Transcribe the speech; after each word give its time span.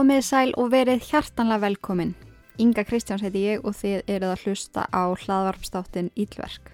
Komið 0.00 0.22
sæl 0.24 0.50
og 0.56 0.70
verið 0.72 1.02
hjartanlega 1.10 1.60
velkomin. 1.60 2.14
Inga 2.56 2.86
Kristjáns 2.88 3.20
heiti 3.20 3.42
ég 3.50 3.66
og 3.68 3.74
þið 3.76 4.06
eruð 4.08 4.30
að 4.32 4.44
hlusta 4.46 4.84
á 4.88 5.12
hlaðvarpstáttin 5.12 6.06
Ílverk. 6.16 6.70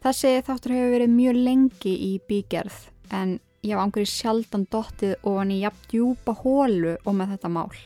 Þessi 0.00 0.30
þáttur 0.46 0.72
hefur 0.72 0.94
verið 0.94 1.12
mjög 1.12 1.40
lengi 1.44 1.92
í 2.06 2.08
bígerð 2.24 2.78
en 3.18 3.34
ég 3.60 3.76
haf 3.76 3.84
ángrið 3.84 4.08
sjaldan 4.14 4.64
dottið 4.72 5.12
ofan 5.28 5.52
í 5.52 5.58
jafn 5.66 5.84
djúpa 5.90 6.36
hólu 6.40 6.94
og 7.04 7.18
með 7.18 7.34
þetta 7.34 7.50
mál. 7.52 7.76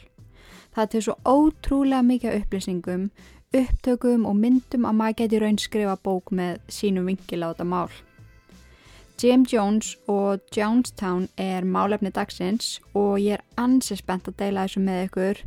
Það 0.77 0.85
er 0.85 0.93
til 0.93 1.03
svo 1.09 1.17
ótrúlega 1.27 2.07
mikið 2.13 2.39
upplýsingum, 2.39 3.09
upptökum 3.65 4.31
og 4.31 4.39
myndum 4.45 4.87
að 4.87 5.01
maður 5.01 5.19
geti 5.25 5.43
raun 5.43 5.59
skrifa 5.59 5.99
bók 5.99 6.31
með 6.31 6.63
sínum 6.71 7.11
vingil 7.11 7.43
á 7.43 7.51
þetta 7.51 7.67
mál. 7.67 7.91
Jim 9.21 9.43
Jones 9.45 9.99
og 10.09 10.41
Jonestown 10.57 11.27
er 11.37 11.67
málefni 11.69 12.09
dagsins 12.09 12.79
og 12.97 13.19
ég 13.21 13.37
er 13.37 13.43
ansi 13.61 13.99
spennt 13.99 14.31
að 14.31 14.39
deila 14.39 14.63
þessu 14.65 14.81
með 14.81 15.01
ykkur 15.11 15.41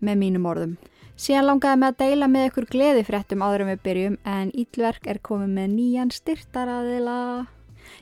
með 0.00 0.16
mínum 0.22 0.46
orðum. 0.48 0.72
Síðan 1.20 1.50
langaði 1.50 1.80
með 1.82 1.92
að 1.92 1.98
deila 2.00 2.28
með 2.32 2.46
ykkur 2.48 2.66
gleði 2.72 3.02
fréttum 3.04 3.44
áður 3.44 3.66
en 3.66 3.70
við 3.74 3.82
byrjum 3.84 4.16
en 4.36 4.54
Ítlverk 4.56 5.10
er 5.12 5.20
komið 5.28 5.52
með 5.58 5.68
nýjan 5.74 6.14
styrtaraðila. 6.16 7.18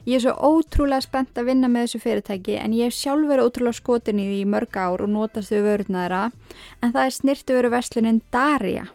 Ég 0.06 0.20
er 0.20 0.22
svo 0.22 0.36
ótrúlega 0.52 1.02
spennt 1.02 1.34
að 1.34 1.50
vinna 1.50 1.72
með 1.72 1.88
þessu 1.88 2.02
fyrirtæki 2.04 2.60
en 2.62 2.78
ég 2.78 2.92
hef 2.92 3.00
sjálf 3.00 3.26
verið 3.26 3.50
ótrúlega 3.50 3.80
skotin 3.80 4.22
í 4.22 4.28
því 4.28 4.38
í 4.44 4.48
mörg 4.54 4.78
ár 4.78 5.02
og 5.02 5.10
notast 5.10 5.50
þau 5.50 5.66
vörðnaðra 5.66 6.22
en 6.78 6.94
það 6.94 7.02
er 7.08 7.18
snirtu 7.18 7.58
veru 7.58 7.74
veslunin 7.74 8.22
Darja 8.30 8.86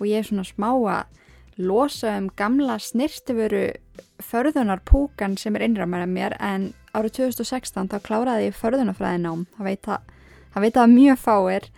og 0.00 0.10
ég 0.10 0.24
er 0.24 0.26
svona 0.26 0.48
smá 0.48 0.72
að 0.74 1.19
losa 1.58 2.16
um 2.18 2.30
gamla 2.36 2.78
snirtiföru 2.78 3.72
förðunar 4.20 4.80
púkan 4.84 5.36
sem 5.38 5.56
er 5.56 5.66
innramæra 5.66 6.06
mér 6.06 6.36
en 6.40 6.72
árið 6.94 7.30
2016 7.30 7.88
þá 7.90 7.98
kláraði 8.04 8.50
ég 8.50 8.58
förðunafræðinám 8.58 9.46
það 9.56 9.68
veit 9.68 9.88
að, 9.88 10.10
það 10.54 10.66
veit 10.66 10.76
að 10.76 10.94
mjög 10.94 11.18
fáir 11.18 11.70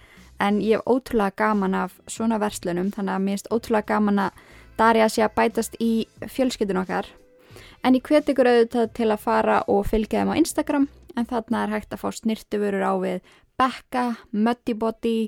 en 0.43 0.61
ég 0.61 0.81
hef 0.81 0.87
ótrúlega 0.87 1.37
gaman 1.37 1.75
af 1.75 1.98
svona 2.11 2.41
verslunum 2.43 2.91
þannig 2.95 3.15
að 3.15 3.25
mér 3.27 3.39
erst 3.39 3.53
ótrúlega 3.53 3.95
gaman 3.95 4.27
að 4.27 4.43
Darja 4.78 5.09
sé 5.12 5.23
að 5.23 5.34
bætast 5.37 5.77
í 5.84 6.06
fjölskytun 6.33 6.81
okkar. 6.81 7.06
En 7.84 7.97
ég 7.97 8.05
hveti 8.06 8.33
ykkur 8.33 8.48
auðvitað 8.48 8.93
til 8.97 9.09
að 9.11 9.23
fara 9.23 9.61
og 9.70 9.84
fylgja 9.91 10.23
þeim 10.23 10.33
á 10.33 10.41
Instagram 10.41 10.87
en 11.19 11.28
þarna 11.28 11.65
er 11.65 11.75
hægt 11.75 11.93
að 11.93 12.00
fá 12.00 12.09
snirtiförur 12.17 12.84
á 12.87 12.95
við 13.03 13.34
Becca, 13.61 14.05
Muddy 14.33 14.75
Body 14.75 15.19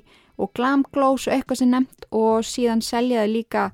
og 0.41 0.51
Glam 0.57 0.83
Glows 0.91 1.27
og 1.27 1.35
eitthvað 1.35 1.61
sem 1.61 1.71
nefnt 1.71 2.07
og 2.09 2.47
síðan 2.47 2.81
selja 2.83 3.23
þau 3.23 3.31
líka 3.35 3.65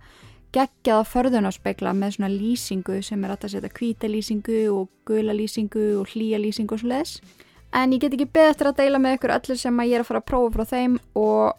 geggjaða 0.56 1.06
förðunarspegla 1.08 1.94
með 1.96 2.18
svona 2.18 2.30
lýsingu 2.32 3.00
sem 3.06 3.24
er 3.24 3.34
að 3.34 3.48
setja 3.54 3.72
kvíta 3.72 4.10
lýsingu 4.12 4.62
og 4.74 4.90
gula 5.08 5.36
lýsingu 5.36 5.86
og 6.02 6.12
hlýja 6.12 6.40
lýsingu 6.42 6.76
og 6.76 6.82
svo 6.82 6.92
leiðis. 6.92 7.20
En 7.72 7.94
ég 7.96 8.02
get 8.04 8.16
ekki 8.18 8.28
beð 8.28 8.50
eftir 8.52 8.68
að 8.68 8.82
deila 8.82 9.00
með 9.00 9.18
ykkur 9.18 9.36
öllu 9.38 9.56
sem 9.60 9.78
að 9.80 9.92
ég 9.92 10.00
er 10.00 10.04
að 10.04 10.10
fara 10.10 10.22
að 10.22 10.28
prófa 10.28 10.52
frá 10.56 10.66
þeim 10.74 10.98
og, 11.16 11.54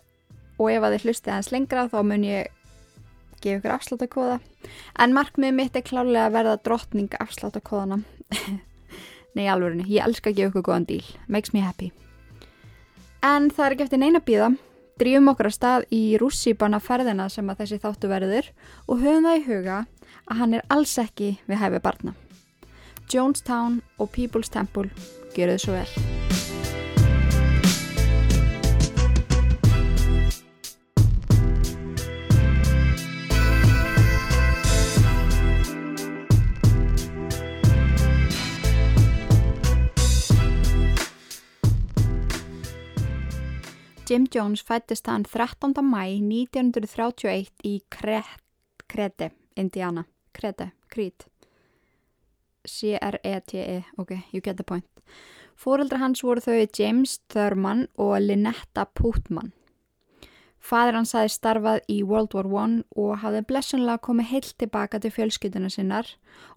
og 0.61 0.67
ef 0.69 0.85
að 0.85 0.97
þið 0.97 1.07
hlustið 1.07 1.33
aðeins 1.33 1.53
lengra 1.55 1.87
þá 1.89 1.97
mun 2.09 2.27
ég 2.29 2.59
gefa 3.43 3.59
ykkur 3.59 3.75
afsláttakóða. 3.79 4.37
En 5.01 5.17
markmið 5.17 5.57
mitt 5.57 5.79
er 5.79 5.87
klálega 5.87 6.27
að 6.27 6.37
verða 6.37 6.59
drottning 6.69 7.17
afsláttakóðana. 7.17 8.03
Nei, 9.37 9.47
alveg, 9.49 9.87
ég 9.89 10.05
elska 10.05 10.31
að 10.31 10.43
gefa 10.43 10.53
ykkur 10.53 10.67
góðan 10.69 10.89
díl. 10.91 11.07
Makes 11.33 11.57
me 11.57 11.65
happy. 11.65 11.89
En 13.25 13.49
það 13.49 13.65
er 13.65 13.77
ekki 13.77 13.89
eftir 13.89 14.03
neina 14.03 14.21
bíða 14.21 14.53
drýjum 15.03 15.33
okkur 15.33 15.51
að 15.51 15.57
stað 15.57 15.87
í 15.91 16.03
rússýbana 16.21 16.79
ferðina 16.83 17.27
sem 17.33 17.49
að 17.51 17.65
þessi 17.65 17.81
þáttu 17.83 18.11
verður 18.13 18.53
og 18.87 19.03
höfum 19.03 19.27
það 19.27 19.41
í 19.41 19.45
huga 19.49 19.79
að 20.31 20.39
hann 20.39 20.55
er 20.59 20.67
alls 20.71 20.95
ekki 21.03 21.35
við 21.49 21.63
hæfi 21.65 21.83
barna. 21.83 22.15
Jonestown 23.11 23.83
og 23.99 24.15
People's 24.15 24.53
Temple 24.53 24.89
gerðu 25.35 25.59
svo 25.65 25.79
vel. 25.81 26.52
Jim 44.13 44.27
Jones 44.35 44.61
fættist 44.63 45.07
hann 45.07 45.23
13. 45.25 45.73
mæ 45.81 46.03
1931 46.21 47.47
í 47.65 47.79
Krete, 47.89 49.31
Indiana. 49.57 50.05
Krete, 50.35 50.73
Crete. 50.89 51.25
C-R-E-T-E, 52.69 53.79
-E. 53.79 53.85
ok, 53.97 54.11
you 54.33 54.43
get 54.43 54.57
the 54.57 54.65
point. 54.65 54.85
Fóreldra 55.57 55.99
hans 55.99 56.23
voru 56.23 56.41
þau 56.41 56.67
James 56.79 57.21
Thurman 57.29 57.89
og 57.97 58.21
Lynetta 58.21 58.85
Putman. 58.85 59.53
Fadir 60.61 60.95
hans 60.95 61.13
hafi 61.13 61.29
starfað 61.29 61.81
í 61.89 62.03
World 62.05 62.35
War 62.35 62.69
I 62.69 62.85
og 62.97 63.19
hafði 63.19 63.47
blessunlega 63.47 63.99
komið 63.99 64.27
heilt 64.27 64.55
tilbaka 64.59 64.99
til 64.99 65.11
fjölskytuna 65.11 65.71
sinnar 65.71 66.07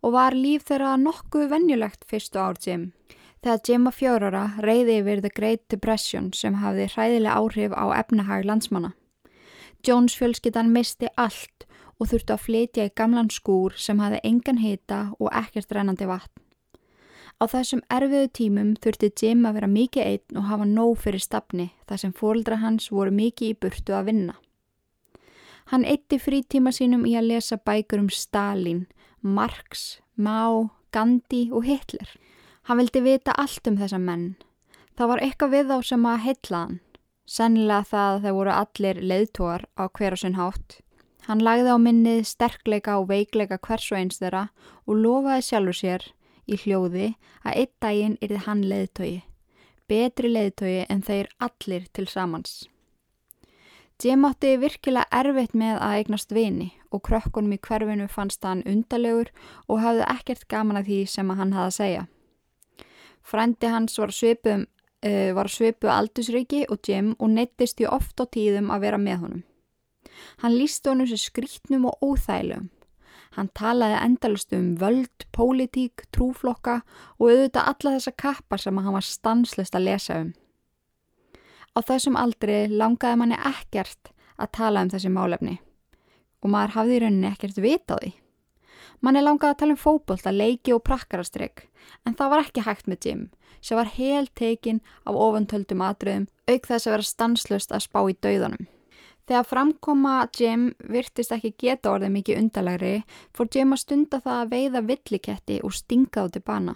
og 0.01 0.11
var 0.11 0.33
líf 0.33 0.67
þeirra 0.67 0.97
nokkuð 0.97 1.49
vennjulegt 1.49 2.03
fyrstu 2.03 2.37
ár 2.39 2.59
Jim. 2.67 2.91
Þegar 3.45 3.83
var 3.85 3.93
fjórara 3.93 4.43
reyði 4.57 4.93
yfir 5.03 5.19
The 5.21 5.29
Great 5.29 5.67
Depression 5.69 6.31
sem 6.33 6.55
hafði 6.63 6.87
hræðilega 6.89 7.35
áhrif 7.37 7.75
á 7.77 7.85
efnahag 7.93 8.41
landsmanna. 8.49 8.95
Jones 9.85 10.15
fjölskyttan 10.17 10.71
misti 10.73 11.11
allt 11.13 11.67
og 12.01 12.09
þurfti 12.09 12.33
að 12.33 12.41
flytja 12.41 12.87
í 12.89 12.93
gamlan 12.97 13.29
skúr 13.29 13.77
sem 13.77 14.01
hafði 14.01 14.23
engan 14.25 14.63
hita 14.63 14.99
og 15.19 15.29
ekkert 15.29 15.77
rennandi 15.77 16.09
vatn. 16.09 16.41
Á 17.37 17.45
þessum 17.45 17.85
erfiðu 17.85 18.31
tímum 18.33 18.73
þurfti 18.81 19.11
Jim 19.13 19.45
að 19.45 19.59
vera 19.59 19.69
mikið 19.77 20.09
einn 20.09 20.41
og 20.41 20.49
hafa 20.49 20.65
nóg 20.65 20.97
fyrir 21.05 21.21
stafni 21.21 21.69
þar 21.85 22.01
sem 22.01 22.17
fóldra 22.17 22.57
hans 22.65 22.89
voru 22.89 23.13
mikið 23.13 23.53
í 23.53 23.59
burtu 23.61 23.93
að 23.93 24.09
vinna. 24.09 24.39
Hann 25.69 25.85
eitti 25.85 26.17
frítíma 26.17 26.73
sínum 26.73 27.05
í 27.05 27.13
að 27.13 27.29
lesa 27.35 27.61
bækur 27.61 28.07
um 28.07 28.09
Stalin, 28.09 28.87
Marx, 29.21 29.99
Mao, 30.17 30.71
Gandhi 30.89 31.51
og 31.53 31.69
Hitler. 31.69 32.09
Hann 32.65 32.79
vildi 32.81 33.01
vita 33.05 33.33
allt 33.37 33.67
um 33.69 33.75
þessa 33.77 33.99
menn. 34.01 34.33
Það 34.97 35.09
var 35.11 35.21
eitthvað 35.21 35.51
við 35.53 35.67
þá 35.69 35.77
sem 35.85 36.05
að 36.09 36.23
heitla 36.23 36.61
hann. 36.63 36.79
Sennilega 37.25 37.89
það 37.89 38.07
að 38.15 38.23
þeir 38.23 38.35
voru 38.37 38.53
allir 38.55 39.01
leiðtóar 39.11 39.65
á 39.77 39.83
hver 39.85 40.15
og 40.15 40.21
sinn 40.21 40.37
hátt. 40.39 40.79
Hann 41.25 41.41
lagði 41.45 41.73
á 41.73 41.77
minnið 41.81 42.23
sterkleika 42.29 42.99
og 43.01 43.09
veikleika 43.09 43.57
hvers 43.61 43.85
og 43.91 43.99
eins 43.99 44.21
þeirra 44.21 44.43
og 44.85 45.01
lofaði 45.01 45.45
sjálfur 45.45 45.77
sér 45.79 46.05
í 46.45 46.57
hljóði 46.61 47.07
að 47.41 47.61
einn 47.61 47.73
daginn 47.85 48.17
yrði 48.21 48.41
hann 48.45 48.65
leiðtói. 48.69 49.13
Betri 49.89 50.31
leiðtói 50.33 50.85
en 50.89 51.05
þeir 51.05 51.29
allir 51.37 51.85
til 51.93 52.07
samans. 52.09 52.63
Jim 54.01 54.25
átti 54.27 54.57
virkilega 54.59 55.05
erfitt 55.13 55.53
með 55.53 55.77
að 55.79 55.99
eignast 55.99 56.33
vini 56.33 56.71
og 56.89 57.05
krökkunum 57.05 57.53
í 57.55 57.61
hverfinu 57.61 58.09
fannst 58.11 58.43
hann 58.43 58.65
undalegur 58.65 59.29
og 59.69 59.81
hafði 59.85 60.09
ekkert 60.17 60.49
gaman 60.49 60.81
að 60.81 60.89
því 60.89 60.99
sem 61.13 61.29
hann 61.29 61.53
hafði 61.53 61.69
að 61.69 61.77
segja. 61.79 62.03
Frændi 63.25 63.69
hans 63.71 63.97
var 63.97 64.13
svipum 64.13 64.67
uh, 65.05 65.31
var 65.35 65.49
svipu 65.49 65.89
aldusriki 65.91 66.65
og 66.69 66.79
Jim 66.87 67.13
og 67.19 67.33
neittist 67.33 67.79
því 67.79 67.89
oft 67.89 68.21
á 68.21 68.25
tíðum 68.25 68.71
að 68.73 68.87
vera 68.87 69.01
með 69.01 69.21
honum. 69.23 69.43
Hann 70.41 70.55
líst 70.55 70.87
honum 70.87 71.09
sem 71.09 71.19
skrítnum 71.19 71.89
og 71.89 72.01
óþælum. 72.05 72.69
Hann 73.35 73.49
talaði 73.57 73.97
endalust 73.99 74.53
um 74.55 74.75
völd, 74.79 75.25
pólitík, 75.35 76.05
trúflokka 76.15 76.79
og 77.19 77.27
auðvitað 77.27 77.71
alla 77.71 77.95
þessa 77.97 78.13
kappar 78.15 78.61
sem 78.63 78.77
hann 78.79 78.95
var 78.95 79.03
stanslist 79.05 79.75
að 79.75 79.87
lesa 79.89 80.19
um. 80.23 80.33
Á 81.75 81.79
þessum 81.83 82.15
aldri 82.15 82.65
langaði 82.71 83.19
manni 83.19 83.39
ekkert 83.43 84.13
að 84.39 84.53
tala 84.55 84.85
um 84.85 84.91
þessi 84.93 85.11
málefni 85.11 85.57
og 86.45 86.51
maður 86.53 86.77
hafði 86.77 86.95
í 86.95 87.01
rauninni 87.03 87.31
ekkert 87.31 87.59
vitaði. 87.59 88.13
Manni 89.05 89.21
langaði 89.21 89.53
að 89.53 89.57
tala 89.59 89.73
um 89.75 89.77
fókbólta, 89.77 90.31
leiki 90.33 90.73
og 90.73 90.81
prakkarastrygg 90.87 91.67
en 92.09 92.15
það 92.17 92.31
var 92.31 92.41
ekki 92.41 92.63
hægt 92.65 92.87
með 92.89 93.05
Jim 93.05 93.19
sem 93.61 93.77
var 93.77 93.91
hel 93.93 94.25
tekin 94.33 94.79
af 95.05 95.19
ofantöldum 95.27 95.83
atriðum 95.85 96.25
auk 96.49 96.65
þess 96.65 96.87
að 96.87 96.95
vera 96.95 97.05
stanslust 97.05 97.75
að 97.75 97.83
spá 97.85 97.99
í 98.09 98.15
dauðanum. 98.25 98.65
Þegar 99.29 99.47
framkoma 99.49 100.15
Jim 100.37 100.65
virtist 100.89 101.33
ekki 101.37 101.53
geta 101.61 101.93
orðið 101.93 102.15
mikið 102.17 102.41
undalegri 102.41 102.95
fór 103.37 103.49
Jim 103.53 103.77
að 103.77 103.83
stunda 103.83 104.21
það 104.25 104.41
að 104.41 104.51
veiða 104.55 104.83
villiketti 104.89 105.61
og 105.61 105.77
stinga 105.77 106.25
þá 106.25 106.33
til 106.33 106.45
bana. 106.49 106.75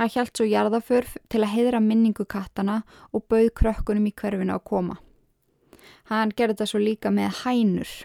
Hann 0.00 0.12
hjælt 0.12 0.36
svo 0.36 0.48
jarðaförf 0.48 1.16
til 1.28 1.44
að 1.44 1.52
heidra 1.52 1.84
minningu 1.84 2.24
kattana 2.24 2.82
og 3.12 3.28
bauð 3.28 3.52
krökkunum 3.60 4.08
í 4.08 4.16
hverfinu 4.16 4.56
að 4.56 4.66
koma. 4.72 5.00
Hann 6.08 6.32
gerði 6.32 6.56
þetta 6.56 6.72
svo 6.72 6.80
líka 6.80 7.12
með 7.12 7.42
hænur 7.44 7.96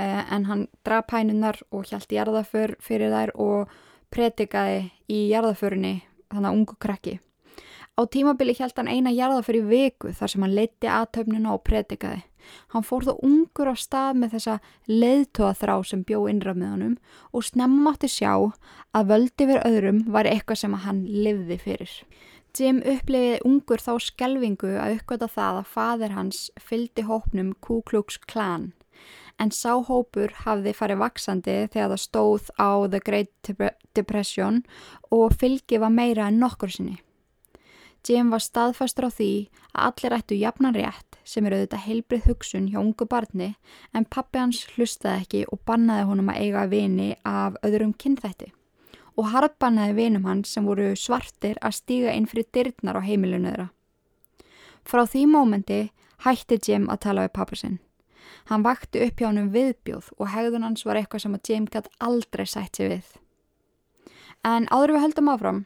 en 0.00 0.46
hann 0.48 0.66
draf 0.86 1.12
hænunar 1.12 1.60
og 1.70 1.88
hjælt 1.90 2.12
jarðaför 2.14 2.76
fyrir 2.82 3.12
þær 3.12 3.34
og 3.36 3.74
pretikaði 4.10 4.86
í 5.10 5.26
jarðaförunni 5.30 6.00
þannig 6.30 6.48
að 6.48 6.56
ungu 6.56 6.78
krakki. 6.82 7.18
Á 7.98 8.02
tímabili 8.08 8.54
held 8.56 8.76
hann 8.78 8.88
eina 8.88 9.12
jarðaför 9.12 9.60
í 9.60 9.62
viku 9.68 10.12
þar 10.16 10.32
sem 10.32 10.44
hann 10.44 10.56
leiti 10.56 10.88
aðtöfnina 10.88 11.52
og 11.52 11.64
pretikaði. 11.66 12.22
Hann 12.72 12.86
fór 12.86 13.04
þó 13.04 13.12
ungur 13.26 13.68
á 13.68 13.76
stað 13.76 14.16
með 14.22 14.36
þessa 14.36 14.54
leiðtóða 14.88 15.52
þrá 15.60 15.74
sem 15.84 16.04
bjó 16.08 16.22
honum 16.24 16.96
og 17.32 17.44
snemmátti 17.44 18.08
sjá 18.08 18.32
að 18.96 19.10
völdi 19.12 19.46
fyrir 19.46 19.66
öðrum 19.68 20.04
var 20.08 20.24
eitthvað 20.24 20.62
sem 20.62 20.74
hann 20.86 21.04
livði 21.04 21.58
fyrir. 21.60 21.92
Jim 22.56 22.80
upplifiði 22.82 23.42
ungur 23.46 23.78
þá 23.78 23.92
skelvingu 24.02 24.72
að 24.80 24.96
uppgöta 24.96 25.28
það 25.30 25.60
að 25.60 25.70
fadir 25.76 26.16
hans 26.16 26.50
fyldi 26.58 27.04
hópnum 27.06 27.52
Ku 27.60 27.82
Klux 27.86 28.18
Klan 28.26 28.72
en 29.40 29.52
sá 29.54 29.72
hópur 29.88 30.32
hafði 30.44 30.74
farið 30.76 31.00
vaksandi 31.00 31.56
þegar 31.72 31.92
það 31.94 32.02
stóð 32.04 32.50
á 32.60 32.70
The 32.92 33.00
Great 33.04 33.52
Depression 33.96 34.62
og 35.10 35.36
fylgi 35.40 35.80
var 35.80 35.94
meira 35.94 36.28
en 36.28 36.40
nokkur 36.42 36.72
sinni. 36.72 37.00
Jim 38.06 38.30
var 38.32 38.40
staðfastur 38.40 39.08
á 39.08 39.10
því 39.12 39.32
að 39.74 39.88
allir 39.88 40.14
ættu 40.16 40.36
jafnan 40.40 40.76
rétt 40.76 41.18
sem 41.24 41.44
eru 41.46 41.58
auðvitað 41.58 41.84
heilbrið 41.84 42.28
hugsun 42.30 42.70
hjá 42.72 42.78
ungu 42.80 43.06
barni 43.08 43.50
en 43.92 44.08
pappi 44.08 44.40
hans 44.40 44.62
hlustaði 44.72 45.24
ekki 45.24 45.42
og 45.52 45.60
bannaði 45.68 46.06
honum 46.08 46.32
að 46.32 46.40
eiga 46.46 46.64
vini 46.70 47.10
af 47.28 47.58
öðrum 47.66 47.92
kynþætti 47.92 48.54
og 49.20 49.28
harðbannaði 49.34 49.98
vinum 49.98 50.24
hans 50.24 50.54
sem 50.54 50.64
voru 50.64 50.94
svartir 50.96 51.60
að 51.60 51.76
stíga 51.76 52.16
inn 52.16 52.28
fyrir 52.30 52.48
dyrnar 52.54 52.96
á 52.96 53.04
heimilinu 53.04 53.50
þeirra. 53.50 53.68
Frá 54.88 55.04
því 55.04 55.26
mómenti 55.28 55.80
hætti 56.24 56.56
Jim 56.64 56.88
að 56.88 57.02
tala 57.04 57.28
við 57.28 57.36
pappa 57.36 57.58
sinn. 57.58 57.78
Hann 58.48 58.64
vakti 58.64 59.02
upp 59.04 59.20
hjá 59.20 59.28
hann 59.28 59.42
um 59.42 59.50
viðbjóð 59.54 60.12
og 60.18 60.30
hegðun 60.32 60.64
hans 60.66 60.86
var 60.86 61.00
eitthvað 61.00 61.24
sem 61.26 61.36
að 61.36 61.50
Jim 61.50 61.66
gæti 61.70 61.92
aldrei 62.00 62.46
sætt 62.48 62.78
sér 62.80 62.94
við. 62.94 63.10
En 64.46 64.66
áður 64.72 64.94
við 64.96 65.04
höldum 65.04 65.28
áfram, 65.28 65.64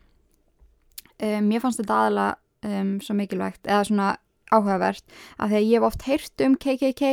um, 1.22 1.52
ég 1.54 1.62
fannst 1.62 1.80
þetta 1.80 1.98
aðala 2.00 2.28
um, 2.66 2.96
svo 3.04 3.14
mikilvægt, 3.14 3.62
eða 3.68 3.84
svona 3.86 4.08
áhugavert, 4.54 5.04
af 5.38 5.50
því 5.50 5.60
að 5.60 5.68
ég 5.68 5.78
hef 5.78 5.86
oft 5.88 6.08
heyrt 6.08 6.44
um 6.44 6.56
KKK 6.58 7.12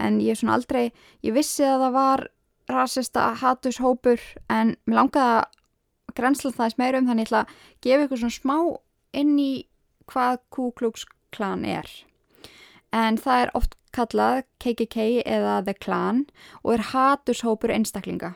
en 0.00 0.20
ég 0.22 0.32
er 0.32 0.40
svona 0.40 0.56
aldrei, 0.56 0.86
ég 1.24 1.36
vissi 1.36 1.66
að 1.66 1.86
það 1.86 1.98
var 1.98 2.24
rasista 2.70 3.26
hatushópur 3.42 4.22
en 4.48 4.74
mér 4.88 5.00
langaði 5.02 5.36
að 5.42 6.16
grensla 6.16 6.52
það 6.54 6.78
meira 6.80 7.00
um 7.00 7.08
þannig 7.10 7.20
að 7.20 7.24
ég 7.24 7.28
ætla 7.28 7.42
að 7.44 7.86
gefa 7.86 8.06
ykkur 8.06 8.22
svona 8.22 8.38
smá 8.38 8.56
inn 9.20 9.38
í 9.38 9.52
hvað 10.10 10.40
Ku 10.50 10.70
Klux 10.76 11.06
Klan 11.34 11.64
er. 11.68 11.88
En 12.94 13.18
það 13.18 13.42
er 13.42 13.52
oft 13.58 13.76
kallað 13.94 14.44
KKK 14.62 15.22
eða 15.26 15.58
The 15.66 15.74
Klan 15.74 16.24
og 16.62 16.76
er 16.76 16.88
haturshópur 16.92 17.72
einstaklinga. 17.74 18.34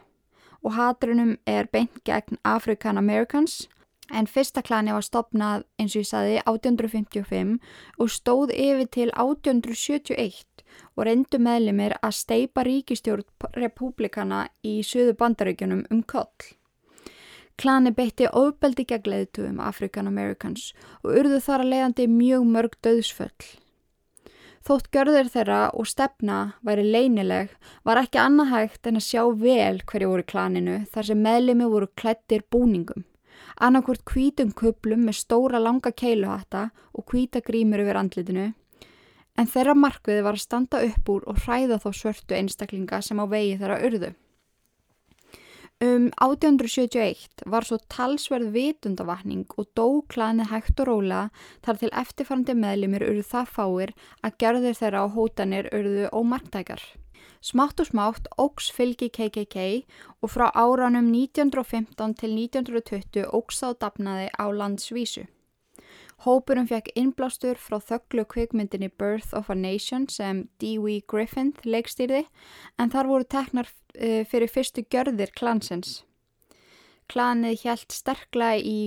Og 0.66 0.74
haturunum 0.74 1.36
er 1.46 1.70
beint 1.70 2.02
gegn 2.06 2.40
African 2.42 2.98
Americans 2.98 3.68
en 4.10 4.26
fyrsta 4.26 4.62
klani 4.64 4.94
var 4.94 5.04
stopnað 5.04 5.64
eins 5.78 5.94
og 5.94 6.02
ég 6.02 6.08
saði 6.08 6.36
1855 6.40 7.58
og 8.00 8.12
stóð 8.12 8.52
yfir 8.54 8.88
til 8.96 9.10
1871 9.12 10.64
og 10.96 11.04
reyndu 11.08 11.40
meðlimir 11.42 11.96
að 12.02 12.16
steipa 12.18 12.64
ríkistjórn 12.66 13.26
republikana 13.56 14.46
í 14.64 14.80
söðu 14.86 15.14
bandaríkjunum 15.20 15.84
um 15.92 16.02
koll. 16.02 16.54
Klani 17.58 17.90
beitti 17.90 18.28
ofbeldi 18.30 18.86
gegn 18.88 19.12
leðtugum 19.12 19.62
African 19.62 20.06
Americans 20.06 20.72
og 21.02 21.16
urðu 21.20 21.40
þar 21.42 21.64
að 21.64 21.72
leiðandi 21.72 22.10
mjög 22.12 22.52
mörg 22.54 22.76
döðsföll. 22.86 23.48
Þótt 24.68 24.90
görður 24.92 25.30
þeirra 25.32 25.58
og 25.80 25.86
stefna 25.88 26.38
væri 26.60 26.82
leinileg 26.84 27.54
var 27.88 28.02
ekki 28.02 28.18
annað 28.20 28.50
hægt 28.52 28.88
en 28.90 28.98
að 29.00 29.06
sjá 29.06 29.22
vel 29.40 29.78
hverju 29.80 30.10
voru 30.10 30.24
klaninu 30.28 30.74
þar 30.92 31.08
sem 31.08 31.22
meðlimi 31.24 31.68
voru 31.72 31.88
klættir 31.96 32.44
búningum. 32.52 33.06
Annarkvort 33.64 34.04
kvítum 34.04 34.52
kuplum 34.52 35.06
með 35.08 35.22
stóra 35.22 35.56
langa 35.62 35.88
keiluhatta 35.88 36.66
og 36.92 37.08
kvíta 37.08 37.40
grímur 37.40 37.80
yfir 37.80 37.96
andlitinu 38.02 38.46
en 39.38 39.48
þeirra 39.48 39.78
markviði 39.78 40.26
var 40.26 40.36
að 40.36 40.44
standa 40.44 40.84
upp 40.84 41.12
úr 41.14 41.24
og 41.32 41.40
hræða 41.46 41.80
þá 41.80 41.88
svörtu 42.02 42.36
einstaklinga 42.36 43.00
sem 43.00 43.16
á 43.16 43.24
vegi 43.24 43.56
þeirra 43.56 43.80
urðu. 43.88 44.12
Um 45.78 46.08
1871 46.18 47.44
var 47.46 47.62
svo 47.62 47.76
talsverð 47.86 48.48
vitundavakning 48.50 49.44
og 49.62 49.68
dóklaðni 49.78 50.48
hægt 50.50 50.80
og 50.82 50.88
róla 50.88 51.20
þar 51.62 51.78
til 51.78 51.90
eftirfærandi 52.00 52.56
meðlimir 52.58 53.04
urðu 53.06 53.22
það 53.28 53.52
fáir 53.54 53.92
að 54.26 54.34
gerðir 54.42 54.74
þeirra 54.80 55.04
á 55.06 55.14
hótanir 55.14 55.70
urðu 55.70 56.10
ómarktækar. 56.10 56.82
Smátt 57.38 57.78
og 57.78 57.92
smátt 57.92 58.26
ógs 58.42 58.72
fylgi 58.74 59.06
KKK 59.06 59.86
og 60.18 60.34
frá 60.34 60.48
áranum 60.50 61.14
1915 61.14 62.18
til 62.18 62.34
1920 62.34 63.30
ógs 63.30 63.62
þá 63.62 63.70
dapnaði 63.78 64.32
á 64.34 64.50
landsvísu. 64.50 65.28
Hópurum 66.24 66.66
fekk 66.66 66.90
innblástur 66.98 67.58
frá 67.62 67.78
þögglu 67.78 68.24
kvikmyndinni 68.26 68.88
Birth 68.98 69.36
of 69.38 69.50
a 69.50 69.54
Nation 69.54 70.08
sem 70.10 70.48
Dewey 70.58 70.98
Griffin 71.06 71.52
leikstýrði 71.62 72.24
en 72.78 72.90
þar 72.90 73.10
voru 73.12 73.28
teknar 73.30 73.70
uh, 73.70 74.24
fyrir 74.26 74.50
fyrstu 74.50 74.82
gjörðir 74.90 75.30
klansins. 75.38 76.02
Klanið 77.08 77.62
hjælt 77.62 77.94
sterklega 77.94 78.58
í 78.58 78.80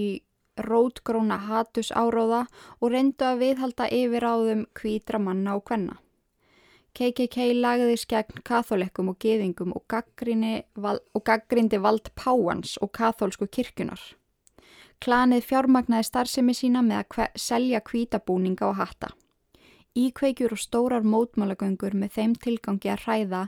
rótgróna 0.59 1.39
hatus 1.47 1.93
áróða 1.95 2.45
og 2.81 2.91
reyndu 2.91 3.25
að 3.25 3.43
viðhalda 3.45 3.87
yfir 3.95 4.27
áðum 4.27 4.67
kvítra 4.75 5.19
manna 5.23 5.55
og 5.55 5.65
kvenna. 5.71 6.01
KKK 6.91 7.53
lagðis 7.55 8.03
gegn 8.11 8.43
katholikkum 8.43 9.13
og 9.13 9.21
geðingum 9.23 9.71
og 9.71 9.85
gaggrindi 9.87 11.79
vald 11.79 12.11
páans 12.19 12.75
og 12.83 12.91
katholsku 12.91 13.47
kirkunar. 13.47 14.01
Klanið 15.01 15.47
fjármagnaði 15.49 16.05
starfsemi 16.05 16.53
sína 16.53 16.83
með 16.85 16.99
að 17.01 17.37
selja 17.41 17.79
kvítabúninga 17.81 18.67
og 18.67 18.75
hatta. 18.77 19.07
Íkveikjur 19.97 20.53
og 20.53 20.59
stórar 20.61 21.01
mótmálagöngur 21.01 21.95
með 21.97 22.11
þeim 22.17 22.35
tilgangi 22.43 22.91
að 22.93 23.07
hræða 23.07 23.39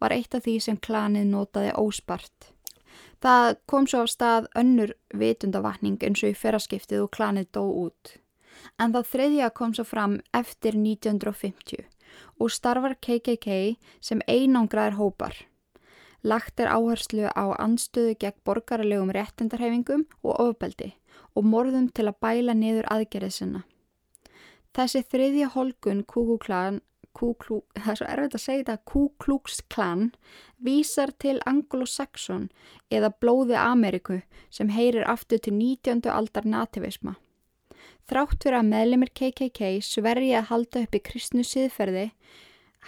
var 0.00 0.14
eitt 0.16 0.32
af 0.32 0.46
því 0.46 0.54
sem 0.64 0.78
klanið 0.80 1.26
notaði 1.28 1.74
óspart. 1.76 2.48
Það 3.20 3.48
kom 3.68 3.84
svo 3.86 4.00
af 4.06 4.08
stað 4.08 4.48
önnur 4.56 4.94
vitundavatning 5.12 6.00
eins 6.00 6.22
og 6.24 6.32
í 6.32 6.38
fyrraskiptið 6.44 7.04
og 7.04 7.12
klanið 7.12 7.50
dó 7.58 7.60
út. 7.68 8.14
En 8.80 8.96
það 8.96 9.12
þriðja 9.12 9.50
kom 9.60 9.76
svo 9.76 9.84
fram 9.84 10.16
eftir 10.32 10.80
1950 10.80 11.84
og 12.40 12.56
starfar 12.56 12.96
KKK 13.04 13.76
sem 14.00 14.24
einangraðir 14.24 14.96
hópar. 14.96 15.36
Lagt 16.24 16.56
er 16.56 16.72
áherslu 16.72 17.28
á 17.28 17.52
anstöðu 17.60 18.16
gegn 18.16 18.40
borgarlegum 18.48 19.12
réttindarhefingum 19.12 20.08
og 20.24 20.40
ofbeldi 20.40 20.94
og 21.34 21.46
morðum 21.48 21.88
til 21.94 22.08
að 22.10 22.18
bæla 22.24 22.54
niður 22.56 22.88
aðgerðið 22.92 23.36
sinna. 23.36 23.62
Þessi 24.72 25.02
þriðja 25.12 25.50
holgun 25.52 26.02
kúkúklan, 26.08 26.80
kúklú, 27.12 27.60
það 27.82 27.90
er 27.92 28.00
svo 28.00 28.08
erfitt 28.08 28.36
að 28.38 28.44
segja 28.44 28.62
þetta, 28.62 28.76
kúklúksklan 28.92 30.06
vísar 30.62 31.12
til 31.20 31.38
anglo-saxon 31.48 32.48
eða 32.90 33.12
blóði 33.20 33.58
Ameriku 33.60 34.22
sem 34.50 34.72
heyrir 34.72 35.04
aftur 35.08 35.42
til 35.42 35.56
19. 35.58 36.06
aldar 36.08 36.48
nativisma. 36.48 37.18
Þrátt 38.08 38.42
fyrir 38.42 38.58
að 38.58 38.70
meðlemið 38.70 39.12
KKK 39.18 39.76
svergi 39.86 40.32
að 40.36 40.48
halda 40.50 40.82
upp 40.86 40.96
í 40.96 41.04
kristnu 41.06 41.44
siðferði 41.46 42.10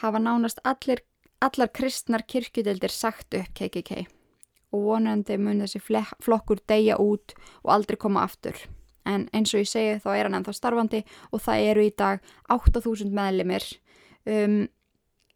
hafa 0.03 0.21
nánast 0.21 0.61
allir 0.67 1.05
allar 1.45 1.71
kristnar 1.77 2.25
kirkjudeldir 2.27 2.93
sagt 2.93 3.37
upp 3.37 3.53
KKK 3.55 4.07
og 4.75 4.87
vonandi 4.89 5.39
mun 5.39 5.63
þessi 5.63 5.81
flokkur 6.25 6.63
deyja 6.69 6.99
út 7.03 7.37
og 7.63 7.73
aldrei 7.77 7.99
koma 8.01 8.25
aftur. 8.27 8.57
En 9.07 9.29
eins 9.37 9.53
og 9.55 9.63
ég 9.63 9.69
segi 9.69 9.99
þá 10.03 10.11
er 10.15 10.27
hann 10.27 10.39
ennþá 10.41 10.55
starfandi 10.57 11.03
og 11.31 11.43
það 11.45 11.67
eru 11.71 11.85
í 11.85 11.93
dag 11.97 12.25
8000 12.53 13.13
meðlimir 13.15 13.67
um, 14.25 14.65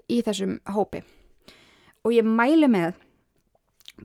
í 0.09 0.23
þessum 0.25 0.57
hópi. 0.73 1.02
Og 2.07 2.14
ég 2.16 2.25
mæli 2.25 2.71
með, 2.71 2.97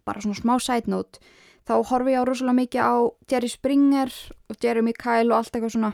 bara 0.04 0.22
svona 0.24 0.40
smá 0.40 0.58
sætnót, 0.60 1.22
þá 1.64 1.78
horfi 1.88 2.16
ég 2.16 2.26
á 2.26 2.28
rosalega 2.28 2.60
mikið 2.60 2.84
á 2.84 2.94
Jerry 3.32 3.52
Springer 3.52 4.12
og 4.52 4.60
Jeremy 4.60 4.94
Kyle 4.98 5.32
og 5.32 5.40
allt 5.40 5.56
eitthvað 5.56 5.76
svona. 5.78 5.94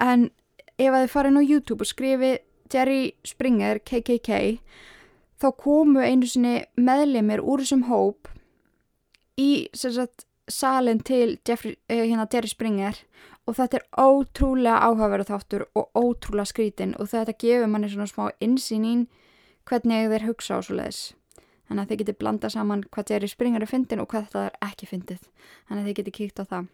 En 0.00 0.30
ef 0.76 0.92
að 0.92 1.02
þið 1.04 1.12
farið 1.12 1.34
nú 1.34 1.44
á 1.44 1.50
YouTube 1.50 1.84
og 1.84 1.90
skrifi 1.90 2.32
Jerry 2.72 3.02
Springer 3.26 3.80
KKK 3.84 4.58
þá 5.40 5.48
komu 5.60 6.00
einu 6.00 6.28
sinni 6.28 6.62
meðlimir 6.80 7.42
úr 7.44 7.62
þessum 7.62 7.86
hóp 7.90 8.30
í 9.40 9.68
sagt, 9.74 10.26
salin 10.48 11.00
til 11.00 11.38
Jeffrey, 11.46 11.76
eh, 11.88 12.06
hérna, 12.06 12.28
Jerry 12.32 12.48
Springer 12.48 13.02
og 13.46 13.56
þetta 13.58 13.80
er 13.80 13.86
ótrúlega 13.98 14.80
áhugaverð 14.86 15.30
þáttur 15.30 15.66
og 15.74 15.90
ótrúlega 15.94 16.50
skrítin 16.52 16.96
og 16.98 17.10
þetta 17.10 17.36
gefur 17.38 17.70
manni 17.70 17.90
svona 17.90 18.10
smá 18.10 18.30
insýn 18.40 18.86
í 18.86 18.96
hvernig 19.66 20.10
þeir 20.10 20.26
hugsa 20.28 20.58
á 20.58 20.60
svo 20.62 20.78
leiðis 20.78 21.14
þannig 21.66 21.82
að 21.82 21.90
þeir 21.90 22.00
geti 22.02 22.16
blanda 22.20 22.50
saman 22.50 22.84
hvað 22.94 23.12
Jerry 23.12 23.30
Springer 23.30 23.64
er 23.64 23.70
fyndin 23.70 24.02
og 24.02 24.08
hvað 24.10 24.28
þetta 24.28 24.44
er 24.46 24.58
ekki 24.68 24.88
fyndið. 24.90 25.22
Þannig 25.66 25.80
að 25.80 25.88
þeir 25.88 25.98
geti 26.00 26.14
kíkt 26.14 26.42
á 26.42 26.44
það. 26.46 26.68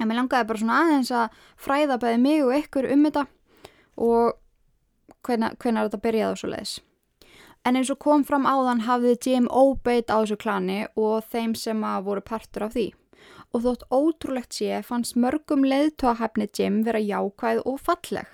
En 0.00 0.08
mér 0.08 0.20
langaði 0.20 0.48
bara 0.48 0.60
svona 0.60 0.78
aðeins 0.84 1.12
að 1.12 1.40
fræða 1.60 1.98
bæði 2.00 2.20
mig 2.20 2.44
og 2.44 2.54
ykkur 2.56 2.88
um 2.92 3.06
þetta 3.08 3.24
og 4.00 4.38
hvernig, 5.26 5.56
hvernig 5.60 5.88
þetta 5.88 6.04
byrjaði 6.04 6.36
á 6.36 6.40
svo 6.40 6.52
leiðis 6.52 6.76
En 7.64 7.76
eins 7.76 7.90
og 7.92 8.00
kom 8.00 8.22
fram 8.24 8.46
áðan 8.48 8.86
hafði 8.86 9.16
Jim 9.26 9.46
óbeitt 9.52 10.08
á 10.08 10.24
þessu 10.24 10.38
klani 10.40 10.80
og 10.96 11.26
þeim 11.28 11.52
sem 11.58 11.82
að 11.84 12.06
voru 12.08 12.22
partur 12.24 12.64
af 12.66 12.72
því. 12.76 12.86
Og 13.52 13.64
þótt 13.66 13.84
ótrúlegt 13.92 14.56
sé 14.56 14.80
fannst 14.86 15.18
mörgum 15.20 15.66
leiðtóahæfni 15.68 16.48
Jim 16.56 16.80
vera 16.86 17.02
jákvæð 17.02 17.62
og 17.66 17.80
falleg. 17.84 18.26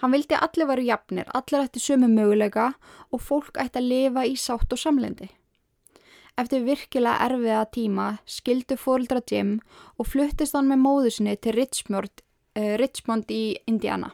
Hann 0.00 0.12
vildi 0.12 0.36
allir 0.36 0.68
vera 0.68 0.84
jafnir, 0.84 1.28
allir 1.32 1.64
ætti 1.64 1.80
sömu 1.80 2.08
möguleika 2.12 2.72
og 3.10 3.24
fólk 3.24 3.56
ætti 3.56 3.80
að 3.80 3.90
lifa 3.94 4.26
í 4.28 4.36
sátt 4.36 4.72
og 4.72 4.80
samlendi. 4.80 5.30
Eftir 6.36 6.64
virkilega 6.64 7.26
erfiða 7.26 7.64
tíma 7.74 8.06
skildu 8.28 8.76
fórildra 8.80 9.24
Jim 9.24 9.58
og 9.96 10.08
fluttist 10.08 10.56
hann 10.56 10.68
með 10.68 10.84
móðu 10.84 11.16
sinni 11.16 11.36
til 11.36 11.56
Richmond, 11.56 12.22
uh, 12.56 12.76
Richmond 12.80 13.32
í 13.32 13.56
Indiana. 13.68 14.12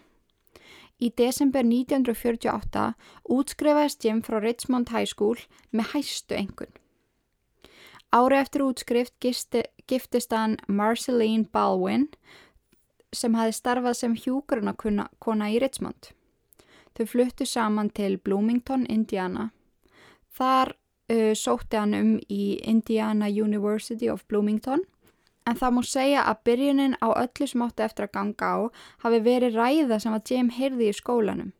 Í 0.96 1.10
desember 1.12 1.60
1948 1.60 2.94
útskrifaðist 3.28 4.04
Jim 4.04 4.22
frá 4.24 4.38
Richmond 4.40 4.92
High 4.94 5.08
School 5.10 5.36
með 5.70 5.92
hæstu 5.92 6.38
engun. 6.38 6.72
Ári 8.16 8.38
eftir 8.40 8.64
útskrift 8.64 9.16
giftist 9.20 10.32
hann 10.32 10.56
Marceline 10.68 11.44
Baldwin 11.52 12.08
sem 13.12 13.36
hafi 13.36 13.52
starfað 13.52 13.98
sem 13.98 14.16
hjúgrunarkona 14.16 15.50
í 15.52 15.60
Richmond. 15.60 16.12
Þau 16.96 17.06
fluttu 17.10 17.44
saman 17.44 17.90
til 17.92 18.16
Bloomington, 18.16 18.86
Indiana. 18.88 19.50
Þar 20.32 20.72
uh, 21.12 21.32
sótti 21.36 21.76
hann 21.76 21.94
um 21.96 22.12
í 22.32 22.56
Indiana 22.64 23.28
University 23.28 24.08
of 24.08 24.24
Bloomington 24.28 24.84
en 25.46 25.58
það 25.58 25.74
múr 25.76 25.88
segja 25.88 26.24
að 26.26 26.40
byrjunin 26.48 26.96
á 26.98 27.08
öllu 27.14 27.46
sem 27.46 27.62
átti 27.66 27.84
eftir 27.86 28.06
að 28.06 28.14
ganga 28.16 28.48
á 28.50 28.58
hafi 29.04 29.20
verið 29.26 29.58
ræða 29.60 30.00
sem 30.02 30.16
að 30.16 30.32
Jim 30.32 30.50
heyrði 30.50 30.88
í 30.90 30.96
skólanum, 30.96 31.52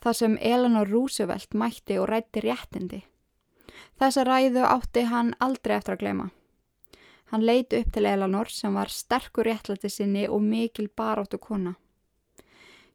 þar 0.00 0.18
sem 0.20 0.38
Eleanor 0.40 0.88
Roosevelt 0.88 1.54
mætti 1.54 1.98
og 2.00 2.08
rætti 2.10 2.44
réttindi. 2.44 3.02
Þessa 4.00 4.24
ræðu 4.26 4.64
átti 4.66 5.04
hann 5.10 5.34
aldrei 5.44 5.76
eftir 5.76 5.96
að 5.96 6.02
glema. 6.02 6.30
Hann 7.30 7.44
leiti 7.46 7.80
upp 7.82 7.92
til 7.94 8.06
Eleanor 8.06 8.50
sem 8.50 8.74
var 8.74 8.92
sterkur 8.92 9.48
réttlæti 9.48 9.90
sinni 9.90 10.26
og 10.28 10.42
mikil 10.42 10.88
baráttu 10.88 11.38
kona. 11.38 11.74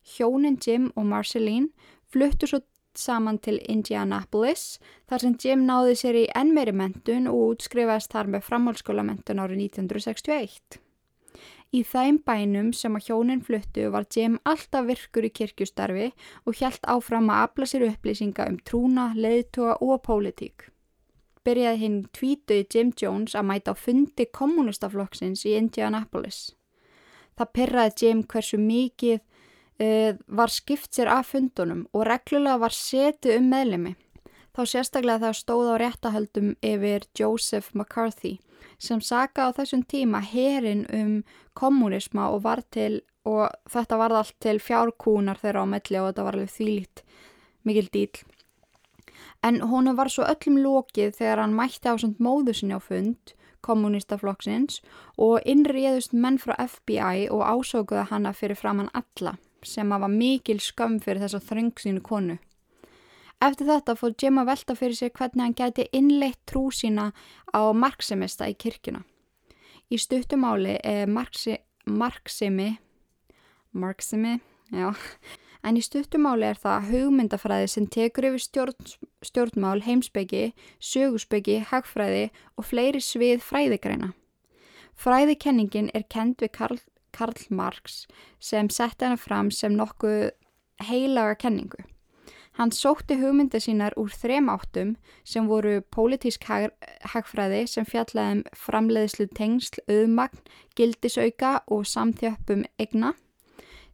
Hjónin 0.03 0.57
Jim 0.65 0.91
og 0.95 1.05
Marceline 1.05 1.69
fluttu 2.09 2.47
svo 2.47 2.61
saman 2.99 3.39
til 3.39 3.57
Indianapolis 3.71 4.77
þar 5.09 5.23
sem 5.23 5.37
Jim 5.41 5.65
náði 5.67 5.95
sér 6.01 6.19
í 6.19 6.27
enn 6.35 6.53
meiri 6.55 6.75
mentun 6.75 7.29
og 7.31 7.55
útskrifaðist 7.55 8.11
þar 8.13 8.29
með 8.35 8.45
framhálskólamentun 8.49 9.41
árið 9.41 9.63
1961. 9.69 10.79
Í 11.69 11.83
þeim 11.85 12.17
bænum 12.25 12.71
sem 12.73 12.95
að 12.97 13.09
hjónin 13.09 13.43
fluttu 13.45 13.91
var 13.93 14.07
Jim 14.09 14.39
alltaf 14.49 14.87
virkur 14.87 15.27
í 15.27 15.29
kirkjustarfi 15.29 16.07
og 16.49 16.57
hjælt 16.57 16.87
áfram 16.89 17.29
að 17.29 17.43
afla 17.45 17.67
sér 17.69 17.85
upplýsinga 17.91 18.47
um 18.49 18.57
trúna, 18.65 19.11
leiðtoga 19.13 19.75
og 19.85 20.01
pólitík. 20.07 20.71
Byrjaði 21.45 21.81
hinn 21.83 21.99
tvítuði 22.13 22.65
Jim 22.73 22.89
Jones 22.97 23.37
að 23.37 23.47
mæta 23.51 23.73
á 23.73 23.75
fundi 23.77 24.25
kommunistaflokksins 24.33 25.45
í 25.45 25.53
Indianapolis. 25.59 26.55
Það 27.37 27.53
pyrraði 27.55 27.93
Jim 28.01 28.25
hversu 28.25 28.57
mikið 28.59 29.21
var 29.79 30.51
skipt 30.51 30.91
sér 30.91 31.07
af 31.07 31.31
fundunum 31.31 31.85
og 31.93 32.05
reglulega 32.07 32.59
var 32.59 32.75
setið 32.75 33.37
um 33.39 33.49
meðlemi. 33.53 33.95
Þá 34.55 34.61
sérstaklega 34.67 35.23
það 35.23 35.37
stóð 35.39 35.67
á 35.71 35.75
réttahöldum 35.79 36.49
yfir 36.65 37.05
Joseph 37.15 37.71
McCarthy 37.73 38.39
sem 38.79 38.99
saka 38.99 39.47
á 39.47 39.55
þessum 39.55 39.85
tíma 39.87 40.19
herin 40.19 40.85
um 40.91 41.23
kommunisma 41.53 42.29
og 42.33 42.43
til 42.71 43.01
og 43.25 43.51
þetta 43.69 43.97
var 43.97 44.11
allt 44.11 44.35
til 44.39 44.59
fjárkúnar 44.59 45.39
þeirra 45.39 45.63
á 45.63 45.67
melli 45.67 45.99
og 45.99 46.09
þetta 46.09 46.23
var 46.23 46.35
alveg 46.35 46.49
þýlitt 46.49 47.03
mikil 47.63 47.89
dýl. 47.93 48.23
En 49.43 49.61
honu 49.61 49.95
var 49.95 50.09
svo 50.09 50.23
öllum 50.23 50.57
lokið 50.59 51.15
þegar 51.15 51.39
hann 51.43 51.55
mætti 51.55 51.87
á 51.87 51.95
svont 51.95 52.19
móðu 52.19 52.55
sinni 52.55 52.75
á 52.75 52.81
fund 52.83 53.35
kommunistaflokksins 53.61 54.81
og 55.17 55.43
innriðust 55.45 56.13
menn 56.13 56.39
frá 56.39 56.55
FBI 56.63 57.27
og 57.29 57.43
ásókuða 57.43 58.07
hanna 58.11 58.33
fyrir 58.33 58.59
framann 58.59 58.91
alla 58.93 59.35
sem 59.65 59.89
var 59.89 60.11
mikil 60.11 60.59
skömm 60.63 60.99
fyrir 61.03 61.23
þess 61.23 61.39
að 61.39 61.49
þröngsínu 61.49 62.03
konu. 62.05 62.37
Eftir 63.39 63.69
þetta 63.69 63.95
fór 63.95 64.15
Jim 64.19 64.39
að 64.41 64.49
velta 64.51 64.75
fyrir 64.75 64.97
sig 64.97 65.13
hvernig 65.15 65.45
hann 65.45 65.55
gæti 65.55 65.85
innleitt 65.95 66.41
trú 66.49 66.65
sína 66.75 67.13
á 67.55 67.71
marksemista 67.71 68.49
í 68.51 68.55
kirkuna. 68.59 69.05
Í 69.89 69.97
stuttumáli 69.97 70.75
er 70.83 71.07
marksi, 71.07 71.55
marksimi, 71.87 72.73
marksimi, 73.71 74.35
já, 74.75 74.91
en 75.63 75.79
í 75.79 75.81
stuttumáli 75.81 76.49
er 76.49 76.59
það 76.59 76.91
hugmyndafræði 76.91 77.71
sem 77.71 77.87
tekur 77.87 78.27
yfir 78.29 78.43
stjórn, 78.43 78.91
stjórnmál, 79.25 79.79
heimsbyggi, 79.87 80.51
sögusbyggi, 80.83 81.61
hagfræði 81.71 82.27
og 82.59 82.67
fleiri 82.67 83.01
svið 83.01 83.41
fræðigreina. 83.47 84.11
Fræðikenningin 84.99 85.93
er 85.95 86.03
kend 86.11 86.43
við 86.43 86.57
Karl 86.59 86.83
Karl 87.11 87.47
Marx 87.49 88.05
sem 88.39 88.69
setti 88.69 89.05
hana 89.05 89.17
fram 89.17 89.51
sem 89.51 89.75
nokkuð 89.75 90.31
heilaga 90.89 91.35
kenningu. 91.35 91.83
Hann 92.59 92.73
sótti 92.75 93.15
hugmynda 93.15 93.59
sínar 93.63 93.93
úr 93.95 94.11
þrem 94.11 94.49
áttum 94.51 94.97
sem 95.23 95.45
voru 95.47 95.77
pólitísk 95.95 96.43
hag, 96.49 96.73
hagfræði 97.13 97.61
sem 97.71 97.85
fjallaðum 97.87 98.41
framleiðslu 98.51 99.29
tengsl, 99.37 99.79
auðmagn, 99.87 100.41
gildisauka 100.75 101.61
og 101.71 101.85
samþjöppum 101.87 102.65
egna. 102.81 103.13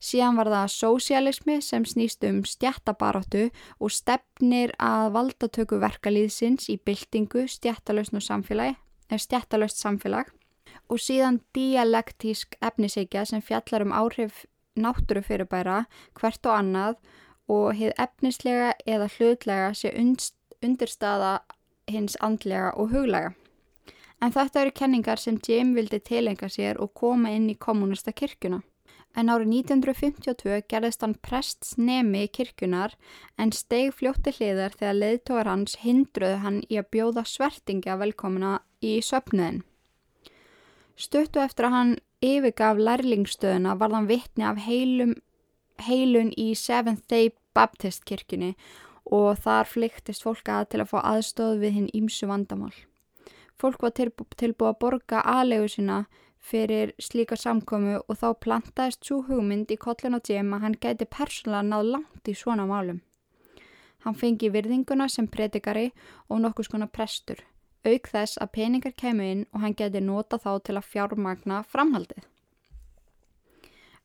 Síðan 0.02 0.40
var 0.40 0.50
það 0.50 0.74
sósialismi 0.74 1.60
sem 1.62 1.86
snýst 1.86 2.26
um 2.26 2.42
stjættabaróttu 2.46 3.52
og 3.80 3.94
stefnir 3.94 4.74
að 4.82 5.12
valdatöku 5.14 5.80
verkalýðsins 5.82 6.66
í 6.74 6.80
byltingu 6.82 7.46
stjættalöst 7.48 8.18
samfélag 9.78 10.34
og 10.90 11.02
síðan 11.02 11.42
dialektísk 11.56 12.58
efnisíkja 12.62 13.26
sem 13.26 13.42
fjallar 13.42 13.86
um 13.86 13.96
áhrif 13.96 14.46
náttúrufyrirbæra 14.76 15.86
hvert 16.20 16.46
og 16.46 16.58
annað 16.58 17.00
og 17.52 17.74
hefð 17.78 18.02
efnislega 18.02 18.74
eða 18.86 19.10
hlutlega 19.18 19.74
sé 19.78 19.94
undirstaða 20.66 21.40
hins 21.92 22.18
andlega 22.22 22.72
og 22.76 22.94
huglega. 22.94 23.34
En 24.24 24.32
þetta 24.34 24.62
eru 24.62 24.72
kenningar 24.80 25.22
sem 25.22 25.38
Jim 25.44 25.76
vildi 25.76 26.00
tilenga 26.00 26.48
sér 26.50 26.80
og 26.82 26.94
koma 26.98 27.34
inn 27.36 27.50
í 27.52 27.60
kommunista 27.60 28.14
kirkuna. 28.16 28.62
En 29.16 29.30
árið 29.32 29.52
1952 29.62 30.66
gerðist 30.72 31.04
hann 31.06 31.16
prests 31.24 31.76
nemi 31.80 32.26
kirkunar 32.28 32.98
en 33.40 33.54
steg 33.56 33.94
fljótti 33.96 34.34
hliðar 34.36 34.76
þegar 34.76 34.98
leiðtógar 34.98 35.52
hans 35.52 35.78
hindruði 35.84 36.42
hann 36.44 36.60
í 36.68 36.80
að 36.82 36.90
bjóða 36.96 37.24
svertingja 37.30 37.96
velkomina 38.02 38.58
í 38.84 38.98
söpnuðin. 39.06 39.64
Stuttu 40.96 41.42
eftir 41.44 41.68
að 41.68 41.74
hann 41.76 41.94
yfirgaf 42.24 42.80
lærlingstöðuna 42.80 43.76
var 43.80 43.92
hann 43.92 44.08
vittni 44.08 44.46
af 44.48 44.62
heilum, 44.64 45.16
heilun 45.84 46.32
í 46.40 46.54
Seventh 46.56 47.04
Day 47.12 47.34
Baptist 47.56 48.06
kirkjunni 48.08 48.54
og 49.12 49.42
þar 49.44 49.68
flyktist 49.68 50.24
fólk 50.24 50.48
að 50.50 50.70
til 50.72 50.82
að 50.82 50.92
fá 50.94 51.00
aðstóð 51.02 51.58
við 51.64 51.76
hinn 51.78 51.90
ímsu 52.00 52.30
vandamál. 52.30 52.72
Fólk 53.60 53.84
var 53.84 53.92
tilbúið 53.96 54.70
að 54.70 54.80
borga 54.80 55.24
aðlegu 55.36 55.68
sína 55.72 56.06
fyrir 56.40 56.94
slíka 57.02 57.36
samkomu 57.40 57.98
og 58.00 58.20
þá 58.22 58.28
plantaðist 58.46 59.04
svo 59.04 59.22
hugmynd 59.28 59.72
í 59.76 59.80
kollin 59.82 60.16
á 60.16 60.20
Jim 60.24 60.54
að 60.56 60.64
hann 60.64 60.80
gæti 60.80 61.08
persónulega 61.10 61.68
náð 61.70 61.92
langt 61.92 62.32
í 62.32 62.38
svona 62.38 62.68
málum. 62.70 63.02
Hann 64.06 64.16
fengi 64.16 64.52
virðinguna 64.54 65.10
sem 65.10 65.28
predikari 65.28 65.90
og 66.30 66.40
nokkus 66.44 66.72
konar 66.72 66.92
prestur 66.94 67.42
auk 67.86 68.10
þess 68.12 68.40
að 68.42 68.54
peningar 68.58 68.96
kemur 68.98 69.32
inn 69.32 69.44
og 69.54 69.62
hann 69.64 69.76
geti 69.78 70.02
nota 70.02 70.40
þá 70.42 70.52
til 70.64 70.78
að 70.80 70.90
fjármagna 70.94 71.62
framhaldið. 71.70 72.26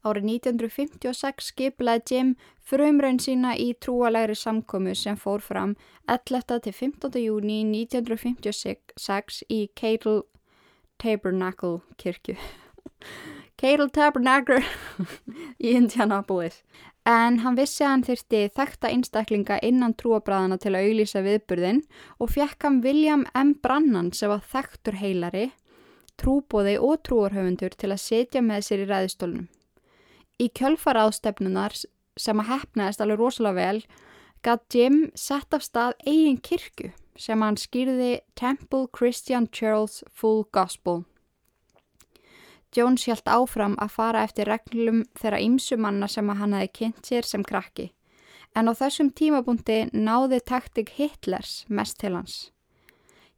Árið 0.01 0.31
1956 0.33 1.51
skiplaði 1.51 2.15
Jim 2.15 2.29
frumraun 2.65 3.19
sína 3.21 3.53
í 3.61 3.75
trúalegri 3.85 4.37
samkomu 4.39 4.95
sem 4.97 5.19
fór 5.21 5.45
fram 5.45 5.75
11. 6.09 6.61
til 6.65 6.73
15. 6.73 7.19
júni 7.21 7.59
1956 7.83 9.43
í 9.53 9.61
Cadle 9.77 10.23
Tabernacle 11.01 11.83
kirkju. 12.01 12.39
Cadle 13.61 13.91
Tabernacle 13.93 14.63
í 15.65 15.77
Indianapolis 15.77 16.63
en 17.09 17.38
hann 17.45 17.57
vissi 17.57 17.85
að 17.85 17.90
hann 17.90 18.04
þyrti 18.04 18.40
þekta 18.57 18.90
einstaklinga 18.92 19.59
innan 19.64 19.95
trúabræðana 19.99 20.59
til 20.61 20.75
að 20.75 20.88
auðlýsa 20.88 21.23
viðburðin 21.25 21.80
og 22.21 22.33
fjekk 22.35 22.66
hann 22.66 22.83
William 22.85 23.25
M. 23.35 23.54
Brannan 23.62 24.12
sem 24.12 24.30
var 24.33 24.45
þektur 24.45 24.99
heilari, 25.00 25.50
trúbóði 26.21 26.76
og 26.78 27.00
trúarhauðundur 27.09 27.76
til 27.80 27.92
að 27.95 28.04
setja 28.04 28.45
með 28.45 28.66
sér 28.66 28.85
í 28.85 28.90
ræðistólunum. 28.90 29.49
Í 30.40 30.47
kjölfara 30.57 31.07
ástefnunar 31.09 31.76
sem 32.21 32.40
að 32.40 32.50
hefnaðist 32.52 33.00
alveg 33.00 33.21
rosalega 33.21 33.61
vel 33.61 33.85
gætt 34.45 34.75
Jim 34.75 34.99
sett 35.14 35.52
af 35.57 35.64
stað 35.64 35.97
eigin 36.07 36.40
kirkju 36.40 36.92
sem 37.21 37.42
hann 37.45 37.59
skýrði 37.61 38.21
Temple 38.37 38.88
Christian 38.97 39.49
Charles 39.52 40.00
Full 40.09 40.47
Gospel 40.52 41.04
Jones 42.77 43.03
hjælt 43.09 43.27
áfram 43.27 43.75
að 43.83 43.95
fara 43.97 44.23
eftir 44.23 44.47
reglum 44.47 45.03
þeirra 45.19 45.41
ýmsumanna 45.43 46.07
sem 46.09 46.29
hann 46.31 46.55
hafi 46.55 46.71
kynnt 46.79 47.03
sér 47.07 47.27
sem 47.27 47.43
krakki. 47.43 47.91
En 48.55 48.71
á 48.71 48.73
þessum 48.75 49.11
tímabúndi 49.11 49.89
náði 49.91 50.39
taktik 50.47 50.95
Hitlers 50.99 51.65
mest 51.69 51.99
til 51.99 52.15
hans. 52.15 52.50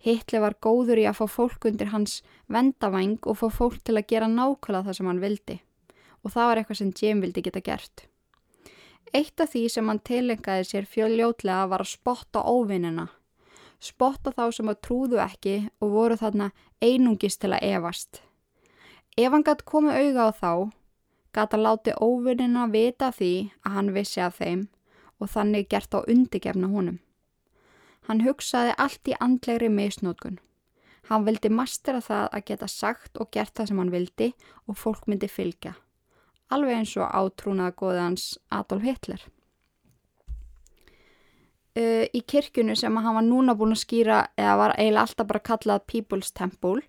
Hitler 0.03 0.43
var 0.43 0.57
góður 0.61 0.99
í 0.99 1.05
að 1.09 1.21
fá 1.21 1.27
fólk 1.31 1.67
undir 1.71 1.93
hans 1.93 2.21
vendavæng 2.53 3.21
og 3.23 3.39
fá 3.39 3.47
fólk 3.55 3.79
til 3.87 3.97
að 3.97 4.09
gera 4.11 4.29
nákvæmlega 4.29 4.89
það 4.89 4.99
sem 4.99 5.09
hann 5.09 5.23
vildi. 5.23 5.57
Og 6.23 6.35
það 6.35 6.49
var 6.49 6.61
eitthvað 6.61 6.81
sem 6.81 6.93
Jim 7.01 7.23
vildi 7.23 7.45
geta 7.47 7.63
gert. 7.63 8.05
Eitt 9.13 9.41
af 9.41 9.53
því 9.53 9.63
sem 9.71 9.89
hann 9.89 10.03
tilengaði 10.03 10.67
sér 10.67 10.89
fjöljótlega 10.89 11.69
var 11.71 11.85
að 11.85 11.93
spotta 11.93 12.43
óvinnina. 12.49 13.07
Spotta 13.83 14.33
þá 14.35 14.45
sem 14.57 14.69
að 14.71 14.83
trúðu 14.87 15.23
ekki 15.23 15.57
og 15.81 15.97
voru 15.97 16.19
þarna 16.21 16.51
einungist 16.83 17.41
til 17.43 17.53
að 17.53 17.67
evast. 17.73 18.23
Ef 19.17 19.33
hann 19.33 19.45
gætt 19.45 19.67
komið 19.69 19.99
auga 20.01 20.29
á 20.29 20.31
þá, 20.33 20.53
gata 21.37 21.59
láti 21.61 21.93
óvinnina 22.01 22.65
vita 22.73 23.11
því 23.13 23.33
að 23.61 23.75
hann 23.77 23.91
vissi 23.93 24.23
af 24.25 24.39
þeim 24.41 24.63
og 25.21 25.29
þannig 25.35 25.69
gert 25.69 25.93
á 25.93 26.01
undigefna 26.01 26.71
honum. 26.73 26.99
Hann 28.09 28.25
hugsaði 28.25 28.73
allt 28.81 29.13
í 29.13 29.19
andlegri 29.21 29.69
misnótkun. 29.69 30.41
Hann 31.11 31.27
vildi 31.27 31.51
mastera 31.53 32.01
það 32.01 32.27
að 32.33 32.45
geta 32.49 32.69
sagt 32.71 33.21
og 33.21 33.31
gert 33.35 33.53
það 33.59 33.69
sem 33.69 33.83
hann 33.83 33.93
vildi 33.93 34.33
og 34.67 34.81
fólk 34.81 35.07
myndi 35.11 35.29
fylgja. 35.29 35.77
Alveg 36.53 36.81
eins 36.81 36.97
og 36.97 37.13
átrúnaða 37.13 37.77
góðans 37.77 38.27
Adolf 38.51 38.85
Hitler. 38.87 39.23
Uh, 41.73 42.05
í 42.13 42.21
kirkjunu 42.29 42.75
sem 42.77 42.97
hann 42.97 43.17
var 43.17 43.25
núna 43.25 43.55
búin 43.57 43.73
að 43.73 43.85
skýra 43.87 44.27
eða 44.37 44.57
var 44.61 44.75
eiginlega 44.77 45.07
alltaf 45.07 45.29
bara 45.29 45.47
kallað 45.47 45.87
People's 45.89 46.33
Temple 46.37 46.83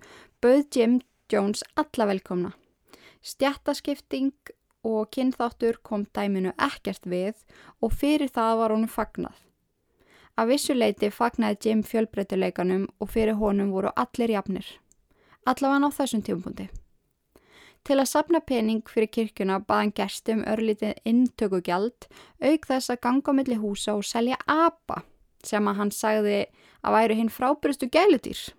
bauð 0.44 0.66
Jim 0.76 0.98
Jones 1.34 1.64
alla 1.74 2.06
velkomna. 2.06 2.52
Stjættaskipting 3.22 4.34
og 4.84 5.08
kynþáttur 5.16 5.80
kom 5.82 6.04
dæminu 6.14 6.52
ekkert 6.62 7.08
við 7.10 7.40
og 7.82 7.96
fyrir 7.98 8.30
það 8.30 8.60
var 8.60 8.74
honum 8.76 8.92
fagnað. 8.92 9.34
Af 10.38 10.52
vissuleiti 10.52 11.10
fagnaði 11.10 11.58
Jim 11.66 11.84
fjölbreytuleikanum 11.90 12.86
og 13.00 13.10
fyrir 13.16 13.40
honum 13.42 13.74
voru 13.74 13.90
allir 13.96 14.36
jafnir. 14.36 14.68
Allavega 15.50 15.90
á 15.90 15.98
þessum 15.98 16.22
tímpundi. 16.22 16.70
Til 17.84 17.98
að 17.98 18.12
sapna 18.14 18.40
pening 18.40 18.86
fyrir 18.86 19.10
kirkuna 19.10 19.58
baðan 19.60 19.98
gerstum 19.98 20.46
örlítið 20.46 21.02
intökugjald 21.04 22.12
auk 22.46 22.70
þess 22.70 22.94
að 22.94 23.06
ganga 23.10 23.34
millir 23.34 23.64
húsa 23.64 23.98
og 23.98 24.06
selja 24.06 24.38
apa 24.46 25.02
sem 25.44 25.66
að 25.68 25.80
hann 25.82 25.92
sagði 25.92 26.42
að 26.84 27.00
væru 27.00 27.24
hinn 27.24 27.34
frábærustu 27.34 27.90
gælutýr. 27.90 28.52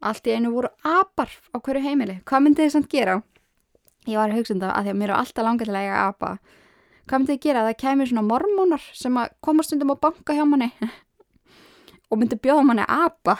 Allt 0.00 0.26
í 0.26 0.32
einu 0.32 0.54
voru 0.54 0.70
apar 0.86 1.32
á 1.52 1.56
hverju 1.60 1.82
heimili. 1.84 2.20
Hvað 2.24 2.44
myndi 2.44 2.64
þið 2.64 2.72
samt 2.72 2.90
gera? 2.92 3.18
Ég 4.08 4.16
var 4.16 4.32
að 4.32 4.40
hugsa 4.40 4.54
um 4.56 4.62
það 4.62 4.72
að 4.72 4.86
því 4.86 4.92
að 4.94 5.00
mér 5.02 5.12
er 5.12 5.18
alltaf 5.18 5.46
langið 5.46 5.70
til 5.70 5.76
að 5.76 5.92
apa. 6.00 6.30
Hvað 7.04 7.20
myndi 7.20 7.34
þið 7.34 7.44
gera? 7.44 7.64
Það 7.68 7.78
kemur 7.84 8.10
svona 8.10 8.26
mormónar 8.30 8.88
sem 8.96 9.20
að 9.20 9.36
koma 9.44 9.66
stundum 9.66 9.92
á 9.92 10.02
banka 10.06 10.36
hjá 10.36 10.44
manni 10.48 10.70
og 12.10 12.20
myndi 12.20 12.40
bjóða 12.40 12.66
manni 12.70 12.88
apa. 12.88 13.36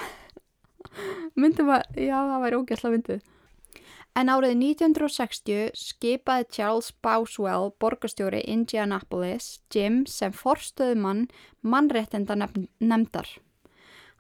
myndi 1.41 1.65
maður, 1.65 1.89
já 1.97 2.17
það 2.19 2.45
væri 2.45 2.61
ógæsla 2.61 2.95
myndið. 2.95 3.29
En 4.19 4.29
árið 4.29 4.57
1960 4.59 5.71
skipaði 5.79 6.49
Charles 6.51 6.91
Boswell, 7.01 7.71
borgastjóri 7.81 8.43
Indianapolis, 8.43 9.61
Jim 9.73 10.03
sem 10.11 10.35
forstöðumann 10.35 11.29
mannréttinda 11.63 12.37
nefndar. 12.37 13.31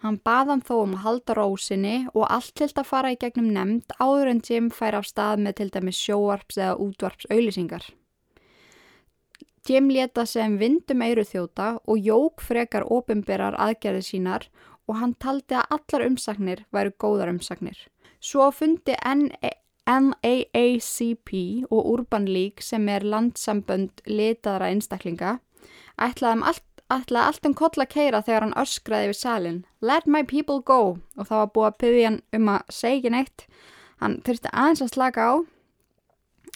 Hann 0.00 0.16
baðan 0.24 0.62
þó 0.64 0.74
um 0.80 0.94
að 0.96 1.02
halda 1.04 1.34
rósinni 1.36 1.96
og 2.14 2.24
allt 2.32 2.54
til 2.56 2.70
að 2.70 2.88
fara 2.88 3.10
í 3.12 3.18
gegnum 3.20 3.50
nefnd 3.52 3.92
áður 4.00 4.30
en 4.32 4.40
Jim 4.46 4.70
fær 4.72 4.96
af 4.96 5.08
stað 5.08 5.42
með 5.44 5.58
til 5.58 5.70
dæmis 5.74 5.98
sjóarps 6.00 6.56
eða 6.56 6.78
útvarps 6.80 7.28
auðlýsingar. 7.28 7.84
Jim 9.68 9.90
leta 9.92 10.24
sem 10.24 10.56
vindum 10.56 11.02
eiru 11.04 11.24
þjóta 11.28 11.68
og 11.84 12.00
jók 12.00 12.40
frekar 12.40 12.86
ofinberar 12.88 13.58
aðgerði 13.60 14.06
sínar 14.06 14.48
og 14.88 14.96
hann 15.02 15.12
taldi 15.20 15.54
að 15.60 15.76
allar 15.76 16.06
umsagnir 16.08 16.64
væru 16.72 16.96
góðar 16.96 17.32
umsagnir. 17.34 17.76
Svo 18.20 18.48
fundi 18.56 18.96
NAACP 19.90 21.30
og 21.68 21.92
Urban 21.92 22.24
League 22.24 22.64
sem 22.64 22.88
er 22.88 23.04
landsambönd 23.04 24.00
litaðra 24.08 24.72
einstaklinga 24.72 25.38
ætlaði 26.00 26.46
allt, 26.48 26.64
ætlaði 26.90 27.26
allt 27.26 27.48
um 27.48 27.56
koll 27.58 27.84
að 27.84 27.92
keira 27.94 28.22
þegar 28.26 28.46
hann 28.46 28.58
öskraði 28.60 29.12
við 29.12 29.18
salin 29.20 29.62
Let 29.80 30.06
my 30.06 30.22
people 30.22 30.60
go. 30.60 30.98
Og 31.16 31.28
það 31.28 31.42
var 31.42 31.54
búið 31.54 31.70
að 31.70 31.78
pyðja 31.84 32.10
hann 32.10 32.20
um 32.36 32.52
að 32.54 32.76
segja 32.80 33.14
neitt. 33.14 33.46
Hann 34.00 34.20
þurfti 34.26 34.52
aðeins 34.52 34.84
að 34.84 34.94
slaka 34.94 35.26
á. 35.26 35.34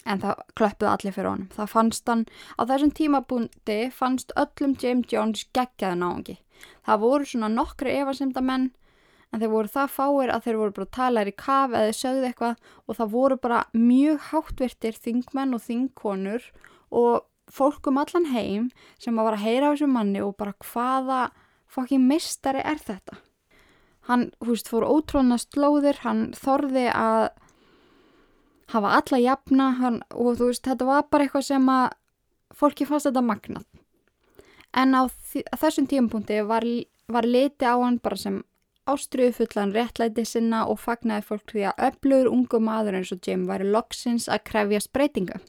En 0.05 0.21
það 0.21 0.41
klöppuði 0.59 0.91
allir 0.91 1.15
fyrir 1.15 1.31
honum. 1.31 1.51
Það 1.55 1.69
fannst 1.71 2.09
hann, 2.09 2.25
á 2.57 2.61
þessum 2.69 2.91
tímabúndi 2.93 3.77
fannst 3.93 4.33
öllum 4.37 4.75
James 4.81 5.09
Jones 5.09 5.47
geggjaði 5.55 6.01
náðungi 6.01 6.39
það 6.85 7.03
voru 7.03 7.27
svona 7.27 7.51
nokkru 7.51 7.93
efarsemda 7.93 8.43
menn 8.45 8.69
en 9.33 9.41
þeir 9.41 9.51
voru 9.51 9.71
það 9.71 9.93
fáir 9.95 10.31
að 10.31 10.45
þeir 10.45 10.59
voru 10.61 10.75
bara 10.77 10.93
talar 10.97 11.29
í 11.29 11.35
kaf 11.35 11.73
eða 11.75 11.95
sögðu 11.97 12.27
eitthvað. 12.29 12.59
Og 12.87 12.97
það 12.99 13.15
voru 13.15 13.37
bara 13.41 13.63
mjög 13.75 14.27
háttvirtir 14.29 14.99
þingmenn 15.05 15.57
og 15.57 15.63
þingkonur 15.65 16.45
og 16.95 17.25
fólk 17.51 17.87
um 17.87 17.99
allan 18.01 18.29
heim 18.31 18.69
sem 19.01 19.17
að 19.17 19.27
var 19.27 19.37
að 19.37 19.45
heyra 19.45 19.69
á 19.69 19.73
þessu 19.73 19.89
manni 19.91 20.21
og 20.23 20.35
bara 20.39 20.55
hvaða 20.65 21.21
fokkin 21.69 22.07
mistari 22.09 22.63
er 22.63 22.79
þetta. 22.81 23.19
Hann, 24.09 24.29
hú 24.41 24.53
veist, 24.53 24.69
fór 24.69 24.85
ótróna 24.85 25.37
slóðir, 25.41 26.01
hann 26.05 26.27
þorði 26.37 26.87
að 26.93 27.29
hafa 28.73 28.97
alla 28.99 29.21
jafna 29.21 29.69
hann, 29.79 30.01
og 30.13 30.37
þú 30.39 30.49
veist, 30.51 30.65
þetta 30.65 30.89
var 30.89 31.07
bara 31.09 31.25
eitthvað 31.25 31.47
sem 31.49 31.69
að 31.69 31.85
fólki 32.55 32.87
fannst 32.89 33.09
þetta 33.09 33.25
magnat. 33.25 33.67
En 34.75 34.93
á 34.93 35.07
þessum 35.55 35.87
tímpunkti 35.89 36.41
var, 36.45 36.65
var 37.07 37.25
liti 37.25 37.65
á 37.65 37.75
hann 37.79 37.97
bara 38.03 38.19
sem 38.19 38.41
ástriðu 38.85 39.33
fullan 39.39 39.73
réttlæti 39.73 40.25
sinna 40.27 40.65
og 40.69 40.79
fagnaði 40.83 41.25
fólk 41.25 41.53
því 41.53 41.65
að 41.71 41.83
öflugur 41.87 42.29
ungu 42.29 42.61
maður 42.61 42.99
eins 42.99 43.13
og 43.15 43.25
Jim 43.25 43.47
væri 43.49 43.69
loksins 43.71 44.27
að 44.29 44.43
krefjast 44.51 44.91
breytinga. 44.93 45.39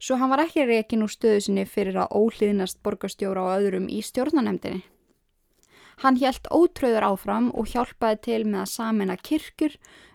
Svo 0.00 0.16
hann 0.16 0.32
var 0.32 0.40
ekki 0.46 0.64
rekin 0.64 1.04
úr 1.04 1.12
stöðu 1.12 1.42
sinni 1.44 1.66
fyrir 1.68 1.98
að 2.00 2.14
óhlýðnast 2.16 2.78
borgastjóra 2.84 3.42
og 3.44 3.56
öðrum 3.58 3.88
í 3.92 4.00
stjórnanemdini. 4.00 4.80
Hann 6.00 6.16
hjælt 6.16 6.48
ótröður 6.48 7.04
áfram 7.10 7.50
og 7.52 7.68
hjálpaði 7.68 8.20
til 8.24 8.44
með 8.48 8.62
að 8.62 8.70
samena 8.72 9.16
kirkur, 9.20 9.74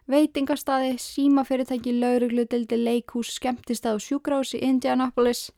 veitingastadi, 0.09 0.95
símafyrirtæki, 1.01 1.93
laurugludildi, 2.01 2.79
leikhús, 2.81 3.35
skemmtistað 3.37 3.99
og 3.99 4.05
sjúgrás 4.07 4.55
í 4.57 4.63
Indianapolis 4.65 5.51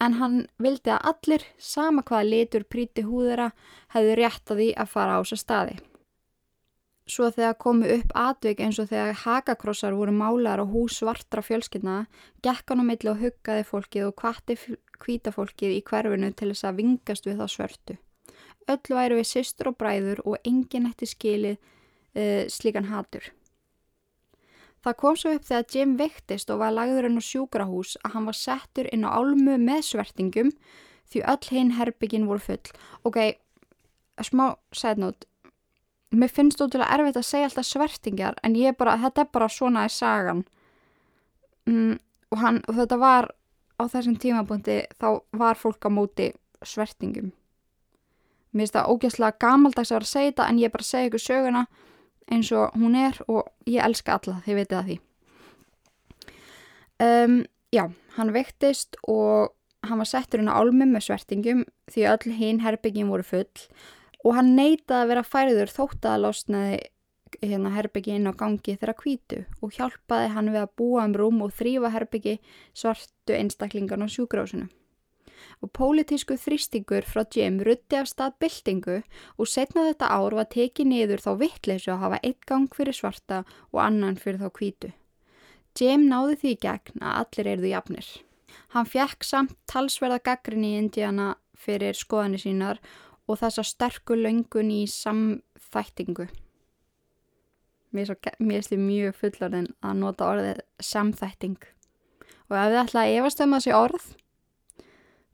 en 0.00 0.18
hann 0.20 0.36
vildi 0.60 0.92
að 0.92 1.08
allir, 1.12 1.46
sama 1.56 2.04
hvaða 2.04 2.28
litur 2.28 2.68
príti 2.68 3.04
húðera, 3.08 3.50
hefðu 3.96 4.20
rétt 4.20 4.52
að 4.52 4.60
því 4.60 4.68
að 4.84 4.92
fara 4.92 5.16
á 5.16 5.20
þessa 5.24 5.40
staði. 5.40 5.80
Svo 7.02 7.32
þegar 7.34 7.56
komu 7.58 7.88
upp 7.90 8.12
atvik 8.14 8.60
eins 8.62 8.78
og 8.78 8.88
þegar 8.92 9.16
hakakrossar 9.24 9.94
voru 9.98 10.12
málar 10.14 10.62
og 10.62 10.70
hús 10.70 11.00
svartra 11.00 11.42
fjölskyldna, 11.42 12.04
gekk 12.44 12.70
hann 12.70 12.82
á 12.82 12.86
milli 12.86 13.10
og 13.10 13.18
huggaði 13.18 13.66
fólkið 13.66 14.06
og 14.06 14.16
kvatti 14.22 14.56
hvita 15.02 15.32
fólkið 15.34 15.76
í 15.80 15.82
hverfinu 15.82 16.30
til 16.38 16.52
þess 16.52 16.68
að 16.68 16.78
vingast 16.78 17.26
við 17.26 17.42
þá 17.42 17.46
svörtu. 17.50 17.98
Öll 18.70 18.94
væri 18.94 19.18
við 19.18 19.30
systur 19.32 19.72
og 19.72 19.78
bræður 19.80 20.22
og 20.22 20.38
enginn 20.46 20.86
eftir 20.86 21.10
skilið 21.10 21.56
uh, 21.58 22.44
slíkan 22.46 22.86
hatur. 22.92 23.32
Það 24.82 24.98
kom 24.98 25.18
svo 25.18 25.34
upp 25.34 25.44
þegar 25.46 25.66
Jim 25.74 25.98
vektist 25.98 26.50
og 26.50 26.62
var 26.62 26.74
lagður 26.74 27.06
inn 27.06 27.18
á 27.18 27.22
sjúkrahús 27.22 27.96
að 28.02 28.14
hann 28.14 28.30
var 28.30 28.38
settur 28.38 28.88
inn 28.94 29.06
á 29.06 29.14
álmu 29.14 29.58
með 29.58 29.84
svertingum 29.90 30.54
því 31.10 31.26
öll 31.34 31.50
hinn 31.50 31.74
herbyggin 31.78 32.26
voru 32.30 32.42
full. 32.42 32.72
Ok, 33.06 33.18
smá 34.22 34.54
sætnót 34.74 35.26
mér 36.12 36.32
finnst 36.32 36.60
að 36.60 36.74
erfitt 36.82 37.16
að 37.16 37.28
segja 37.28 37.48
alltaf 37.48 37.66
svertingar 37.66 38.38
en 38.44 38.56
ég 38.58 38.76
bara, 38.76 38.98
þetta 39.00 39.24
er 39.24 39.30
bara 39.32 39.48
svona 39.48 39.84
í 39.88 39.92
sagan. 39.92 40.42
Mm, 41.68 41.94
og, 42.32 42.38
hann, 42.42 42.58
og 42.68 42.76
þetta 42.80 42.98
var 43.00 43.30
á 43.78 43.82
þessum 43.88 44.18
tímabúndi 44.20 44.82
þá 45.00 45.22
var 45.32 45.60
fólk 45.60 45.86
á 45.86 45.90
móti 45.90 46.32
svertingum. 46.62 47.32
Mér 48.52 48.66
finnst 48.66 48.76
það 48.76 48.92
ógæslega 48.92 49.38
gamaldags 49.40 49.92
að 49.92 49.96
vera 49.96 50.08
að 50.08 50.12
segja 50.12 50.32
þetta 50.32 50.48
en 50.50 50.60
ég 50.60 50.74
bara 50.74 50.88
segja 50.88 51.08
ykkur 51.08 51.24
söguna 51.24 51.64
eins 52.32 52.52
og 52.52 52.76
hún 52.78 52.98
er 52.98 53.16
og 53.28 53.48
ég 53.66 53.82
elska 53.84 54.18
alla 54.18 54.42
þið 54.44 54.60
veitir 54.60 54.76
það 54.76 54.90
því. 54.90 54.98
Um, 57.02 57.38
já, 57.74 57.84
hann 58.18 58.34
vektist 58.34 59.00
og 59.08 59.56
hann 59.88 59.98
var 59.98 60.06
settur 60.06 60.42
inn 60.42 60.52
á 60.52 60.54
álmi 60.60 60.86
með 60.86 61.08
svertingum 61.08 61.64
því 61.90 62.06
öll 62.12 62.36
hinn 62.36 62.62
herbyggjum 62.62 63.10
voru 63.10 63.26
full 63.26 63.48
og 64.22 64.36
hann 64.36 64.54
neytaði 64.56 65.00
að 65.02 65.12
vera 65.12 65.26
færiður 65.26 65.72
þótt 65.72 66.08
að 66.08 66.22
losnaði 66.26 66.80
hérna 67.40 67.72
herbyggi 67.72 68.16
inn 68.18 68.28
á 68.28 68.32
gangi 68.36 68.76
þeirra 68.76 68.94
kvítu 68.98 69.40
og 69.64 69.72
hjálpaði 69.76 70.30
hann 70.34 70.52
við 70.52 70.62
að 70.62 70.74
búa 70.78 71.06
um 71.08 71.16
rúm 71.16 71.42
og 71.46 71.54
þrýfa 71.56 71.90
herbyggi 71.94 72.38
svartu 72.76 73.36
einstaklingan 73.36 74.04
á 74.04 74.08
sjúgrásinu. 74.12 74.68
Og 75.62 75.70
pólitísku 75.74 76.36
þrýstingur 76.38 77.06
frá 77.06 77.22
Jim 77.34 77.60
rutti 77.62 77.98
af 77.98 78.08
stað 78.10 78.36
byltingu 78.42 78.98
og 79.38 79.50
setna 79.50 79.86
þetta 79.88 80.10
ár 80.10 80.36
var 80.38 80.48
tekið 80.50 80.90
niður 80.90 81.22
þá 81.22 81.30
vittleysu 81.38 81.92
að 81.94 82.02
hafa 82.02 82.20
eitt 82.22 82.44
gang 82.46 82.68
fyrir 82.74 82.98
svarta 82.98 83.42
og 83.70 83.80
annan 83.82 84.18
fyrir 84.18 84.42
þá 84.42 84.50
kvítu. 84.58 84.92
Jim 85.78 86.06
náði 86.10 86.36
því 86.42 86.52
gegn 86.66 87.00
að 87.00 87.18
allir 87.22 87.50
erðu 87.54 87.72
jafnir. 87.72 88.08
Hann 88.74 88.88
fjekk 88.88 89.24
samt 89.24 89.54
talsverða 89.70 90.20
gaggrin 90.22 90.66
í 90.66 90.76
Indiana 90.78 91.34
fyrir 91.56 91.96
skoðanir 91.96 92.42
sínar 92.42 92.82
og 93.28 93.38
þessa 93.40 93.64
sterku 93.66 94.16
löngun 94.18 94.72
í 94.72 94.82
samþættingu. 94.90 96.28
Mér 97.92 98.14
er 98.16 98.66
því 98.66 98.78
mjög 98.80 99.18
fullarinn 99.20 99.68
að 99.84 100.00
nota 100.00 100.30
orðið 100.32 100.62
samþætting 100.80 101.60
og 102.48 102.56
ef 102.56 102.70
þið 102.72 102.80
ætla 102.82 103.04
að 103.04 103.16
efast 103.18 103.42
um 103.44 103.54
þessi 103.56 103.74
orð 103.76 104.06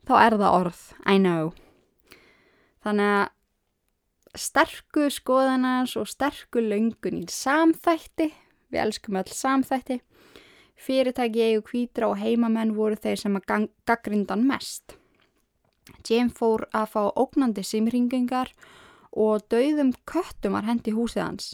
þá 0.09 0.15
er 0.25 0.37
það 0.41 0.57
orð, 0.59 0.83
I 1.07 1.17
know. 1.23 1.53
Þannig 2.83 3.15
að 3.15 4.39
sterku 4.39 5.09
skoðanars 5.13 5.95
og 5.99 6.11
sterku 6.11 6.63
löngun 6.63 7.23
í 7.23 7.27
samþætti, 7.33 8.31
við 8.69 8.83
elskum 8.85 9.19
öll 9.21 9.33
samþætti, 9.33 10.01
Fyrirtæki 10.79 11.43
eigu 11.43 11.65
kvítra 11.67 12.07
og 12.07 12.21
heimamenn 12.21 12.77
voru 12.77 12.95
þeir 12.95 13.19
sem 13.19 13.35
að 13.35 13.67
gaggrindan 13.89 14.45
mest. 14.47 14.95
Jim 16.07 16.31
fór 16.31 16.67
að 16.73 16.91
fá 16.95 17.03
ógnandi 17.17 17.65
simringingar 17.65 18.53
og 19.13 19.47
dauðum 19.53 19.95
köttum 20.09 20.57
var 20.57 20.69
hendi 20.69 20.93
húsið 20.95 21.25
hans 21.25 21.49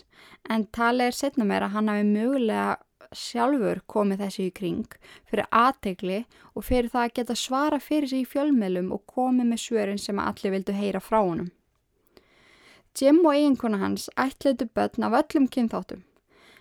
en 0.50 0.66
talið 0.74 1.10
er 1.10 1.18
setna 1.18 1.46
meira 1.48 1.70
að 1.70 1.76
hann 1.78 1.92
hafi 1.92 2.08
mögulega 2.08 2.72
sjálfur 3.14 3.80
komið 3.90 4.24
þessi 4.24 4.46
í 4.48 4.54
kring 4.54 4.96
fyrir 5.30 5.46
aðtegli 5.54 6.22
og 6.54 6.66
fyrir 6.66 6.90
það 6.92 7.04
að 7.04 7.14
geta 7.18 7.36
svara 7.38 7.80
fyrir 7.82 8.10
sig 8.10 8.24
í 8.24 8.30
fjölmiðlum 8.30 8.90
og 8.94 9.04
komið 9.10 9.50
með 9.50 9.62
svörin 9.64 10.02
sem 10.02 10.18
allir 10.18 10.54
vildu 10.56 10.74
heyra 10.76 11.02
frá 11.02 11.20
honum. 11.20 11.52
Jim 12.94 13.24
og 13.24 13.34
eiginkona 13.34 13.80
hans 13.82 14.06
ætliðu 14.20 14.68
börn 14.74 15.06
af 15.06 15.18
öllum 15.22 15.48
kynþáttum. 15.50 16.04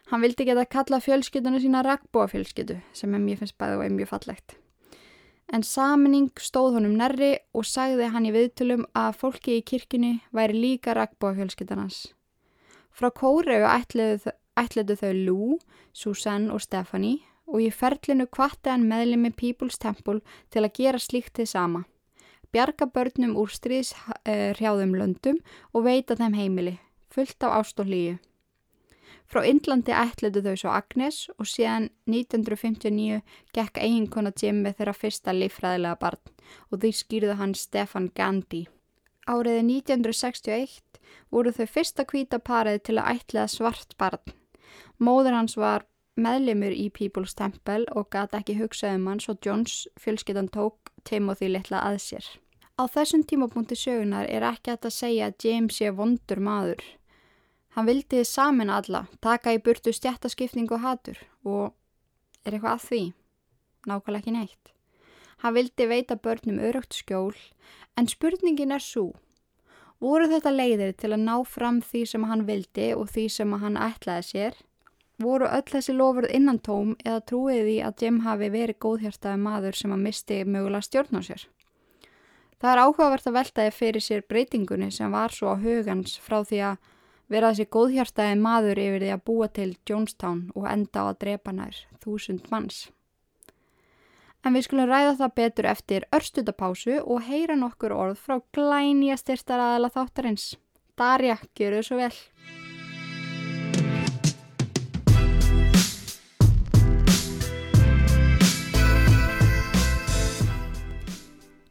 Hann 0.10 0.22
vildi 0.26 0.48
geta 0.50 0.66
kalla 0.66 1.00
fjölskytuna 1.02 1.62
sína 1.62 1.84
regnbóafjölskytu 1.86 2.82
sem 2.94 3.14
er 3.14 3.22
mjög 3.22 3.44
finnst 3.44 3.58
bæði 3.62 3.80
og 3.80 3.86
er 3.86 3.98
mjög 3.98 4.14
fallegt. 4.16 4.58
En 5.54 5.62
saminning 5.62 6.32
stóð 6.42 6.80
honum 6.80 6.96
nærri 6.98 7.36
og 7.54 7.68
sagði 7.70 8.08
hann 8.10 8.26
í 8.26 8.32
viðtölum 8.34 8.88
að 8.98 9.20
fólki 9.20 9.60
í 9.60 9.66
kirkini 9.70 10.16
væri 10.34 10.58
líka 10.58 10.96
regnbóafjölskytunans. 10.98 12.08
Frá 12.90 13.12
Kóreu 13.14 13.62
ætletu 13.70 14.96
þau 14.98 15.14
Lou, 15.14 15.60
Susan 15.94 16.50
og 16.50 16.64
Stephanie 16.66 17.22
og 17.46 17.62
í 17.62 17.70
ferlinu 17.70 18.26
kvatti 18.34 18.74
hann 18.74 18.90
meðlemi 18.90 19.30
People's 19.30 19.78
Temple 19.78 20.24
til 20.50 20.66
að 20.66 20.74
gera 20.80 21.02
slíkt 21.02 21.38
þið 21.38 21.52
sama. 21.54 21.84
Bjarga 22.50 22.90
börnum 22.90 23.38
úr 23.38 23.54
stríðshrjáðum 23.54 24.98
löndum 24.98 25.38
og 25.74 25.86
veita 25.86 26.18
þeim 26.18 26.38
heimili, 26.38 26.80
fullt 27.14 27.46
af 27.46 27.62
ást 27.62 27.82
og 27.82 27.94
hlýju. 27.94 28.18
Frá 29.34 29.42
Indlandi 29.50 29.96
ætletu 29.98 30.44
þau 30.46 30.60
svo 30.62 30.72
Agnes 30.78 31.24
og 31.42 31.48
síðan 31.50 31.88
1959 32.06 33.24
gekk 33.58 33.80
eiginkona 33.82 34.30
Jimmy 34.38 34.76
þeirra 34.78 34.94
fyrsta 34.94 35.34
lífræðilega 35.34 35.98
barn 36.04 36.22
og 36.70 36.84
því 36.84 36.92
skýrðu 37.00 37.40
hann 37.40 37.56
Stefan 37.58 38.12
Gandhi. 38.14 38.68
Áriði 39.26 39.64
1961 39.82 41.02
voru 41.34 41.56
þau 41.58 41.66
fyrsta 41.66 42.06
kvítaparið 42.06 42.80
til 42.86 43.00
að 43.02 43.10
ætlega 43.16 43.50
svart 43.50 43.98
barn 43.98 44.38
Móður 45.02 45.40
hans 45.40 45.58
var 45.58 45.88
meðlimur 46.14 46.74
í 46.76 46.90
People's 46.94 47.34
Temple 47.34 47.88
og 47.98 48.12
gæti 48.14 48.38
ekki 48.40 48.60
hugsað 48.60 49.00
um 49.00 49.08
hann 49.10 49.22
svo 49.24 49.36
Jones 49.46 49.88
fjölskyttan 50.00 50.52
tók 50.54 50.92
Timothy 51.10 51.50
litla 51.50 51.82
að 51.90 51.98
sér. 52.06 52.26
Á 52.78 52.86
þessum 52.86 53.24
tímapunkti 53.26 53.78
sögunar 53.78 54.30
er 54.30 54.46
ekki 54.46 54.76
að 54.76 54.94
segja 54.94 55.30
að 55.30 55.46
James 55.46 55.80
sé 55.80 55.90
vondur 55.90 56.42
maður. 56.42 56.84
Hann 57.74 57.88
vildi 57.90 58.22
samin 58.26 58.70
alla, 58.70 59.08
taka 59.22 59.56
í 59.56 59.62
burtu 59.64 59.90
stjættaskipning 59.94 60.70
og 60.76 60.84
hatur 60.84 61.18
og 61.42 61.74
er 62.46 62.54
eitthvað 62.54 62.76
að 62.76 62.84
því? 62.88 63.02
Nákvæmlega 63.90 64.22
ekki 64.22 64.34
neitt. 64.36 64.70
Hann 65.42 65.56
vildi 65.58 65.88
veita 65.90 66.16
börnum 66.16 66.62
örögt 66.62 66.94
skjól 66.94 67.34
en 67.98 68.08
spurningin 68.08 68.72
er 68.72 68.84
svo. 68.84 69.10
Voru 70.04 70.30
þetta 70.30 70.54
leiðir 70.54 70.94
til 71.00 71.14
að 71.16 71.26
ná 71.26 71.34
fram 71.48 71.82
því 71.82 72.04
sem 72.12 72.30
hann 72.30 72.46
vildi 72.46 72.92
og 72.94 73.10
því 73.10 73.26
sem 73.40 73.58
hann 73.66 73.80
ætlaði 73.80 74.30
sér? 74.30 74.62
Voru 75.24 75.50
öll 75.50 75.66
þessi 75.74 75.98
lofurð 75.98 76.34
innan 76.36 76.62
tóm 76.62 76.96
eða 77.02 77.26
trúið 77.26 77.66
því 77.66 77.76
að 77.88 78.06
Jim 78.06 78.24
hafi 78.28 78.54
verið 78.54 78.82
góðhjartaði 78.86 79.42
maður 79.42 79.82
sem 79.82 79.94
að 79.96 80.04
misti 80.06 80.40
mögulega 80.46 80.86
stjórn 80.86 81.18
á 81.18 81.22
sér? 81.26 81.46
Það 82.62 82.72
er 82.72 82.82
áhugavert 82.86 83.28
að 83.28 83.38
veltaði 83.42 83.78
fyrir 83.82 84.04
sér 84.04 84.26
breytingunni 84.30 84.92
sem 84.92 85.12
var 85.12 85.34
svo 85.34 85.52
á 85.52 85.56
hugans 85.58 86.20
frá 86.22 86.44
því 86.44 86.60
að 86.70 86.93
vera 87.32 87.52
þessi 87.52 87.70
góðhjartaði 87.72 88.40
maður 88.40 88.82
yfir 88.84 89.04
því 89.04 89.12
að 89.16 89.24
búa 89.30 89.48
til 89.54 89.70
Jonestown 89.88 90.42
og 90.58 90.68
enda 90.70 91.06
á 91.06 91.12
að 91.12 91.20
drepa 91.24 91.54
nær 91.56 91.80
þúsund 92.04 92.50
manns. 92.52 92.90
En 94.44 94.58
við 94.58 94.66
skulum 94.68 94.90
ræða 94.90 95.16
það 95.22 95.36
betur 95.40 95.70
eftir 95.72 96.06
örstutapásu 96.12 96.98
og 97.00 97.24
heyra 97.30 97.56
nokkur 97.56 97.96
orð 97.96 98.20
frá 98.20 98.42
glænja 98.56 99.16
styrstaraðala 99.22 99.92
þáttarins. 99.94 100.58
Darja, 101.00 101.38
gera 101.56 101.80
þau 101.80 101.88
svo 101.88 102.02
vel. 102.02 102.16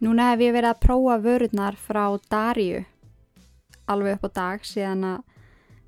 Núna 0.03 0.33
hef 0.33 0.41
ég 0.43 0.57
verið 0.57 0.73
að 0.73 0.81
prófa 0.83 1.21
vörurnar 1.23 1.77
frá 1.79 2.09
Darju 2.33 2.81
alveg 3.93 4.17
upp 4.17 4.29
á 4.29 4.31
dag 4.35 4.67
síðan 4.67 5.05
að 5.07 5.32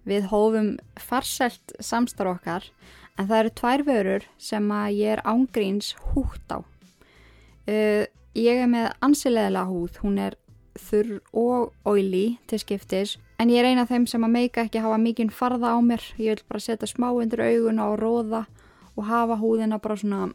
við 0.08 0.28
hófum 0.32 0.74
farselt 1.00 1.74
samstar 1.80 2.30
okkar 2.34 2.68
en 3.18 3.28
það 3.28 3.38
eru 3.38 3.52
tvær 3.60 3.84
vörur 3.88 4.28
sem 4.38 4.70
að 4.74 4.96
ég 4.98 5.16
er 5.16 5.24
ángríns 5.28 5.94
húgt 6.12 6.54
á. 6.54 6.60
Uh, 7.64 8.04
ég 8.36 8.64
er 8.64 8.68
með 8.68 8.90
ansileðilega 9.04 9.70
húð, 9.70 10.00
hún 10.02 10.18
er 10.20 10.38
þurr 10.74 11.20
og 11.38 11.72
oily 11.86 12.36
til 12.50 12.58
skiptis 12.58 13.14
en 13.38 13.50
ég 13.52 13.62
er 13.62 13.70
eina 13.70 13.84
af 13.84 13.92
þeim 13.92 14.08
sem 14.10 14.26
að 14.26 14.34
meika 14.34 14.64
ekki 14.64 14.82
hafa 14.82 14.98
mikinn 14.98 15.30
farða 15.30 15.74
á 15.74 15.78
mér. 15.82 16.02
Ég 16.18 16.34
vil 16.34 16.48
bara 16.48 16.62
setja 16.62 16.90
smá 16.90 17.10
undir 17.12 17.42
augun 17.44 17.80
og 17.82 17.96
róða 18.02 18.44
og 18.94 19.08
hafa 19.08 19.38
húðina 19.40 19.80
bara 19.82 19.96
svona 19.98 20.28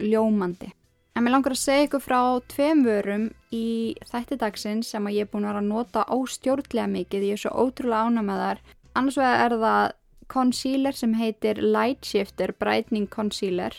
ljómandi. 0.00 0.72
En 1.16 1.24
mér 1.24 1.32
langar 1.32 1.54
að 1.54 1.62
segja 1.62 1.86
ykkur 1.86 2.02
frá 2.04 2.20
tveim 2.52 2.82
vörum 2.84 3.30
í 3.54 3.96
þætti 4.04 4.36
dagsins 4.40 4.90
sem 4.92 5.06
að 5.08 5.16
ég 5.16 5.24
er 5.24 5.30
búin 5.32 5.46
að 5.46 5.54
vera 5.54 5.62
að 5.62 5.70
nota 5.70 6.02
óstjórnlega 6.12 6.90
mikið. 6.92 7.24
Ég 7.30 7.38
er 7.38 7.40
svo 7.40 7.52
ótrúlega 7.56 8.10
ána 8.10 8.24
með 8.26 8.42
þar. 8.42 8.60
Annars 8.96 9.18
vegar 9.20 9.42
er 9.44 9.60
það 9.60 9.94
concealer 10.32 10.96
sem 10.96 11.14
heitir 11.18 11.60
Light 11.60 12.06
Shifter 12.06 12.54
Brightening 12.56 13.06
Concealer. 13.12 13.74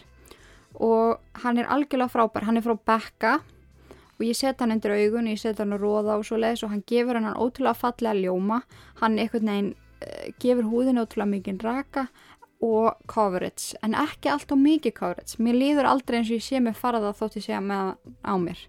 Og 0.77 1.17
hann 1.41 1.58
er 1.58 1.69
algjörlega 1.73 2.13
frábær. 2.13 2.45
Hann 2.45 2.60
er 2.60 2.65
frá 2.65 2.75
Becca. 2.77 3.39
Og 4.17 4.25
ég 4.25 4.38
set 4.38 4.62
hann 4.62 4.73
undir 4.73 4.93
augun, 4.93 5.30
ég 5.30 5.41
set 5.41 5.60
hann 5.62 5.75
að 5.75 5.84
róða 5.86 6.17
og 6.17 6.25
svo 6.25 6.39
leiðis 6.41 6.63
og 6.65 6.71
hann 6.73 6.86
gefur 6.89 7.19
hann 7.19 7.38
ótrúlega 7.38 7.77
fallega 7.77 8.17
ljóma. 8.17 8.63
Hann 9.01 9.19
einhvern 9.21 9.51
veginn 9.51 9.71
uh, 9.73 10.27
gefur 10.41 10.69
húðinu 10.71 11.06
ótrúlega 11.06 11.34
mikið 11.36 11.65
raka 11.65 12.08
og 12.65 12.97
coverage. 13.10 13.77
En 13.86 13.93
ekki 13.97 14.32
allt 14.34 14.53
og 14.53 14.62
mikið 14.62 14.95
coverage. 14.97 15.38
Mér 15.41 15.58
líður 15.62 15.89
aldrei 15.91 16.19
eins 16.21 16.32
og 16.32 16.39
ég 16.39 16.45
sé 16.45 16.62
mig 16.62 16.77
farða 16.77 17.13
þótt 17.17 17.38
ég 17.38 17.45
sé 17.45 17.62
með 17.62 17.93
á 18.25 18.34
mér. 18.41 18.62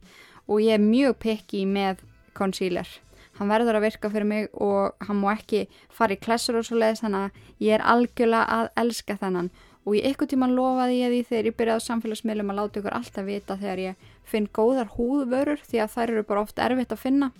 Og 0.48 0.64
ég 0.64 0.76
er 0.76 0.84
mjög 0.84 1.16
pikki 1.24 1.64
með 1.68 2.04
concealer 2.36 2.88
hann 3.38 3.50
verður 3.52 3.78
að 3.78 3.86
virka 3.86 4.10
fyrir 4.10 4.26
mig 4.28 4.48
og 4.54 4.94
hann 5.06 5.20
má 5.22 5.30
ekki 5.34 5.66
fara 5.94 6.14
í 6.16 6.20
klessur 6.20 6.58
og 6.58 6.66
svo 6.66 6.78
leiðis 6.78 7.02
þannig 7.04 7.26
að 7.28 7.66
ég 7.66 7.76
er 7.76 7.84
algjörlega 7.94 8.58
að 8.58 8.70
elska 8.82 9.18
þennan. 9.20 9.50
Og 9.88 9.94
ég 9.96 10.10
ykkur 10.12 10.28
tíma 10.28 10.48
lofaði 10.50 10.98
ég 11.00 11.12
því 11.12 11.20
þegar 11.28 11.46
ég 11.48 11.58
byrjaði 11.58 11.80
á 11.80 11.86
samfélagsmiðlum 11.88 12.50
að 12.52 12.58
láta 12.58 12.80
ykkur 12.80 12.96
alltaf 12.98 13.28
vita 13.28 13.56
þegar 13.56 13.84
ég 13.84 14.08
finn 14.28 14.48
góðar 14.52 14.90
húðvörur 14.96 15.62
því 15.64 15.80
að 15.84 15.94
þær 15.94 16.12
eru 16.12 16.24
bara 16.28 16.42
oft 16.44 16.60
erfitt 16.60 16.92
að 16.92 17.04
finna. 17.06 17.30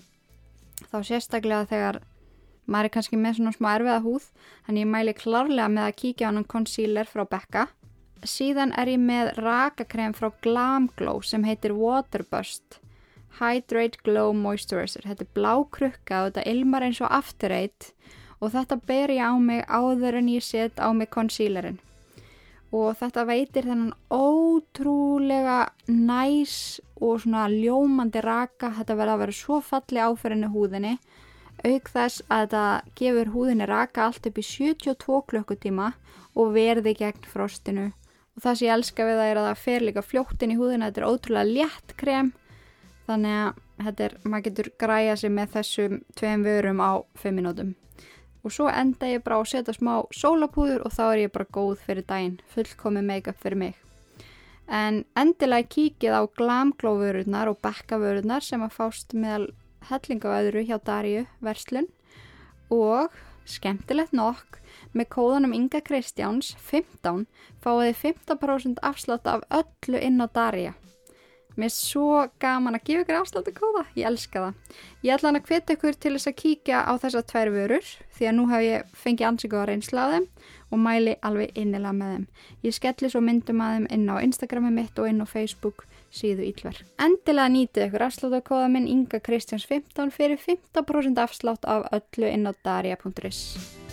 Þá 0.89 0.99
sérstaklega 1.05 1.69
þegar 1.69 2.01
maður 2.69 2.89
er 2.89 2.95
kannski 2.95 3.19
með 3.21 3.39
svona 3.41 3.57
smá 3.57 3.69
erfiða 3.75 4.01
húð 4.05 4.31
þannig 4.67 4.85
ég 4.85 4.91
mæli 4.95 5.17
klárlega 5.19 5.69
með 5.75 5.89
að 5.89 5.99
kíkja 6.01 6.29
á 6.29 6.31
hann 6.31 6.49
concealer 6.55 7.11
frá 7.11 7.25
Becca. 7.29 7.69
Síðan 8.25 8.73
er 8.79 8.95
ég 8.95 9.03
með 9.03 9.35
rakakrem 9.39 10.15
frá 10.17 10.31
Glam 10.43 10.89
Glow 10.97 11.21
sem 11.27 11.45
heitir 11.47 11.77
Waterburst 11.77 12.81
Hydrate 13.39 14.01
Glow 14.05 14.33
Moisturizer. 14.35 15.05
Þetta 15.07 15.27
er 15.27 15.35
blá 15.37 15.53
krukka 15.71 16.23
og 16.25 16.31
þetta 16.31 16.47
ilmar 16.51 16.87
eins 16.87 17.01
og 17.03 17.13
After 17.13 17.53
Eight. 17.55 17.93
Og 18.41 18.53
þetta 18.55 18.79
ber 18.87 19.13
ég 19.15 19.23
á 19.23 19.35
mig 19.39 19.65
áður 19.67 20.19
en 20.21 20.33
ég 20.33 20.45
set 20.47 20.81
á 20.81 20.89
mig 20.95 21.11
concealerinn. 21.15 21.79
Og 22.75 22.93
þetta 23.01 23.25
veitir 23.25 23.65
þennan 23.65 23.95
ótrúlega 24.13 25.71
næs 25.89 26.81
og 27.01 27.23
svona 27.23 27.47
ljómandi 27.49 28.23
raka. 28.23 28.75
Þetta 28.77 28.99
verða 28.99 29.15
að 29.17 29.23
vera 29.25 29.39
svo 29.39 29.61
falli 29.65 30.03
áferðinu 30.03 30.51
húðinni. 30.53 30.99
Auk 31.65 31.89
þess 31.91 32.23
að 32.29 32.45
þetta 32.45 32.65
gefur 33.01 33.33
húðinni 33.35 33.67
raka 33.67 34.05
allt 34.07 34.29
upp 34.29 34.39
í 34.39 34.45
72 34.47 35.23
klukkutíma 35.33 35.93
og 36.39 36.53
verði 36.55 36.95
gegn 37.01 37.25
frostinu. 37.27 37.89
Og 38.37 38.45
það 38.45 38.59
sem 38.59 38.69
ég 38.69 38.77
elska 38.77 39.07
við 39.09 39.17
það 39.19 39.31
er 39.31 39.41
að 39.41 39.49
það 39.49 39.65
fer 39.65 39.87
líka 39.89 40.05
fljóttin 40.07 40.53
í 40.55 40.59
húðina, 40.61 40.91
þetta 40.93 41.01
er 41.03 41.09
ótrúlega 41.09 41.51
létt 41.57 41.97
krem 41.99 42.31
þannig 43.09 43.41
að 43.89 44.05
er, 44.05 44.17
maður 44.25 44.47
getur 44.49 44.73
græja 44.79 45.19
sig 45.19 45.33
með 45.35 45.53
þessum 45.57 46.01
tveim 46.19 46.47
vörum 46.47 46.81
á 46.85 46.93
5 47.19 47.39
minútum 47.41 47.77
og 48.45 48.55
svo 48.55 48.69
enda 48.71 49.11
ég 49.11 49.25
bara 49.25 49.37
á 49.37 49.43
að 49.43 49.51
setja 49.53 49.75
smá 49.77 49.95
sólapúður 50.15 50.85
og 50.87 50.95
þá 50.95 51.05
er 51.09 51.21
ég 51.27 51.35
bara 51.35 51.53
góð 51.53 51.83
fyrir 51.85 52.07
daginn, 52.09 52.39
fullkomi 52.53 53.03
make-up 53.05 53.39
fyrir 53.43 53.61
mig. 53.61 53.75
En 54.69 55.05
endilega 55.17 55.69
kíkið 55.69 56.17
á 56.17 56.23
glamglóvörurnar 56.39 57.51
og 57.53 57.61
bekkavörurnar 57.65 58.45
sem 58.45 58.65
að 58.65 58.77
fást 58.77 59.13
meðal 59.13 59.51
hellingavöðru 59.89 60.65
hjá 60.69 60.77
Darju 60.85 61.25
Verslun. 61.45 61.89
Og 62.73 63.13
skemmtilegt 63.49 64.13
nokk 64.13 64.61
með 64.93 65.11
kóðanum 65.17 65.57
Inga 65.57 65.81
Kristjáns 65.85 66.55
15 66.69 67.25
fáiði 67.65 67.95
15% 67.97 68.85
afslátt 68.85 69.29
af 69.29 69.45
öllu 69.49 70.01
inn 70.01 70.21
á 70.21 70.29
Darja. 70.29 70.77
Mér 71.59 71.73
er 71.73 71.75
svo 71.75 72.21
gaman 72.39 72.79
að 72.79 72.85
gefa 72.87 73.03
ykkur 73.03 73.17
afsláttu 73.19 73.53
kóða, 73.57 73.81
ég 73.99 74.07
elska 74.07 74.43
það. 74.45 74.77
Ég 75.03 75.15
ætla 75.17 75.29
hann 75.29 75.39
að 75.41 75.49
hvetja 75.49 75.75
ykkur 75.75 75.97
til 75.99 76.13
þess 76.15 76.31
að 76.31 76.37
kíkja 76.39 76.83
á 76.87 76.93
þessar 77.03 77.25
tvær 77.33 77.51
vörur 77.57 77.89
því 78.15 78.29
að 78.29 78.37
nú 78.37 78.45
hef 78.53 78.63
ég 78.63 78.93
fengið 79.03 79.29
ansíku 79.33 79.59
á 79.59 79.67
reynsla 79.67 80.05
á 80.07 80.13
þeim 80.13 80.29
og 80.71 80.83
mæli 80.85 81.17
alveg 81.27 81.59
innilega 81.59 81.97
með 81.99 82.15
þeim. 82.15 82.29
Ég 82.69 82.79
skelli 82.79 83.11
svo 83.11 83.25
myndum 83.27 83.65
að 83.65 83.75
þeim 83.75 83.91
inn 83.99 84.07
á 84.07 84.17
Instagrami 84.23 84.73
mitt 84.79 85.03
og 85.03 85.11
inn 85.11 85.25
á 85.25 85.27
Facebook 85.27 85.89
síðu 86.15 86.47
ílver. 86.47 86.79
Endilega 87.03 87.51
nýtið 87.57 87.89
ykkur 87.89 88.07
afsláttu 88.07 88.43
kóða 88.47 88.71
minn 88.77 88.87
Inga 88.87 89.19
Kristjáns 89.19 89.67
15 89.67 90.15
fyrir 90.15 90.39
15% 90.39 91.19
afslátt 91.27 91.67
af 91.67 91.91
öllu 91.91 92.31
inn 92.31 92.47
á 92.47 92.55
daria.is. 92.63 93.88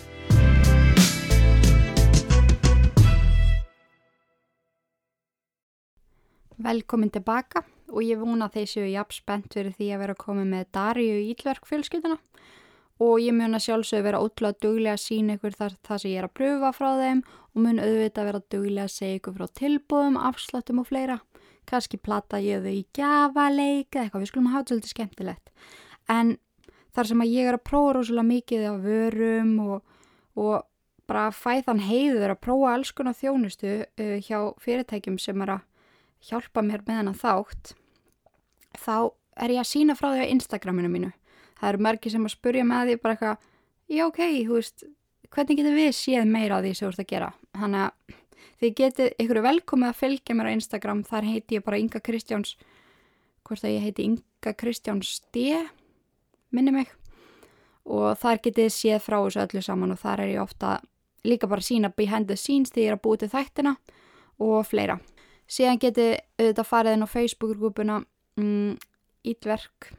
Velkomin 6.56 7.10
tilbaka 7.12 7.64
og 7.92 8.00
ég 8.02 8.18
vona 8.18 8.48
þeir 8.52 8.70
séu 8.70 8.86
jafn 8.88 9.14
spennt 9.14 9.52
fyrir 9.52 9.74
því 9.76 9.90
að 9.92 10.02
vera 10.02 10.14
komið 10.18 10.46
með 10.52 10.68
Daríu 10.72 11.18
í 11.20 11.26
Ílverk 11.34 11.68
fjölskylduna 11.68 12.16
og 13.04 13.18
ég 13.20 13.34
mun 13.36 13.56
að 13.56 13.66
sjálfsög 13.66 14.04
vera 14.06 14.20
ótrúlega 14.24 14.56
duglega 14.64 14.94
að 14.96 15.02
sína 15.02 15.36
ykkur 15.36 15.56
þar 15.58 15.74
það 15.84 16.00
sem 16.00 16.12
ég 16.14 16.22
er 16.22 16.28
að 16.28 16.36
pröfa 16.38 16.70
frá 16.72 16.88
þeim 17.00 17.20
og 17.26 17.60
mun 17.66 17.82
auðvitað 17.82 18.28
vera 18.30 18.40
duglega 18.54 18.86
að 18.86 18.94
segja 18.94 19.18
ykkur 19.18 19.36
frá 19.36 19.46
tilbúðum, 19.60 20.16
afsláttum 20.16 20.80
og 20.80 20.88
fleira. 20.88 21.18
Kanski 21.68 22.00
platta 22.00 22.40
ég 22.40 22.64
þau 22.64 22.72
í 22.72 22.86
gjafaleika 22.96 24.04
eitthvað, 24.04 24.22
við 24.22 24.30
skulum 24.30 24.50
hafa 24.54 24.70
svolítið 24.70 24.94
skemmtilegt. 24.94 25.52
En 26.08 26.36
þar 26.96 27.10
sem 27.10 27.24
að 27.24 27.32
ég 27.34 27.50
er 27.50 27.58
að 27.58 27.66
prófa 27.68 27.94
rosalega 27.98 28.30
mikið 28.30 28.66
á 28.70 28.74
vörum 28.80 29.54
og, 29.66 29.96
og 30.40 30.54
bara 31.10 31.28
fæ 31.34 31.60
þann 31.66 31.84
heiður 31.84 32.32
að 32.32 32.44
prófa 32.48 32.72
alls 32.72 32.92
konar 32.96 33.18
þjónustu 33.18 33.72
uh, 33.84 34.16
hjá 34.24 34.38
fyrirtækjum 34.62 35.18
sem 35.20 35.42
er 35.44 35.58
að 35.58 35.64
hjálpa 36.24 36.62
mér 36.64 36.84
með 36.86 37.00
hana 37.00 37.14
þátt 37.16 37.74
þá 38.76 38.96
er 39.36 39.54
ég 39.56 39.62
að 39.62 39.70
sína 39.70 39.96
frá 39.96 40.10
því 40.12 40.26
á 40.26 40.32
Instagraminu 40.32 40.90
mínu. 40.90 41.10
Það 41.56 41.70
eru 41.70 41.84
mörgi 41.86 42.12
sem 42.12 42.26
að 42.26 42.34
spurja 42.34 42.66
með 42.66 42.90
því 42.90 42.98
bara 43.02 43.16
eitthvað 43.16 43.96
já 43.96 44.04
ok, 44.06 44.20
þú 44.46 44.58
veist 44.58 44.86
hvernig 45.32 45.60
getur 45.60 45.76
við 45.76 45.90
séð 45.96 46.28
meira 46.30 46.60
á 46.60 46.64
því 46.64 46.72
sem 46.72 46.86
þú 46.86 46.92
ert 46.92 47.02
að 47.02 47.10
gera? 47.12 47.30
Þannig 47.56 47.84
að 47.84 48.16
þið 48.60 48.74
getið 48.80 49.10
ykkur 49.24 49.42
velkomið 49.46 49.90
að 49.90 50.00
fylgja 50.00 50.36
mér 50.36 50.50
á 50.50 50.56
Instagram. 50.56 51.02
Þar 51.06 51.30
heiti 51.30 51.58
ég 51.58 51.66
bara 51.66 51.80
Inga 51.80 52.02
Kristjáns 52.04 52.54
hvort 53.46 53.64
að 53.64 53.76
ég 53.76 53.86
heiti 53.86 54.06
Inga 54.10 54.54
Kristjáns 54.56 55.20
D 55.34 55.48
minni 56.54 56.74
mig. 56.74 56.92
Og 57.86 58.16
þar 58.18 58.42
getið 58.42 58.72
séð 58.74 59.02
frá 59.04 59.20
þessu 59.20 59.42
öllu 59.44 59.62
saman 59.62 59.94
og 59.94 60.00
þar 60.00 60.24
er 60.24 60.32
ég 60.34 60.42
ofta 60.42 60.78
líka 61.26 61.48
bara 61.50 61.62
sína 61.62 61.92
behind 61.94 62.28
the 62.30 62.36
scenes 62.38 62.72
því 62.72 62.86
ég 62.86 62.92
er 62.92 62.96
að 62.96 63.04
búið 63.04 63.24
til 63.24 63.32
þættina 63.34 63.76
og 64.42 64.66
fleira 64.66 64.98
síðan 65.46 65.82
getið 65.82 66.16
auðvitað 66.40 66.70
farið 66.70 66.96
inn 66.96 67.06
á 67.06 67.14
Facebook-grúpuna 67.14 68.00
mm, 68.40 68.74
Ílverk 69.26 69.94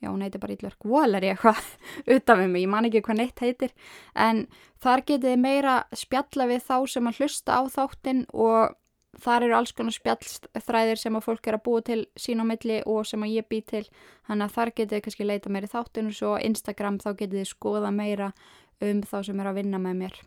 já, 0.00 0.10
hún 0.10 0.22
heitir 0.22 0.40
bara 0.40 0.54
Ílverk 0.54 0.84
Wall 0.84 1.14
er 1.14 1.26
ég 1.28 1.36
eitthvað 1.36 1.64
utan 2.16 2.40
við 2.40 2.52
mig, 2.52 2.64
ég 2.64 2.72
man 2.72 2.88
ekki 2.88 3.02
hvað 3.04 3.20
neitt 3.20 3.42
heitir. 3.44 3.72
En 4.14 4.46
þar 4.82 5.04
getið 5.08 5.40
meira 5.40 5.80
spjalla 5.96 6.48
við 6.50 6.64
þá 6.68 6.76
sem 6.94 7.10
að 7.10 7.20
hlusta 7.20 7.60
á 7.60 7.62
þáttinn 7.68 8.24
og 8.32 8.76
þar 9.20 9.46
eru 9.48 9.58
alls 9.58 9.74
konar 9.76 9.94
spjallþræðir 9.94 11.00
sem 11.00 11.18
að 11.18 11.26
fólk 11.26 11.50
er 11.50 11.58
að 11.58 11.64
búa 11.66 11.84
til 11.84 12.00
sín 12.16 12.40
á 12.40 12.44
milli 12.46 12.80
og 12.86 13.04
sem 13.08 13.22
að 13.26 13.36
ég 13.36 13.48
bý 13.50 13.60
til. 13.66 13.84
Þannig 14.28 14.46
að 14.46 14.56
þar 14.56 14.74
getið 14.80 15.04
kannski 15.04 15.28
leita 15.28 15.52
meira 15.52 15.70
þáttinn 15.70 16.10
og 16.10 16.16
svo 16.16 16.34
Instagram 16.40 17.00
þá 17.02 17.12
getið 17.20 17.48
skoða 17.50 17.92
meira 17.92 18.32
um 18.80 19.04
þá 19.04 19.16
sem 19.26 19.40
er 19.40 19.50
að 19.50 19.60
vinna 19.60 19.82
með 19.82 20.04
mér 20.04 20.20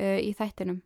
uh, 0.00 0.18
í 0.18 0.32
þættinum 0.34 0.82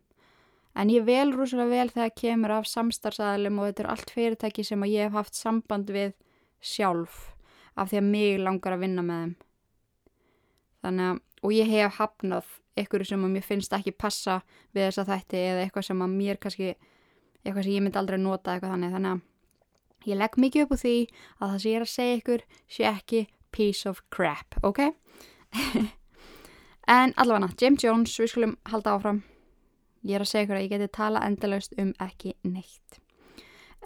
En 0.73 0.89
ég 0.89 1.05
vel 1.05 1.29
rúslega 1.35 1.69
vel 1.69 1.89
þegar 1.93 2.15
kemur 2.17 2.55
af 2.55 2.69
samstarfsaðalum 2.69 3.59
og 3.61 3.69
þetta 3.69 3.83
er 3.83 3.89
allt 3.93 4.13
fyrirtæki 4.13 4.65
sem 4.65 4.85
ég 4.89 5.07
hef 5.07 5.17
haft 5.19 5.37
samband 5.37 5.91
við 5.93 6.15
sjálf 6.63 7.33
af 7.77 7.91
því 7.91 7.99
að 7.99 8.09
mig 8.09 8.39
langar 8.41 8.75
að 8.75 8.85
vinna 8.85 9.03
með 9.05 9.21
þeim. 9.23 9.35
Þannig 10.83 11.11
að, 11.11 11.19
og 11.43 11.53
ég 11.53 11.69
hef 11.71 11.99
hafnað 11.99 12.55
ykkur 12.83 13.05
sem 13.05 13.27
mér 13.29 13.45
finnst 13.45 13.75
ekki 13.75 13.93
passa 13.93 14.39
við 14.73 14.87
þessa 14.87 15.05
þætti 15.11 15.43
eða 15.43 15.61
eitthvað 15.63 15.87
sem 15.89 16.01
að 16.03 16.15
mér 16.17 16.39
kannski, 16.41 16.73
eitthvað 17.43 17.67
sem 17.67 17.75
ég 17.75 17.85
myndi 17.85 18.01
aldrei 18.01 18.19
nota 18.21 18.55
eitthvað 18.55 18.75
þannig. 18.75 18.95
Þannig 18.97 19.13
að 19.13 20.09
ég 20.09 20.19
legg 20.19 20.39
mikið 20.41 20.65
upp 20.65 20.73
úr 20.75 20.81
því 20.83 20.95
að 21.03 21.43
það 21.43 21.57
sem 21.57 21.71
ég 21.71 21.77
er 21.77 21.85
að 21.85 21.93
segja 21.93 22.21
ykkur 22.21 22.45
sé 22.77 22.87
ekki 22.89 23.21
piece 23.53 23.89
of 23.89 24.01
crap, 24.09 24.57
ok? 24.65 24.81
en 26.97 27.13
allavega, 27.21 27.53
James 27.61 27.85
Jones, 27.85 28.17
við 28.19 28.33
skulum 28.33 28.57
halda 28.71 28.97
áfram. 28.97 29.21
Ég 30.03 30.17
er 30.17 30.25
að 30.25 30.31
segja 30.31 30.45
ykkur 30.45 30.59
að 30.59 30.65
ég 30.65 30.73
geti 30.75 30.89
tala 30.97 31.23
endalaust 31.23 31.75
um 31.79 31.93
ekki 32.03 32.35
neitt. 32.43 32.99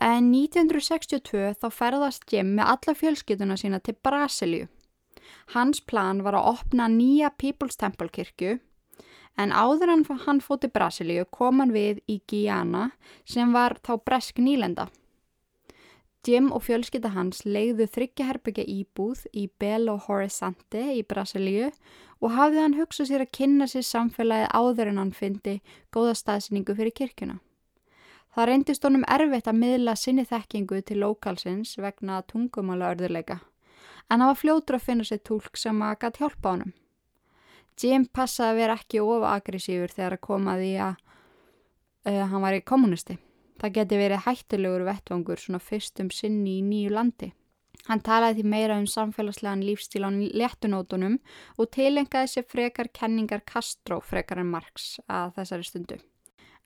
En 0.02 0.30
1962 0.34 1.56
þá 1.58 1.68
ferðast 1.74 2.26
Jim 2.30 2.56
með 2.58 2.74
alla 2.74 2.96
fjölskytuna 2.98 3.58
sína 3.58 3.80
til 3.82 3.96
Brasilíu. 4.06 4.68
Hans 5.54 5.82
plan 5.82 6.22
var 6.24 6.38
að 6.38 6.50
opna 6.54 6.88
nýja 6.92 7.32
People's 7.42 7.80
Temple 7.80 8.10
kirkju 8.14 8.60
en 9.38 9.54
áður 9.54 9.94
en 9.94 10.06
hann 10.26 10.42
fótti 10.42 10.70
Brasilíu 10.74 11.26
kom 11.32 11.62
hann 11.62 11.74
við 11.74 12.02
í 12.10 12.20
Guyana 12.30 12.90
sem 13.26 13.54
var 13.54 13.78
þá 13.86 13.98
bresk 14.06 14.42
nýlenda. 14.42 14.88
Jim 16.28 16.50
og 16.52 16.66
fjölskytta 16.66 17.14
hans 17.16 17.46
leiðu 17.48 17.86
þryggjaherbyggja 17.88 18.66
íbúð 18.68 19.24
í 19.32 19.46
Belo 19.62 19.96
Horizonte 20.08 20.82
í 20.98 21.04
Brasilíu 21.08 21.70
og 22.20 22.34
hafði 22.36 22.64
hann 22.64 22.76
hugsað 22.76 23.12
sér 23.12 23.24
að 23.24 23.36
kynna 23.38 23.68
sér 23.72 23.86
samfélagið 23.88 24.50
áður 24.52 24.92
en 24.92 25.00
hann 25.02 25.14
fyndi 25.16 25.54
góða 25.96 26.16
staðsynningu 26.20 26.76
fyrir 26.76 26.96
kirkuna. 26.98 27.38
Það 28.36 28.50
reyndist 28.50 28.84
honum 28.84 29.06
erfitt 29.08 29.48
að 29.48 29.62
miðla 29.62 29.94
sinni 29.96 30.26
þekkingu 30.28 30.82
til 30.86 31.00
lokalsins 31.02 31.78
vegna 31.80 32.20
tungumála 32.28 32.92
örðuleika, 32.94 33.40
en 34.12 34.20
hann 34.20 34.28
var 34.30 34.42
fljótur 34.42 34.78
að 34.78 34.88
finna 34.90 35.08
sér 35.08 35.24
tólk 35.24 35.58
sem 35.58 35.80
að 35.82 35.96
gæti 36.04 36.24
hjálpa 36.26 36.54
honum. 36.58 36.74
Jim 37.78 38.06
passaði 38.10 38.52
að 38.52 38.60
vera 38.60 38.76
ekki 38.82 39.02
ofa 39.06 39.32
aggressífur 39.38 39.96
þegar 39.96 40.18
að 40.18 40.26
komaði 40.28 40.74
að 40.82 41.00
uh, 42.10 42.26
hann 42.34 42.44
var 42.44 42.58
í 42.58 42.66
kommunisti. 42.66 43.18
Það 43.58 43.76
geti 43.80 44.00
verið 44.00 44.24
hættilegur 44.28 44.86
vettvangur 44.86 45.42
svona 45.42 45.60
fyrstum 45.64 46.12
sinni 46.14 46.60
í 46.60 46.66
nýju 46.66 46.94
landi. 46.94 47.32
Hann 47.88 48.02
talaði 48.04 48.42
því 48.42 48.52
meira 48.52 48.76
um 48.82 48.88
samfélagslegan 48.90 49.64
lífstíl 49.64 50.04
á 50.04 50.12
léttunótonum 50.12 51.18
og 51.56 51.70
tilengaði 51.72 52.34
sér 52.34 52.46
frekar 52.52 52.90
kenningar 52.92 53.46
Castro 53.48 54.02
frekar 54.04 54.42
en 54.44 54.52
Marx 54.52 54.98
að 55.08 55.38
þessari 55.38 55.68
stundu. 55.68 56.00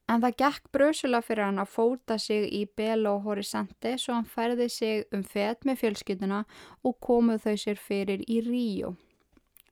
En 0.10 0.19
það 0.23 0.39
gekk 0.41 0.71
bröðsula 0.73 1.21
fyrir 1.23 1.45
hann 1.45 1.62
að 1.62 1.75
fóta 1.75 2.17
sig 2.19 2.47
í 2.51 2.65
Belo 2.65 3.13
Horizonte 3.23 3.93
svo 4.01 4.17
hann 4.17 4.27
færði 4.27 4.67
sig 4.73 5.06
um 5.15 5.21
fett 5.23 5.63
með 5.67 5.84
fjölskytuna 5.84 6.41
og 6.84 6.97
komuð 7.06 7.45
þau 7.45 7.56
sér 7.63 7.80
fyrir 7.80 8.25
í 8.27 8.41
Ríó. 8.43 8.95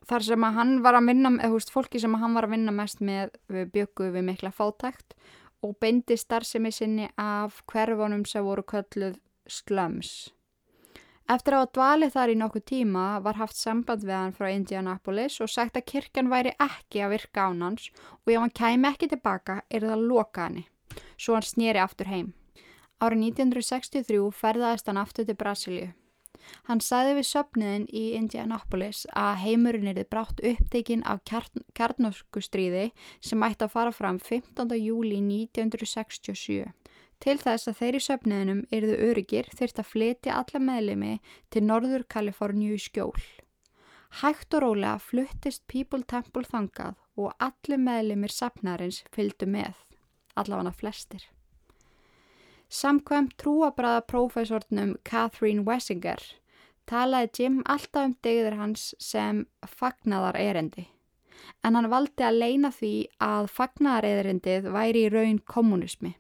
Þar 0.10 0.26
sem 0.26 0.46
að 0.46 0.56
hann 0.56 0.72
var 0.86 0.96
að 0.98 1.10
vinna, 1.12 1.34
eða 1.38 1.52
húst 1.54 1.74
fólki 1.74 2.00
sem 2.02 2.16
að 2.16 2.24
hann 2.24 2.38
var 2.38 2.48
að 2.48 2.56
vinna 2.56 2.74
mest 2.74 3.02
með 3.04 3.36
byggu 3.74 4.14
við 4.16 4.26
mikla 4.30 4.54
fátækt 4.56 5.18
og 5.64 5.78
beindi 5.82 6.18
starfsemi 6.18 6.72
sinni 6.72 7.08
af 7.18 7.62
hverfunum 7.68 8.26
sem 8.26 8.46
voru 8.46 8.64
kölluð 8.64 9.18
slums. 9.48 10.32
Eftir 11.30 11.54
að 11.54 11.62
hafa 11.62 11.74
dvalið 11.78 12.14
þar 12.16 12.32
í 12.34 12.36
nokkuð 12.42 12.64
tíma 12.72 13.04
var 13.22 13.38
haft 13.38 13.58
samband 13.58 14.02
við 14.02 14.16
hann 14.16 14.34
frá 14.34 14.48
Indianapolis 14.50 15.36
og 15.44 15.52
sagt 15.54 15.78
að 15.78 15.86
kirkjan 15.92 16.32
væri 16.32 16.56
ekki 16.58 17.04
að 17.06 17.14
virka 17.14 17.46
án 17.52 17.62
hans 17.62 17.92
og 18.26 18.34
ef 18.34 18.40
hann 18.42 18.56
kæmi 18.62 18.90
ekki 18.90 19.12
tilbaka 19.12 19.60
er 19.70 19.86
það 19.86 19.94
að 19.98 20.08
loka 20.10 20.48
henni, 20.48 20.66
svo 21.22 21.38
hann 21.38 21.46
snýri 21.46 21.84
aftur 21.84 22.10
heim. 22.10 22.34
Árið 23.00 23.28
1963 23.30 24.26
ferðaðist 24.42 24.90
hann 24.90 25.04
aftur 25.04 25.30
til 25.30 25.38
Brasilíu. 25.38 25.92
Hann 26.70 26.82
sagði 26.84 27.16
við 27.20 27.28
söpniðin 27.30 27.88
í 27.90 28.04
Indianapolis 28.18 29.06
að 29.18 29.42
heimurinn 29.44 29.90
erið 29.92 30.10
brátt 30.14 30.44
upptekinn 30.52 31.06
af 31.10 31.24
kjarnorkustríði 31.28 32.90
sem 33.20 33.46
ætti 33.48 33.68
að 33.68 33.76
fara 33.76 33.94
fram 33.96 34.20
15. 34.20 34.76
júli 34.78 35.20
1967. 35.26 36.70
Til 37.20 37.36
þess 37.42 37.68
að 37.68 37.80
þeirri 37.82 38.00
söpniðinum 38.06 38.62
erðu 38.72 38.96
öryggir 39.10 39.50
þurft 39.52 39.82
að 39.82 39.90
flytja 39.92 40.38
alla 40.40 40.62
meðlemi 40.64 41.18
til 41.52 41.66
Norður 41.68 42.06
Kaliforníu 42.08 42.78
í 42.78 42.84
skjól. 42.84 43.26
Hægt 44.22 44.56
og 44.58 44.64
rólega 44.64 44.98
fluttist 45.04 45.66
People 45.68 46.06
Temple 46.08 46.48
þangað 46.48 46.96
og 47.20 47.36
allir 47.44 47.84
meðlemir 47.84 48.34
sapnarins 48.34 49.04
fylgdu 49.14 49.50
með, 49.52 49.76
allavega 50.40 50.74
flestir. 50.80 51.28
Samkvæmt 52.70 53.34
trúabræða 53.42 54.02
prófessornum 54.06 54.96
Catherine 55.04 55.64
Wessinger 55.66 56.22
talaði 56.86 57.30
Jim 57.40 57.62
alltaf 57.66 58.06
um 58.06 58.16
degður 58.26 58.58
hans 58.60 58.84
sem 59.02 59.46
fagnaðar 59.66 60.38
erendi. 60.38 60.86
En 61.66 61.76
hann 61.76 61.90
valdi 61.90 62.26
að 62.26 62.38
leina 62.44 62.70
því 62.70 62.94
að 63.26 63.50
fagnaðar 63.56 64.08
erendið 64.12 64.70
væri 64.76 65.06
í 65.08 65.12
raun 65.14 65.40
kommunismi. 65.54 66.14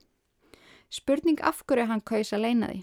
Spurning 0.89 1.38
af 1.45 1.62
hverju 1.69 1.85
hann 1.85 2.01
kaus 2.01 2.33
að 2.33 2.45
leina 2.47 2.71
því. 2.71 2.81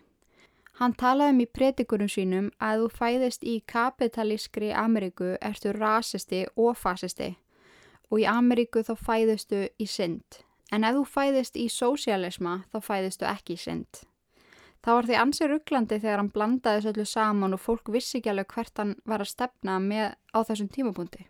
Hann 0.79 0.95
talaði 0.95 1.35
um 1.35 1.43
í 1.43 1.51
predikurum 1.59 2.11
sínum 2.13 2.49
að 2.63 2.85
þú 2.85 2.89
fæðist 3.01 3.45
í 3.45 3.61
kapitalískri 3.67 4.71
Ameríku 4.77 5.35
ertu 5.41 5.73
rasisti 5.75 6.45
og 6.55 6.77
fasisti 6.79 7.33
og 8.11 8.21
í 8.23 8.27
Ameríku 8.31 8.85
þá 8.87 8.95
fæðistu 8.95 9.67
í 9.83 9.87
synd. 9.91 10.46
En 10.75 10.85
ef 10.85 10.97
þú 10.97 11.05
fæðist 11.07 11.57
í 11.61 11.69
sósialisma 11.71 12.59
þá 12.73 12.79
fæðistu 12.83 13.29
ekki 13.31 13.55
í 13.55 13.63
synd. 13.63 14.03
Það 14.83 14.97
var 14.97 15.07
því 15.07 15.17
ansið 15.21 15.49
rugglandi 15.51 15.97
þegar 16.03 16.21
hann 16.21 16.33
blandaði 16.35 16.81
þessu 16.81 16.91
öllu 16.93 17.05
saman 17.11 17.55
og 17.57 17.63
fólk 17.63 17.89
vissi 17.91 18.19
ekki 18.21 18.31
alveg 18.31 18.53
hvert 18.55 18.83
hann 18.83 18.93
var 19.07 19.25
að 19.25 19.33
stefna 19.33 19.79
með 19.83 20.13
á 20.31 20.39
þessum 20.47 20.69
tímapunkti. 20.75 21.27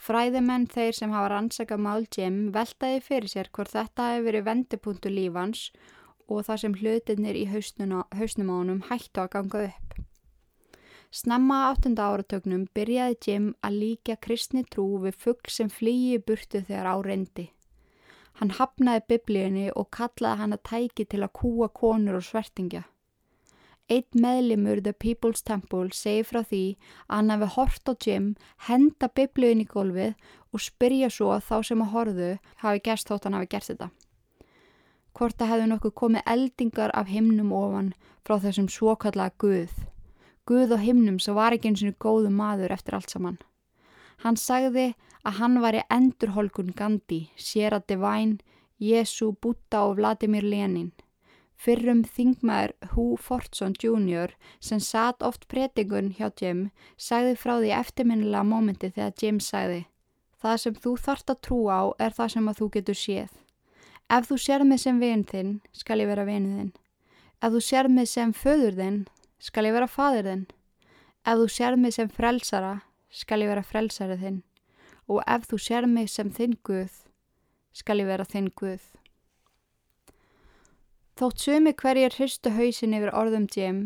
Fræðimenn 0.00 0.64
þeir 0.72 0.96
sem 0.96 1.12
hafa 1.12 1.28
rannsakað 1.34 1.82
mál 1.84 2.06
Jim 2.16 2.38
veltaði 2.54 3.02
fyrir 3.04 3.28
sér 3.28 3.50
hvort 3.52 3.74
þetta 3.74 4.06
hefur 4.14 4.26
verið 4.30 4.46
vendipunktu 4.46 5.12
lífans 5.12 5.66
og 6.30 6.46
það 6.46 6.62
sem 6.62 6.76
hlutinir 6.80 7.36
í 7.36 7.44
hausnum 7.50 7.98
á 8.00 8.54
honum 8.54 8.80
hættu 8.88 9.20
að 9.20 9.32
ganga 9.34 9.64
upp. 9.68 10.00
Snemma 11.10 11.64
áttunda 11.68 12.06
áratögnum 12.06 12.68
byrjaði 12.72 13.16
Jim 13.26 13.46
að 13.66 13.80
líka 13.82 14.16
kristni 14.16 14.62
trú 14.64 15.02
við 15.04 15.20
fuggl 15.20 15.52
sem 15.52 15.68
flýji 15.68 16.20
burtu 16.22 16.62
þegar 16.64 16.94
á 16.94 16.96
reyndi. 17.02 17.50
Hann 18.38 18.54
hafnaði 18.56 19.02
biblíunni 19.10 19.66
og 19.74 19.90
kallaði 19.96 20.40
hann 20.40 20.56
að 20.56 20.64
tæki 20.70 21.04
til 21.10 21.22
að 21.24 21.34
kúa 21.40 21.68
konur 21.68 22.20
og 22.20 22.24
svertingja. 22.24 22.84
Eitt 23.90 24.14
meðlimur 24.14 24.78
The 24.84 24.92
People's 24.94 25.42
Temple 25.42 25.90
segi 25.90 26.22
frá 26.22 26.44
því 26.46 26.62
að 27.08 27.16
hann 27.16 27.32
hefði 27.34 27.48
hort 27.56 27.90
á 27.90 27.92
Jim, 28.06 28.28
henda 28.68 29.08
biblíunni 29.18 29.66
í 29.66 29.70
gólfið 29.72 30.14
og 30.54 30.62
spyrja 30.62 31.10
svo 31.10 31.32
að 31.34 31.48
þá 31.48 31.56
sem 31.66 31.82
að 31.82 31.92
horðu 31.96 32.30
hafi 32.62 32.84
gerst 32.86 33.10
þótt 33.10 33.26
hann 33.26 33.38
hafi 33.40 33.50
gert 33.50 33.70
þetta. 33.72 33.90
Hvort 35.18 35.42
að 35.42 35.50
hefði 35.50 35.68
nokkuð 35.72 35.96
komið 35.98 36.28
eldingar 36.36 36.94
af 36.94 37.10
himnum 37.10 37.50
ofan 37.50 37.92
frá 38.22 38.38
þessum 38.38 38.70
svokallaða 38.70 39.34
Guð. 39.42 39.74
Guð 40.46 40.74
á 40.74 40.78
himnum 40.78 41.18
sem 41.18 41.34
var 41.34 41.54
ekki 41.56 41.72
eins 41.72 41.82
og 41.82 41.98
góðu 41.98 42.30
maður 42.30 42.76
eftir 42.78 42.94
allt 42.94 43.10
saman. 43.10 43.40
Hann 44.22 44.36
sagði 44.36 44.94
að 45.24 45.38
hann 45.40 45.60
var 45.62 45.76
í 45.76 45.84
endurholkun 45.92 46.74
Gandhi, 46.76 47.30
Sierra 47.36 47.80
Divine, 47.80 48.38
Jésu, 48.80 49.32
Buddha 49.40 49.84
og 49.88 49.98
Vladimir 50.00 50.44
Lenin. 50.44 50.92
Fyrrum 51.60 52.02
þingmaður 52.08 52.72
Hugh 52.94 53.20
Fortson 53.20 53.74
Jr. 53.76 54.32
sem 54.64 54.80
satt 54.80 55.20
oft 55.22 55.46
pretingun 55.48 56.14
hjá 56.16 56.30
Jim 56.40 56.70
sagði 56.96 57.36
frá 57.36 57.58
því 57.58 57.74
eftirminnilega 57.76 58.46
mómenti 58.48 58.88
þegar 58.88 59.16
Jim 59.20 59.40
sagði 59.44 59.82
Það 60.40 60.60
sem 60.62 60.76
þú 60.80 60.92
þart 61.04 61.30
að 61.34 61.40
trú 61.44 61.58
á 61.68 61.80
er 62.00 62.14
það 62.16 62.30
sem 62.32 62.46
að 62.48 62.60
þú 62.60 62.68
getur 62.76 62.96
séð. 62.96 63.32
Ef 64.08 64.28
þú 64.30 64.36
sér 64.40 64.62
mig 64.64 64.80
sem 64.80 65.00
vinn 65.00 65.24
þinn, 65.28 65.50
skal 65.76 66.00
ég 66.00 66.08
vera 66.08 66.24
vinið 66.24 66.54
þinn. 66.56 66.70
Ef 67.44 67.52
þú 67.52 67.60
sér 67.66 67.88
mig 67.92 68.08
sem 68.08 68.32
föður 68.32 68.78
þinn, 68.78 69.00
skal 69.36 69.66
ég 69.68 69.76
vera 69.76 69.88
fadur 69.90 70.30
þinn. 70.30 70.46
Ef 71.28 71.42
þú 71.42 71.48
sér 71.52 71.76
mig 71.76 71.92
sem 71.92 72.08
frelsara, 72.08 72.72
skal 73.10 73.42
ég 73.42 73.50
vera 73.50 73.66
frelsarið 73.66 74.24
þinn 74.24 74.40
og 75.10 75.22
ef 75.26 75.48
þú 75.50 75.58
sér 75.58 75.86
mig 75.90 76.10
sem 76.10 76.30
þinn 76.30 76.54
Guð, 76.66 76.92
skal 77.74 77.98
ég 77.98 78.06
vera 78.06 78.26
þinn 78.28 78.50
Guð. 78.54 78.84
Þótt 81.18 81.42
sumi 81.42 81.72
hverjir 81.74 82.14
hristu 82.14 82.52
hausin 82.54 82.94
yfir 82.96 83.10
orðum 83.12 83.48
Jim, 83.50 83.80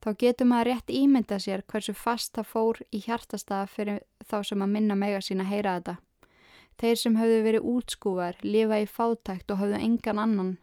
þá 0.00 0.14
getur 0.22 0.48
maður 0.48 0.70
rétt 0.70 0.92
ímynda 0.94 1.40
sér 1.42 1.64
hversu 1.66 1.92
fast 1.92 2.32
það 2.38 2.52
fór 2.52 2.80
í 2.94 3.02
hjartastaða 3.04 3.66
fyrir 3.68 3.98
þá 4.30 4.38
sem 4.46 4.62
að 4.62 4.72
minna 4.76 4.96
mega 4.96 5.18
sína 5.20 5.44
heyra 5.44 5.76
þetta. 5.80 5.96
Þeir 6.80 6.96
sem 6.96 7.18
hafðu 7.18 7.42
verið 7.44 7.66
útskúvar, 7.74 8.38
lifa 8.46 8.78
í 8.80 8.86
fátækt 8.88 9.50
og 9.52 9.60
hafðu 9.60 9.82
engan 9.82 10.22
annan. 10.22 10.54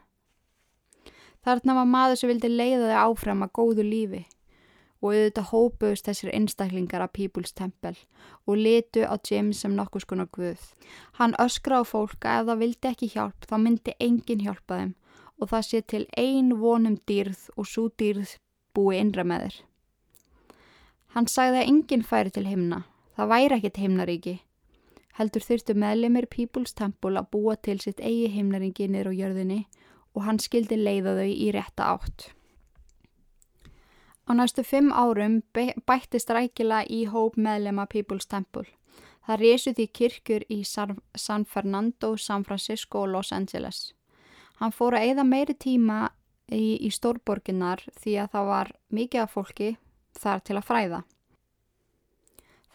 Þarna 1.45 1.75
var 1.77 1.91
maður 1.91 2.21
sem 2.21 2.31
vildi 2.31 2.49
leiða 2.49 2.87
þau 2.89 3.03
áfram 3.11 3.45
að 3.45 3.53
góðu 3.59 3.85
lífi 3.85 4.23
og 5.01 5.13
auðvitað 5.13 5.49
hópuðust 5.51 6.07
þessir 6.09 6.33
einstaklingar 6.33 7.03
að 7.05 7.13
People's 7.19 7.53
Temple 7.53 7.95
og 8.47 8.57
litu 8.57 9.05
á 9.05 9.15
Jim 9.21 9.51
sem 9.53 9.75
nokkus 9.77 10.07
konar 10.09 10.29
guð. 10.33 10.61
Hann 11.19 11.37
öskra 11.41 11.81
á 11.81 11.83
fólk 11.85 12.25
að 12.25 12.41
ef 12.41 12.49
það 12.49 12.61
vildi 12.63 12.91
ekki 12.91 13.11
hjálp 13.13 13.47
þá 13.49 13.55
myndi 13.61 13.95
engin 13.99 14.43
hjálpa 14.45 14.81
þeim 14.81 14.93
og 15.37 15.51
það 15.51 15.65
sé 15.67 15.81
til 15.81 16.03
ein 16.17 16.53
vonum 16.61 16.97
dýrð 17.09 17.47
og 17.55 17.69
svo 17.69 17.87
dýrð 17.99 18.37
búi 18.73 18.97
innra 18.97 19.25
með 19.27 19.47
þeir. 19.47 19.57
Hann 21.13 21.29
sagði 21.29 21.61
að 21.61 21.69
enginn 21.71 22.05
færi 22.05 22.33
til 22.33 22.45
himna, 22.45 22.83
það 23.17 23.31
væri 23.33 23.57
ekkit 23.57 23.81
himnaríki. 23.81 24.35
Heldur 25.17 25.41
þurftu 25.41 25.73
meðlemið 25.73 26.29
People's 26.33 26.75
Temple 26.77 27.17
að 27.17 27.29
búa 27.33 27.55
til 27.57 27.79
sitt 27.81 28.01
eigi 28.01 28.29
himnaríki 28.33 28.89
niður 28.89 29.13
á 29.13 29.19
jörðinni 29.21 29.63
og 30.13 30.25
hann 30.25 30.41
skildi 30.41 30.77
leiða 30.77 31.15
þau 31.17 31.29
í 31.29 31.47
rétta 31.53 31.89
átt. 31.95 32.31
Á 34.27 34.31
næstu 34.35 34.63
fimm 34.63 34.91
árum 34.91 35.41
bættist 35.87 36.29
rækila 36.29 36.81
í 36.83 37.05
hóp 37.07 37.37
meðlema 37.39 37.87
People's 37.87 38.27
Temple. 38.27 38.67
Það 39.27 39.39
resu 39.39 39.71
því 39.75 39.85
kirkjur 39.99 40.43
í 40.51 40.63
San 40.67 41.45
Fernando, 41.45 42.15
San 42.17 42.43
Francisco 42.43 43.01
og 43.05 43.11
Los 43.13 43.31
Angeles. 43.31 43.93
Hann 44.59 44.71
fór 44.75 44.97
að 44.97 45.07
eigða 45.07 45.23
meiri 45.23 45.55
tíma 45.55 45.99
í, 46.51 46.75
í 46.79 46.89
stórborginnar 46.91 47.83
því 47.99 48.17
að 48.23 48.31
það 48.35 48.49
var 48.51 48.71
mikið 48.89 49.23
af 49.23 49.35
fólki 49.35 49.69
þar 50.17 50.43
til 50.43 50.57
að 50.57 50.67
fræða. 50.67 51.01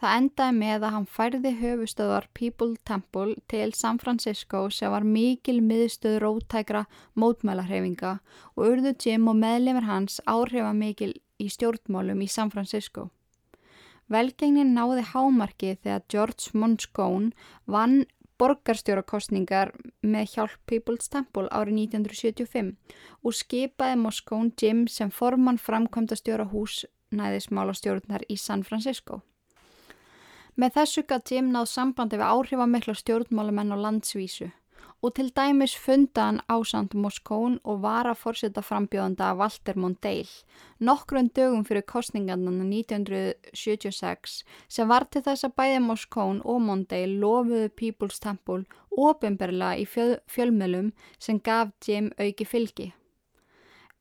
Það 0.02 0.16
endaði 0.18 0.54
með 0.56 0.82
að 0.82 0.92
hann 0.96 1.04
færði 1.06 1.50
höfustöðar 1.60 2.24
People 2.34 2.74
Temple 2.88 3.36
til 3.46 3.68
San 3.78 4.00
Francisco 4.02 4.64
sem 4.74 4.90
var 4.90 5.04
mikil 5.06 5.60
miðstöð 5.62 6.16
rótækra 6.24 6.80
mótmælarhefinga 7.14 8.16
og 8.56 8.64
urðu 8.66 8.96
Jim 8.98 9.30
og 9.30 9.38
meðlemið 9.38 9.86
hans 9.86 10.18
áhrifa 10.26 10.72
mikil 10.74 11.12
í 11.38 11.46
stjórnmálum 11.54 12.18
í 12.18 12.28
San 12.34 12.50
Francisco. 12.50 13.12
Velgengnin 14.10 14.74
náði 14.74 15.06
hámarki 15.12 15.76
þegar 15.78 16.02
George 16.10 16.50
Monscone 16.58 17.30
vann 17.70 18.02
borgarstjórakostningar 18.42 19.70
með 20.02 20.32
hjálp 20.34 20.58
People's 20.66 21.06
Temple 21.14 21.46
árið 21.54 21.84
1975 21.94 22.74
og 23.22 23.38
skipaði 23.38 24.02
Moscone 24.02 24.50
Jim 24.58 24.88
sem 24.90 25.14
formann 25.14 25.62
framkvæmda 25.62 26.18
stjóra 26.18 26.50
húsnæðismála 26.50 27.78
stjórnar 27.78 28.26
í 28.26 28.34
San 28.34 28.66
Francisco. 28.66 29.22
Með 30.56 30.74
þessu 30.76 31.02
gaf 31.08 31.30
Jim 31.30 31.52
náð 31.52 31.70
sambandi 31.70 32.18
við 32.20 32.28
áhrifamikla 32.28 32.94
stjórnmálumenn 32.98 33.72
á 33.72 33.76
landsvísu 33.80 34.50
og 35.02 35.14
til 35.16 35.32
dæmis 35.34 35.72
funda 35.74 36.28
hann 36.28 36.40
ásand 36.46 36.94
Moskón 36.94 37.56
og 37.64 37.80
var 37.82 38.06
að 38.06 38.20
fórseta 38.20 38.62
frambjóðanda 38.62 39.32
Walter 39.38 39.80
Mondale 39.80 40.30
nokkrun 40.78 41.32
dögum 41.34 41.64
fyrir 41.66 41.82
kostningarnan 41.94 42.60
1976 42.68 44.38
sem 44.68 44.88
var 44.92 45.08
til 45.10 45.24
þess 45.26 45.48
að 45.48 45.56
bæði 45.58 45.82
Moskón 45.88 46.42
og 46.44 46.62
Mondale 46.68 47.18
lofuðu 47.24 47.72
People's 47.82 48.22
Temple 48.22 48.62
ofinberlega 48.92 49.82
í 49.82 49.88
fjöl 49.88 50.18
fjölmjölum 50.30 50.92
sem 51.18 51.40
gaf 51.40 51.72
Jim 51.86 52.12
auki 52.18 52.46
fylgi. 52.46 52.92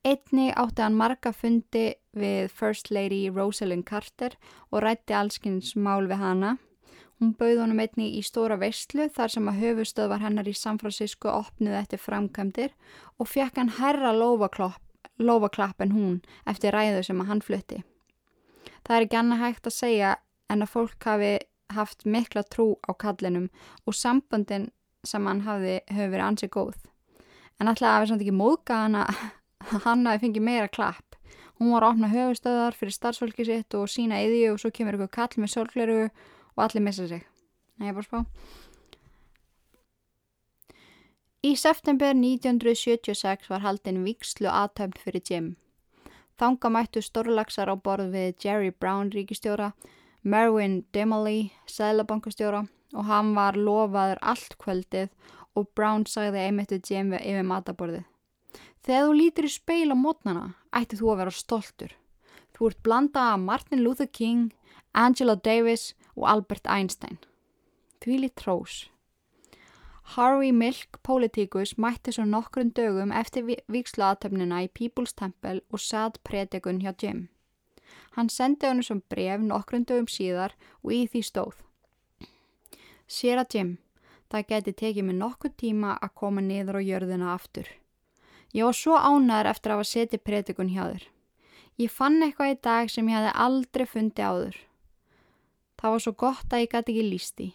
Einni 0.04 0.50
átti 0.58 0.82
hann 0.82 0.98
marga 0.98 1.32
fundi 1.34 1.94
við 2.18 2.50
First 2.50 2.90
Lady 2.90 3.30
Rosalind 3.30 3.86
Carter 3.86 4.34
og 4.72 4.82
rætti 4.82 5.14
allskynns 5.14 5.76
mál 5.76 6.10
við 6.10 6.22
hana 6.24 6.58
Hún 7.22 7.36
bauð 7.38 7.60
honum 7.62 7.78
einni 7.84 8.08
í 8.18 8.22
stóra 8.26 8.56
veistlu 8.58 9.06
þar 9.14 9.30
sem 9.30 9.50
að 9.52 9.60
höfustöðvar 9.62 10.24
hennar 10.24 10.48
í 10.50 10.56
San 10.58 10.80
Francisco 10.82 11.30
opnuði 11.30 11.78
eftir 11.78 12.00
framkvæmdir 12.02 12.72
og 13.22 13.30
fekk 13.30 13.60
hann 13.62 13.70
herra 13.78 14.10
lofaklapp 14.18 15.84
en 15.86 15.94
hún 15.94 16.16
eftir 16.50 16.74
ræðu 16.74 17.04
sem 17.06 17.22
að 17.22 17.30
hann 17.30 17.44
flutti. 17.46 17.84
Það 18.82 18.96
er 18.96 19.06
ekki 19.06 19.20
annað 19.20 19.44
hægt 19.44 19.70
að 19.70 19.76
segja 19.76 20.16
en 20.50 20.66
að 20.66 20.74
fólk 20.74 21.08
hafi 21.12 21.32
haft 21.78 22.08
mikla 22.10 22.42
trú 22.50 22.66
á 22.90 22.92
kallinum 22.98 23.52
og 23.86 24.00
sambundin 24.00 24.72
sem 25.06 25.30
hann 25.30 25.46
hafi 25.46 25.78
verið 25.94 26.26
ansið 26.26 26.54
góð. 26.58 26.80
En 27.62 27.70
alltaf 27.70 27.92
að 27.92 28.02
við 28.02 28.14
samt 28.16 28.26
ekki 28.26 28.40
móðga 28.42 28.82
hann 28.88 28.98
að 29.04 29.22
hann 29.86 30.06
hafi 30.08 30.26
fengið 30.26 30.46
meira 30.46 30.70
klapp. 30.72 31.18
Hún 31.62 31.76
var 31.76 31.86
að 31.86 31.94
opna 31.94 32.10
höfustöðar 32.10 32.74
fyrir 32.78 32.96
starfsfólki 32.96 33.46
sitt 33.46 33.76
og 33.78 33.90
sína 33.92 34.18
yði 34.26 34.48
og 34.50 34.60
svo 34.62 34.72
kemur 34.74 34.98
eitthvað 34.98 35.14
kall 35.18 35.44
með 35.44 35.54
sólgleru 35.54 35.98
og 36.08 36.64
allir 36.66 36.86
missa 36.86 37.08
sig. 37.08 37.22
Nei, 37.78 37.92
ég 37.92 37.98
bara 37.98 38.08
spá. 38.08 38.26
Í 41.42 41.56
september 41.58 42.14
1976 42.14 43.50
var 43.50 43.64
haldinn 43.66 44.04
vikslu 44.06 44.50
aðtöfn 44.50 45.00
fyrir 45.02 45.24
Jim. 45.26 45.48
Þanga 46.42 46.70
mættu 46.74 47.02
stórlagsar 47.06 47.70
á 47.70 47.76
borð 47.78 48.14
við 48.14 48.46
Jerry 48.46 48.70
Brown 48.74 49.10
ríkistjóra, 49.14 49.72
Merwin 50.22 50.84
Dimley, 50.94 51.52
sælabankastjóra 51.66 52.68
og 52.94 53.10
hann 53.10 53.34
var 53.38 53.58
lofaður 53.58 54.22
allt 54.22 54.58
kvöldið 54.62 55.10
og 55.58 55.70
Brown 55.78 56.06
sagði 56.06 56.46
einmitt 56.46 56.74
við 56.74 56.94
Jim 56.94 57.14
yfir 57.18 57.46
mataborðið. 57.46 58.06
Þegar 58.82 59.04
þú 59.08 59.18
lítir 59.18 59.46
í 59.46 59.52
speil 59.54 59.94
á 59.94 59.98
mótnana, 59.98 60.46
ætti 60.74 60.98
þú 60.98 61.12
að 61.14 61.20
vera 61.22 61.34
stoltur. 61.36 61.92
Þú 62.58 62.70
ert 62.70 62.84
blanda 62.86 63.26
af 63.34 63.44
Martin 63.44 63.84
Luther 63.84 64.10
King, 64.10 64.54
Angela 64.94 65.36
Davis 65.36 65.94
og 66.16 66.26
Albert 66.30 66.66
Einstein. 66.66 67.20
Því 68.02 68.18
lít 68.24 68.36
trós. 68.42 68.88
Harvey 70.16 70.52
Milk 70.52 70.98
Politicus 71.04 71.78
mætti 71.78 72.12
svo 72.12 72.26
nokkrun 72.26 72.74
dögum 72.76 73.14
eftir 73.16 73.46
vikslaatöfnuna 73.72 74.64
í 74.66 74.72
People's 74.80 75.14
Temple 75.16 75.62
og 75.72 75.80
satt 75.80 76.18
predikun 76.28 76.82
hjá 76.82 76.92
Jim. 76.98 77.30
Hann 78.18 78.30
sendi 78.30 78.68
hennu 78.68 78.84
som 78.84 79.04
bref 79.10 79.46
nokkrun 79.46 79.86
dögum 79.86 80.10
síðar 80.10 80.58
og 80.82 80.92
í 80.98 81.06
því 81.08 81.22
stóð. 81.30 81.62
Sér 83.08 83.44
að 83.44 83.56
Jim, 83.56 83.72
það 84.34 84.48
geti 84.50 84.74
tekið 84.82 85.08
mig 85.08 85.20
nokkur 85.22 85.54
tíma 85.56 85.96
að 86.02 86.16
koma 86.16 86.42
niður 86.42 86.82
á 86.82 86.88
jörðina 86.90 87.32
aftur. 87.36 87.70
Ég 88.52 88.68
var 88.68 88.76
svo 88.76 88.98
ánæður 89.00 89.50
eftir 89.54 89.72
að 89.72 89.80
hafa 89.80 89.90
setið 89.92 90.24
predikun 90.28 90.72
hjá 90.74 90.84
þér. 90.84 91.04
Ég 91.80 91.92
fann 91.92 92.20
eitthvað 92.22 92.52
í 92.52 92.58
dag 92.68 92.90
sem 92.92 93.08
ég 93.08 93.16
hefði 93.18 93.32
aldrei 93.46 93.86
fundið 93.88 94.28
áður. 94.28 94.58
Það 95.80 95.94
var 95.94 96.04
svo 96.04 96.14
gott 96.24 96.54
að 96.54 96.64
ég 96.64 96.74
gæti 96.74 96.94
ekki 96.94 97.06
lísti. 97.08 97.48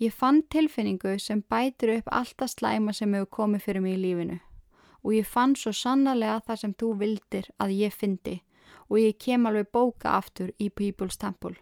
Ég 0.00 0.14
fann 0.16 0.38
tilfinningu 0.48 1.16
sem 1.20 1.42
bætir 1.50 1.96
upp 1.98 2.06
alltaf 2.14 2.54
slæma 2.54 2.94
sem 2.96 3.12
hefur 3.12 3.34
komið 3.36 3.66
fyrir 3.66 3.84
mig 3.84 3.98
í 3.98 4.02
lífinu. 4.04 4.38
Og 5.04 5.16
ég 5.16 5.26
fann 5.26 5.56
svo 5.56 5.72
sannarlega 5.76 6.38
það 6.46 6.62
sem 6.62 6.76
þú 6.80 6.92
vildir 7.02 7.50
að 7.60 7.74
ég 7.76 7.92
fyndi 7.92 8.38
og 8.88 8.98
ég 9.00 9.18
kem 9.18 9.44
alveg 9.46 9.68
bóka 9.72 10.14
aftur 10.16 10.54
í 10.58 10.70
People's 10.70 11.18
Temple. 11.20 11.58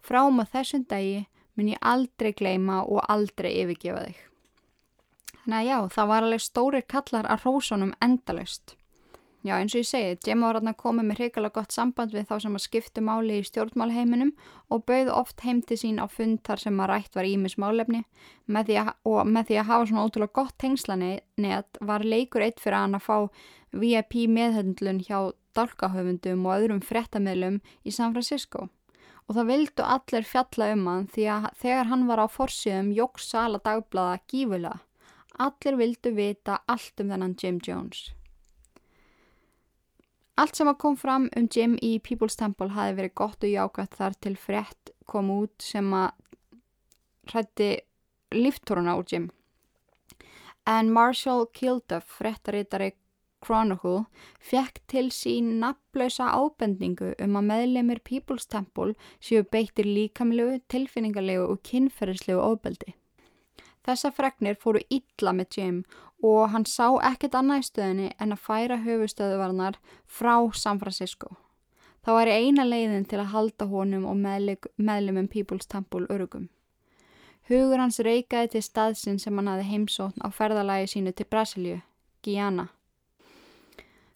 Frá 0.00 0.22
maður 0.30 0.54
þessum 0.54 0.86
dagi 0.88 1.26
mun 1.56 1.70
ég 1.74 1.82
aldrei 1.82 2.32
gleima 2.32 2.80
og 2.86 3.02
aldrei 3.10 3.52
yfirgefa 3.62 4.06
þig. 4.06 4.18
Að 5.48 5.64
já, 5.64 5.78
það 5.94 6.08
var 6.10 6.26
alveg 6.26 6.42
stórir 6.44 6.84
kallar 6.84 7.26
að 7.32 7.46
rósunum 7.46 7.94
endalust. 8.04 8.74
Já, 9.46 9.54
eins 9.54 9.72
og 9.72 9.80
ég 9.80 9.86
segi, 9.86 10.16
Gemma 10.26 10.48
var 10.50 10.58
að 10.58 10.74
koma 10.80 11.04
með 11.06 11.20
hrigalega 11.22 11.60
gott 11.60 11.72
samband 11.72 12.12
við 12.12 12.26
þá 12.28 12.34
sem 12.42 12.56
að 12.58 12.64
skiptu 12.64 13.02
máli 13.06 13.36
í 13.38 13.44
stjórnmálheiminum 13.46 14.32
og 14.74 14.82
bauð 14.90 15.12
oft 15.14 15.44
heimti 15.46 15.78
sín 15.78 16.00
á 16.02 16.10
fund 16.10 16.42
þar 16.44 16.62
sem 16.64 16.80
að 16.82 16.90
rætt 16.90 17.14
var 17.16 17.28
ímis 17.28 17.54
málefni 17.56 18.02
með 18.50 18.72
að, 18.82 18.90
og 19.06 19.30
með 19.30 19.46
því 19.48 19.60
að 19.62 19.68
hafa 19.70 19.86
svona 19.88 20.04
ótrúlega 20.08 20.36
gott 20.40 20.56
tengslanett 20.58 21.80
var 21.80 22.04
leikur 22.04 22.44
eitt 22.44 22.58
fyrir 22.60 22.80
hann 22.82 22.98
að 22.98 23.06
fá 23.06 23.16
VIP 23.70 24.18
meðhöndlun 24.34 25.00
hjá 25.06 25.30
dálkahöfundum 25.54 26.42
og 26.44 26.58
öðrum 26.58 26.82
frettamilum 26.82 27.62
í 27.86 27.94
San 27.94 28.12
Francisco 28.16 28.66
og 29.28 29.36
það 29.38 29.50
vildu 29.52 29.86
allir 29.86 30.26
fjalla 30.26 30.72
um 30.74 30.84
hann 30.90 31.08
því 31.14 31.30
að 31.38 31.48
þegar 31.62 31.90
hann 31.92 32.04
var 32.10 32.24
á 32.24 32.26
forsýðum 32.26 32.92
jóks 32.96 33.30
sala 33.30 33.62
dagblada 33.62 34.18
gífulega. 34.26 34.80
Allir 35.38 35.76
vildu 35.78 36.12
vita 36.16 36.60
allt 36.66 37.00
um 37.00 37.12
þennan 37.12 37.36
Jim 37.38 37.60
Jones. 37.62 38.08
Allt 40.38 40.58
sem 40.58 40.70
að 40.70 40.78
kom 40.82 40.96
fram 40.98 41.26
um 41.38 41.48
Jim 41.50 41.74
í 41.82 41.96
People's 42.02 42.38
Temple 42.38 42.70
hafi 42.74 42.94
verið 42.98 43.14
gott 43.18 43.42
og 43.42 43.50
jákvæmt 43.50 43.96
þar 43.98 44.16
til 44.22 44.36
frett 44.38 44.92
kom 45.10 45.30
út 45.34 45.54
sem 45.62 45.88
að 45.94 46.12
hrætti 47.32 47.70
líftóruna 48.34 48.94
úr 48.98 49.06
Jim. 49.10 49.30
En 50.68 50.92
Marshall 50.92 51.46
Kilduff, 51.56 52.18
frettaritari 52.20 52.92
Chronicle 53.44 54.04
fekk 54.42 54.80
til 54.90 55.10
sín 55.14 55.54
naflausa 55.62 56.28
ábendingu 56.34 57.14
um 57.22 57.38
að 57.38 57.50
meðlemið 57.52 58.02
People's 58.10 58.46
Temple 58.50 58.96
séu 59.22 59.46
beittir 59.46 59.86
líkamlegu, 59.86 60.58
tilfinningarlegu 60.68 61.46
og 61.46 61.62
kynferðislegu 61.66 62.42
óbeldi. 62.42 62.97
Þessa 63.88 64.10
fregnir 64.12 64.58
fóru 64.60 64.82
illa 64.92 65.32
með 65.32 65.56
Jim 65.56 65.76
og 66.20 66.50
hann 66.52 66.66
sá 66.68 66.90
ekkert 67.08 67.38
annað 67.38 67.62
í 67.62 67.66
stöðinni 67.70 68.08
en 68.20 68.34
að 68.34 68.42
færa 68.44 68.76
höfustöðuvarnar 68.82 69.78
frá 70.04 70.34
San 70.52 70.80
Francisco. 70.82 71.38
Það 72.04 72.18
var 72.18 72.28
eina 72.28 72.66
leiðin 72.68 73.06
til 73.08 73.22
að 73.22 73.32
halda 73.32 73.68
honum 73.70 74.04
og 74.10 74.20
meðlemum 74.20 75.30
People's 75.32 75.70
Temple 75.72 76.04
örugum. 76.12 76.50
Hugur 77.48 77.80
hans 77.80 77.96
reykaði 78.04 78.52
til 78.52 78.64
staðsinn 78.66 79.18
sem 79.22 79.40
hann 79.40 79.48
hafi 79.48 79.64
heimsótt 79.70 80.20
á 80.20 80.28
ferðalagi 80.28 80.92
sínu 80.92 81.14
til 81.16 81.28
Brasilíu, 81.32 81.80
Guyana. 82.20 82.68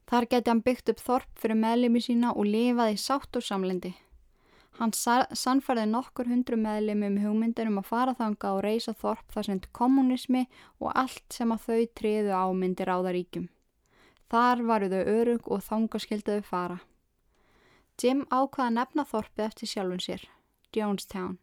Þar 0.04 0.28
geti 0.28 0.52
hann 0.52 0.64
byggt 0.66 0.92
upp 0.92 1.00
þorp 1.00 1.40
fyrir 1.40 1.56
meðlimi 1.56 2.04
sína 2.04 2.36
og 2.36 2.44
lifaði 2.44 3.00
sátt 3.00 3.40
og 3.40 3.46
samlendi. 3.46 3.94
Hann 4.82 4.90
sannfærði 4.98 5.84
nokkur 5.86 6.26
hundru 6.26 6.56
meðlimi 6.58 7.06
um 7.06 7.18
hugmyndir 7.22 7.68
um 7.70 7.76
að 7.78 7.84
fara 7.86 8.14
þanga 8.18 8.48
og 8.56 8.64
reysa 8.64 8.90
þorp 8.98 9.28
þar 9.30 9.46
sem 9.46 9.60
kommunismi 9.78 10.40
og 10.82 10.88
allt 10.98 11.36
sem 11.36 11.54
að 11.54 11.68
þau 11.68 11.84
triðu 12.00 12.32
ámyndir 12.34 12.90
á 12.90 12.98
það 12.98 13.14
ríkjum. 13.14 13.44
Þar 14.32 14.64
varu 14.72 14.88
þau 14.90 15.02
örug 15.12 15.46
og 15.54 15.62
þangaskilduðu 15.68 16.42
fara. 16.48 16.80
Jim 17.94 18.24
ákvaða 18.26 18.74
nefna 18.80 19.06
þorpið 19.06 19.44
eftir 19.46 19.70
sjálfun 19.70 20.02
sér, 20.02 20.26
Jonestown. 20.74 21.38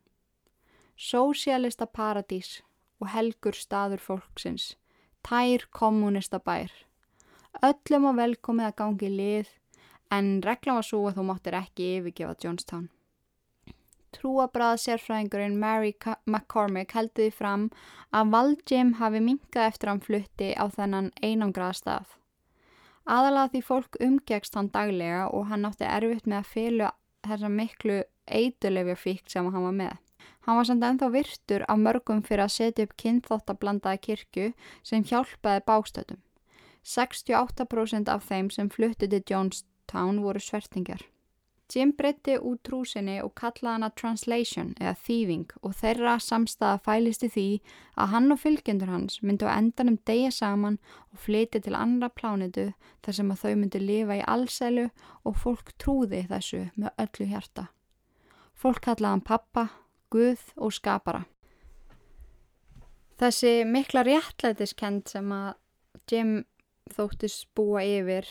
Sósialista 1.00 1.88
paradís 1.88 2.60
og 3.00 3.14
helgur 3.16 3.56
staður 3.56 4.04
fólksins, 4.04 4.74
tær 5.24 5.70
kommunista 5.72 6.44
bær. 6.44 6.76
Öllum 7.64 8.12
á 8.12 8.20
velkomið 8.20 8.74
að 8.74 8.80
gangi 8.84 9.16
lið 9.16 9.58
en 10.12 10.40
regla 10.44 10.82
var 10.82 10.92
svo 10.92 11.06
að 11.08 11.22
þú 11.22 11.30
máttir 11.32 11.62
ekki 11.64 11.94
yfirgefa 12.02 12.36
Jonestown. 12.44 12.90
Trúabrað 14.16 14.80
sérfræðingurinn 14.84 15.57
Mary 15.62 15.93
McCormick 16.26 16.95
heldur 16.97 17.28
því 17.28 17.34
fram 17.36 17.66
að 18.16 18.32
Valdjim 18.36 18.93
hafi 19.01 19.22
minkað 19.22 19.68
eftir 19.70 19.91
hann 19.91 20.01
flutti 20.05 20.49
á 20.57 20.66
þennan 20.74 21.12
einangraða 21.22 21.78
stað. 21.78 22.16
Aðalega 23.10 23.51
því 23.53 23.62
fólk 23.66 23.97
umgegst 24.05 24.57
hann 24.57 24.72
daglega 24.74 25.28
og 25.34 25.47
hann 25.49 25.66
átti 25.70 25.88
erfitt 25.88 26.28
með 26.30 26.41
að 26.41 26.51
fylja 26.53 26.91
þessa 27.26 27.49
miklu 27.49 27.99
eitulefja 28.39 28.95
fíkt 29.03 29.34
sem 29.34 29.49
hann 29.49 29.66
var 29.66 29.78
með. 29.78 29.95
Hann 30.45 30.57
var 30.57 30.68
samt 30.70 30.86
ennþá 30.86 31.12
virtur 31.14 31.66
af 31.70 31.80
mörgum 31.82 32.22
fyrir 32.26 32.45
að 32.45 32.55
setja 32.55 32.86
upp 32.88 32.95
kynþáttablandaða 33.01 34.01
kirkju 34.05 34.49
sem 34.84 35.05
hjálpaði 35.05 35.66
bástötum. 35.70 36.22
68% 36.86 38.10
af 38.10 38.26
þeim 38.30 38.49
sem 38.53 38.70
fluttu 38.74 39.10
til 39.10 39.24
Jonestown 39.30 40.22
voru 40.24 40.41
svertingar. 40.41 41.03
Jim 41.70 41.91
breytti 41.93 42.34
út 42.41 42.63
trúsinni 42.65 43.20
og 43.22 43.36
kallaði 43.38 43.76
hana 43.76 43.89
translation 43.93 44.72
eða 44.82 44.95
þýving 45.05 45.51
og 45.61 45.76
þeirra 45.78 46.15
samstaða 46.26 46.80
fælist 46.88 47.26
í 47.28 47.30
því 47.36 47.45
að 47.93 48.09
hann 48.15 48.34
og 48.34 48.39
fylgjendur 48.41 48.89
hans 48.89 49.20
myndu 49.22 49.45
að 49.45 49.59
endanum 49.61 49.99
deyja 50.09 50.32
saman 50.34 50.80
og 51.13 51.22
flytja 51.26 51.61
til 51.61 51.76
andra 51.78 52.09
plánitu 52.09 52.72
þar 53.05 53.17
sem 53.20 53.30
að 53.30 53.43
þau 53.43 53.53
myndu 53.61 53.82
lifa 53.84 54.17
í 54.17 54.26
allsælu 54.34 54.88
og 55.30 55.38
fólk 55.43 55.70
trúði 55.78 56.24
þessu 56.32 56.63
með 56.74 57.05
öllu 57.05 57.30
hjarta. 57.36 57.67
Fólk 58.57 58.82
kallaði 58.88 59.13
hann 59.13 59.28
pappa, 59.30 59.67
guð 60.09 60.41
og 60.57 60.74
skapara. 60.74 61.28
Þessi 63.22 63.59
mikla 63.70 64.01
réttlætiskend 64.07 65.05
sem 65.11 65.30
að 65.36 65.53
Jim 66.09 66.39
þóttis 66.89 67.43
búa 67.53 67.84
yfir 67.86 68.26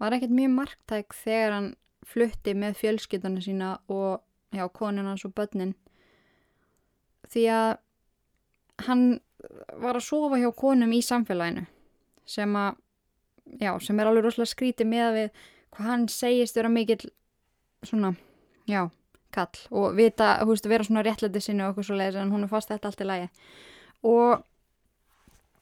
var 0.00 0.16
ekkert 0.16 0.34
mjög 0.34 0.56
marktæk 0.56 1.14
þegar 1.14 1.54
hann 1.54 1.70
flutti 2.10 2.54
með 2.58 2.78
fjölskyldana 2.80 3.42
sína 3.44 3.70
og 3.88 4.20
já, 4.54 4.66
konuna 4.68 5.14
og 5.14 5.34
börnin. 5.34 5.74
Því 7.30 7.46
að 7.54 7.70
hann 8.86 9.04
var 9.80 9.96
að 9.96 10.06
sofa 10.08 10.40
hjá 10.40 10.50
konum 10.56 10.92
í 10.92 11.00
samfélaginu 11.04 11.66
sem 12.28 12.56
að 12.56 12.76
já, 13.60 13.72
sem 13.80 14.00
er 14.00 14.10
alveg 14.10 14.26
rosalega 14.26 14.52
skrítið 14.52 14.90
með 14.90 15.10
við 15.16 15.44
hvað 15.70 15.86
hann 15.86 16.08
segist 16.12 16.58
vera 16.58 16.70
mikill 16.72 17.10
svona, 17.86 18.12
já, 18.68 18.88
kall 19.34 19.64
og 19.70 19.96
vita, 19.96 20.36
hú 20.42 20.52
veist, 20.52 20.68
vera 20.68 20.86
svona 20.86 21.04
réttlætið 21.06 21.44
sinni 21.44 21.64
og 21.64 21.74
okkur 21.74 21.88
svo 21.88 21.98
leiðis 21.98 22.20
en 22.20 22.32
hún 22.34 22.46
er 22.46 22.52
fast 22.52 22.72
þetta 22.72 22.90
allt 22.90 23.04
í 23.04 23.08
lægi 23.08 23.28
og 24.10 24.46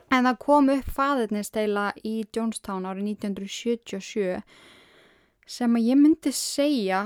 En 0.08 0.24
það 0.24 0.40
kom 0.40 0.70
upp 0.72 0.88
faðirnisteila 0.96 1.90
í 2.06 2.14
Jonestown 2.32 2.86
árið 2.88 3.10
1977 3.12 4.38
sem 5.48 5.76
að 5.76 5.88
ég 5.90 6.00
myndi 6.00 6.32
segja 6.34 7.02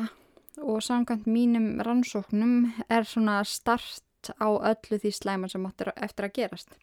og 0.60 0.82
samkvæmt 0.84 1.28
mínum 1.30 1.68
rannsóknum 1.86 2.72
er 2.90 3.06
svona 3.08 3.40
start 3.48 4.32
á 4.38 4.48
öllu 4.50 4.98
því 4.98 5.12
slæma 5.14 5.50
sem 5.50 5.66
áttur 5.66 5.92
eftir 5.96 6.28
að 6.28 6.34
gerast. 6.40 6.76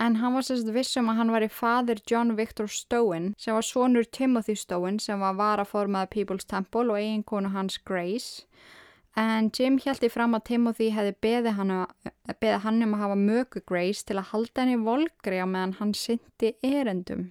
En 0.00 0.16
hann 0.18 0.34
var 0.34 0.44
sérst 0.44 0.70
vissum 0.74 1.10
að 1.10 1.18
hann 1.20 1.32
var 1.32 1.44
í 1.46 1.50
fadir 1.52 2.00
John 2.10 2.36
Victor 2.36 2.68
Stowen 2.68 3.32
sem 3.38 3.54
var 3.54 3.66
sonur 3.66 4.04
Timothy 4.04 4.56
Stowen 4.58 4.98
sem 5.00 5.20
var 5.20 5.36
varaformaði 5.38 6.12
People's 6.14 6.48
Temple 6.48 6.90
og 6.90 6.98
eiginkonu 6.98 7.52
hans 7.54 7.78
Grace 7.78 8.46
En 9.16 9.50
Jim 9.52 9.76
hjælti 9.76 10.08
fram 10.08 10.32
að 10.32 10.46
Timothy 10.48 10.86
hefði 10.94 11.12
beðið 11.20 11.56
hann, 11.58 11.72
beði 12.40 12.60
hann 12.64 12.84
um 12.86 12.94
að 12.96 13.02
hafa 13.02 13.16
mögu 13.20 13.60
Grace 13.68 14.06
til 14.08 14.16
að 14.16 14.30
halda 14.30 14.64
henni 14.64 14.78
volgri 14.86 15.36
á 15.36 15.44
meðan 15.44 15.74
hann 15.80 15.92
syndi 15.92 16.54
erendum. 16.64 17.26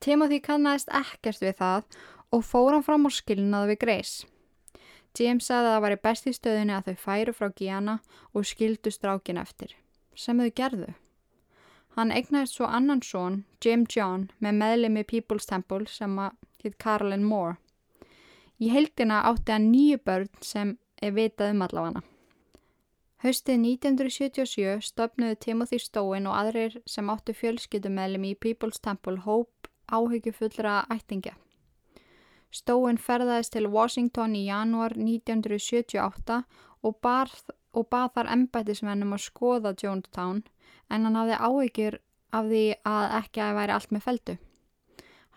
Timothy 0.00 0.38
kannast 0.40 0.88
ekkert 0.88 1.42
við 1.44 1.58
það 1.58 1.98
og 2.30 2.44
fór 2.46 2.74
hann 2.74 2.86
fram 2.86 3.06
á 3.06 3.10
skilnaðu 3.10 3.72
við 3.72 3.80
Grace. 3.84 4.26
Jim 5.18 5.40
sagði 5.42 5.66
að 5.66 5.74
það 5.74 5.84
var 5.84 5.94
í 5.94 6.02
besti 6.06 6.32
stöðunni 6.34 6.74
að 6.76 6.90
þau 6.90 7.04
færu 7.04 7.32
frá 7.34 7.48
Gianna 7.58 7.96
og 8.32 8.46
skildu 8.46 8.92
strákin 8.94 9.40
eftir, 9.42 9.74
sem 10.14 10.38
þau 10.38 10.50
gerðu. 10.54 10.92
Hann 11.96 12.14
egnaðist 12.14 12.56
svo 12.56 12.68
annan 12.70 13.02
són, 13.02 13.42
Jim 13.64 13.82
John, 13.90 14.28
með 14.38 14.60
meðlemi 14.60 15.02
People's 15.02 15.48
Temple 15.50 15.90
sem 15.90 16.14
að 16.22 16.38
hitt 16.62 16.78
Carolyn 16.78 17.26
Moore. 17.26 17.58
Í 18.60 18.70
heildina 18.70 19.24
átti 19.26 19.56
hann 19.56 19.70
nýju 19.72 19.98
börn 20.06 20.30
sem 20.44 20.76
er 21.02 21.16
vitað 21.16 21.56
um 21.56 21.66
allavana. 21.66 22.04
Haustið 23.20 23.58
1977 23.58 24.86
stopnuðu 24.86 25.36
Timothy 25.44 25.80
Stowen 25.82 26.28
og 26.30 26.38
aðrir 26.38 26.78
sem 26.88 27.10
áttu 27.12 27.34
fjölskyldumælum 27.36 28.24
í 28.30 28.36
People's 28.38 28.80
Temple 28.80 29.18
hóp 29.26 29.68
áhyggjufullra 29.92 30.84
ættingja. 30.94 31.34
Stowen 32.50 32.98
ferðaðist 32.98 33.54
til 33.54 33.68
Washington 33.70 34.34
í 34.34 34.46
janúar 34.48 34.96
1978 34.98 36.42
og, 36.82 36.96
bað 37.00 38.08
þar 38.14 38.30
ennbættismennum 38.34 39.14
að 39.14 39.26
skoða 39.28 39.74
Jonestown 39.78 40.42
en 40.90 41.06
hann 41.06 41.18
hafði 41.18 41.38
áhyggjur 41.38 41.98
af 42.34 42.48
því 42.50 42.64
að 42.86 43.16
ekki 43.20 43.42
að 43.44 43.58
væri 43.58 43.76
allt 43.76 43.92
með 43.94 44.06
feldu. 44.06 44.36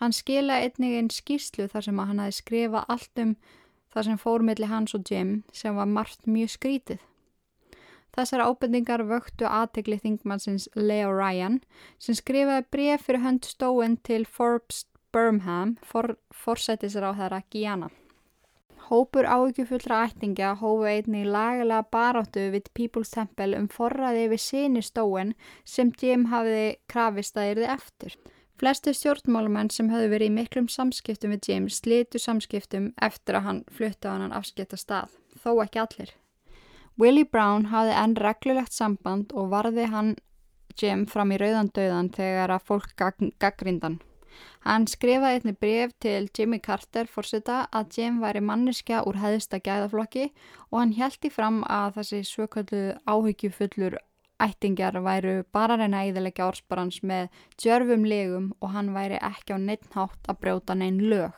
Hann 0.02 0.16
skila 0.16 0.60
einnig 0.66 0.98
einn 0.98 1.12
skýrslu 1.14 1.68
þar 1.70 1.86
sem 1.86 2.00
hann 2.02 2.22
hafi 2.24 2.38
skrifað 2.40 2.90
allt 2.96 3.22
um 3.24 3.36
það 3.94 4.08
sem 4.08 4.22
fór 4.22 4.46
millir 4.46 4.72
hans 4.72 4.96
og 4.98 5.06
Jim 5.10 5.36
sem 5.54 5.76
var 5.78 5.90
margt 5.90 6.26
mjög 6.26 6.56
skrítið. 6.56 7.04
Þessar 8.14 8.44
ábendingar 8.46 9.02
vöktu 9.10 9.48
aðtegli 9.50 9.98
þingmannsins 10.02 10.68
Leo 10.78 11.14
Ryan 11.14 11.62
sem 12.02 12.18
skrifaði 12.18 12.66
bref 12.74 13.08
fyrir 13.08 13.24
hönd 13.24 13.48
stóin 13.50 13.96
til 14.06 14.26
Forbes 14.30 14.84
Birmingham 15.14 15.78
for, 15.86 16.16
þeirra 17.22 17.44
Gíana. 17.54 17.90
Hópur 18.90 19.26
ávíkjufullra 19.26 20.02
ættinga 20.10 20.56
hófu 20.60 20.84
einnig 20.90 21.28
lagalega 21.30 21.86
baráttu 21.94 22.50
við 22.52 22.68
People's 22.76 23.14
Temple 23.14 23.56
um 23.58 23.70
forraði 23.72 24.26
við 24.34 24.42
síni 24.44 24.84
stóin 24.84 25.32
sem 25.64 25.94
Jim 26.02 26.26
hafiði 26.34 26.76
krafist 26.92 27.40
að 27.40 27.54
yrði 27.54 27.70
eftir. 27.78 28.18
Flestu 28.60 28.94
stjórnmálumenn 28.94 29.72
sem 29.74 29.90
höfðu 29.90 30.12
verið 30.12 30.30
í 30.32 30.36
miklum 30.36 30.68
samskiptum 30.70 31.34
við 31.34 31.50
Jim 31.50 31.70
slitu 31.72 32.20
samskiptum 32.20 32.92
eftir 33.02 33.40
að 33.40 33.48
hann 33.48 33.64
flutti 33.72 34.12
á 34.12 34.14
hann 34.14 34.36
afskipta 34.36 34.78
stað, 34.78 35.16
þó 35.40 35.64
ekki 35.64 35.82
allir. 35.84 36.14
Willie 37.00 37.26
Brown 37.26 37.72
hafði 37.72 37.98
enn 38.04 38.16
reglulegt 38.20 38.76
samband 38.76 39.34
og 39.34 39.50
varði 39.54 39.88
hann 39.90 40.16
Jim 40.78 41.08
fram 41.10 41.32
í 41.34 41.40
rauðandauðan 41.42 42.12
þegar 42.14 42.58
að 42.58 42.68
fólk 42.68 42.94
gaggrindan. 42.98 44.02
Hann 44.64 44.88
skrifaði 44.88 45.42
einni 45.42 45.54
bref 45.60 45.92
til 46.00 46.30
Jimmy 46.38 46.60
Carter 46.64 47.10
fórseta 47.12 47.66
að 47.72 47.98
Jim 47.98 48.22
væri 48.24 48.42
manneskja 48.42 49.04
úr 49.08 49.20
heðista 49.20 49.60
gæðaflokki 49.60 50.30
og 50.72 50.80
hann 50.80 50.96
hjælti 50.98 51.32
fram 51.34 51.62
að 51.68 52.00
þessi 52.00 52.22
svököldu 52.32 52.84
áhyggjufullur 53.04 54.00
ættingjar 54.44 55.00
væru 55.04 55.36
bara 55.56 55.78
reyna 55.80 56.04
íðilegja 56.10 56.48
orðsparans 56.50 57.02
með 57.04 57.30
djörfum 57.62 58.06
legum 58.08 58.52
og 58.62 58.74
hann 58.76 58.94
væri 58.96 59.20
ekki 59.22 59.56
á 59.56 59.58
neittnátt 59.60 60.30
að 60.32 60.40
brjóta 60.42 60.76
neinn 60.80 61.02
lög. 61.12 61.32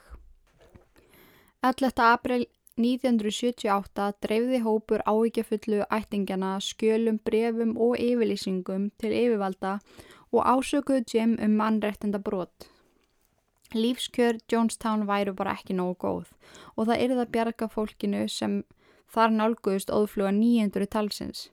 11. 1.66 1.92
april 2.06 2.46
1978 2.76 4.10
dreifði 4.26 4.60
hópur 4.66 5.02
áíkjafullu 5.08 5.86
ættingjana 5.98 6.58
skjölum, 6.60 7.22
brefum 7.24 7.72
og 7.80 7.96
yfirlýsingum 7.96 8.90
til 9.00 9.16
yfirvalda 9.16 9.78
og 10.36 10.42
ásökuðu 10.44 11.06
Jim 11.14 11.38
um 11.40 11.56
mannrettenda 11.56 12.20
brot. 12.20 12.68
Lífskjör 13.74 14.38
Jonestown 14.52 15.08
væru 15.08 15.34
bara 15.34 15.56
ekki 15.58 15.74
nógu 15.74 15.96
góð 16.04 16.32
og 16.76 16.88
það 16.88 17.02
yrði 17.06 17.22
að 17.24 17.32
bjarga 17.34 17.68
fólkinu 17.72 18.28
sem 18.30 18.64
þar 19.16 19.34
nálguðust 19.34 19.92
óðfluga 19.94 20.32
900 20.36 20.88
talsins. 20.94 21.50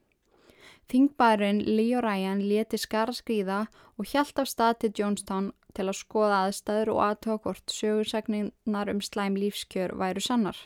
Þingbærin 0.90 1.62
Leo 1.64 2.02
Ryan 2.04 2.42
leti 2.44 2.76
skara 2.76 3.14
skrýða 3.16 3.66
og 3.96 4.10
hjælt 4.10 4.38
af 4.42 4.50
stað 4.50 4.78
til 4.82 4.92
Jonestown 4.98 5.52
til 5.72 5.86
að 5.88 6.00
skoða 6.02 6.42
aðstæður 6.46 6.92
og 6.94 7.02
aðtökvort 7.06 7.72
sögursagninnar 7.72 8.90
um 8.92 9.00
slæm 9.00 9.38
lífskjör 9.40 9.96
væru 9.96 10.20
sannar. 10.20 10.58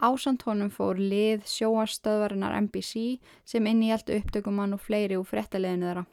Ásand 0.00 0.42
honum 0.48 0.70
fór 0.72 0.98
lið 0.98 1.44
sjóarstöðvarinnar 1.44 2.56
NBC 2.66 3.20
sem 3.44 3.66
inn 3.66 3.82
í 3.84 3.92
allt 3.92 4.10
upptökumann 4.10 4.74
og 4.74 4.80
fleiri 4.80 5.18
úr 5.20 5.28
frettaliðinu 5.28 5.86
þeirra. 5.90 6.04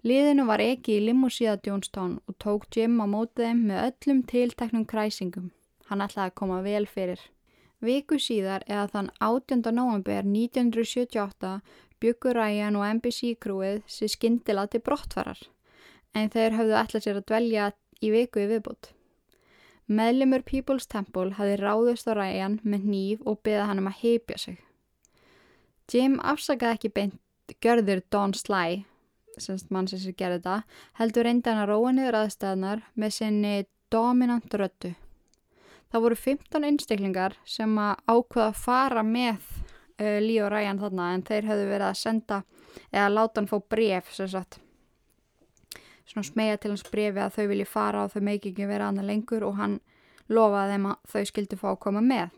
Liðinu 0.00 0.46
var 0.48 0.62
ekki 0.64 0.94
í 0.96 1.02
limmusíða 1.04 1.58
Jonestown 1.66 2.14
og 2.24 2.36
tók 2.40 2.64
Jim 2.72 2.96
á 3.04 3.06
mótið 3.10 3.50
þeim 3.50 3.58
með 3.68 3.82
öllum 3.88 4.22
tilteknum 4.30 4.86
kræsingum. 4.88 5.50
Hann 5.90 6.00
ætlaði 6.00 6.30
að 6.30 6.38
koma 6.40 6.62
vel 6.64 6.86
fyrir. 6.88 7.20
Viku 7.84 8.16
síðar 8.20 8.64
eða 8.68 8.86
þann 8.94 9.10
18. 9.20 9.62
november 9.76 10.24
1978 10.24 11.52
byggur 12.00 12.36
Ryan 12.36 12.78
og 12.80 12.86
NBC 12.96 13.34
krúið 13.44 13.82
sér 13.88 14.12
skindila 14.14 14.66
til 14.72 14.80
brottfarar 14.84 15.40
en 16.16 16.32
þeir 16.32 16.56
höfðu 16.56 16.76
ætlað 16.80 17.04
sér 17.04 17.20
að 17.20 17.28
dvelja 17.28 17.68
í 18.00 18.10
viku 18.14 18.40
í 18.42 18.48
viðbútt. 18.50 18.90
Meðlimur 19.90 20.44
People's 20.46 20.88
Temple 20.88 21.34
hafi 21.36 21.56
ráðust 21.60 22.08
á 22.08 22.14
ræjan 22.16 22.60
með 22.62 22.86
nýf 22.92 23.24
og 23.26 23.40
beða 23.44 23.66
hann 23.68 23.82
um 23.82 23.90
að 23.90 24.00
heipja 24.04 24.38
sig. 24.38 24.58
Jim 25.90 26.20
afsakaði 26.22 26.78
ekki 26.78 26.92
beint 26.94 27.56
görður 27.60 28.04
Don 28.14 28.34
Sly, 28.34 28.84
semst 29.38 29.70
mann 29.70 29.88
sem 29.88 30.00
sér 30.02 30.16
gerði 30.18 30.40
þetta, 30.40 30.56
heldur 30.98 31.26
reynda 31.26 31.54
hann 31.54 31.62
að 31.64 31.72
róa 31.72 31.92
niður 31.94 32.18
aðstæðnar 32.22 32.82
með 32.94 33.14
sinni 33.16 33.54
dominant 33.92 34.54
röttu. 34.54 34.94
Það 35.90 36.04
voru 36.06 36.18
15 36.22 36.66
einstaklingar 36.68 37.36
sem 37.48 37.78
að 37.82 38.02
ákveða 38.06 38.48
að 38.48 38.58
fara 38.62 39.04
með 39.06 39.38
uh, 40.00 40.18
Lý 40.22 40.38
og 40.42 40.50
Ræjan 40.54 40.82
þarna 40.82 41.12
en 41.14 41.24
þeir 41.26 41.48
höfðu 41.50 41.70
verið 41.70 41.86
að 41.88 42.00
senda 42.02 42.42
eða 42.90 43.08
láta 43.10 43.40
hann 43.40 43.50
fá 43.50 43.56
bref 43.74 44.12
sem 44.14 44.30
sagt 44.30 44.60
svona 46.10 46.26
smegja 46.26 46.58
til 46.58 46.72
hans 46.72 46.86
brefi 46.90 47.22
að 47.22 47.36
þau 47.36 47.46
vilji 47.52 47.66
fara 47.68 48.04
og 48.04 48.14
þau 48.14 48.22
meiki 48.26 48.50
ekki 48.52 48.68
vera 48.70 48.90
annað 48.90 49.10
lengur 49.10 49.46
og 49.46 49.58
hann 49.60 49.78
lofaði 50.30 50.76
þeim 50.76 50.88
að 50.90 51.10
þau 51.12 51.24
skildi 51.30 51.58
fá 51.58 51.68
að 51.72 51.82
koma 51.86 52.02
með. 52.04 52.30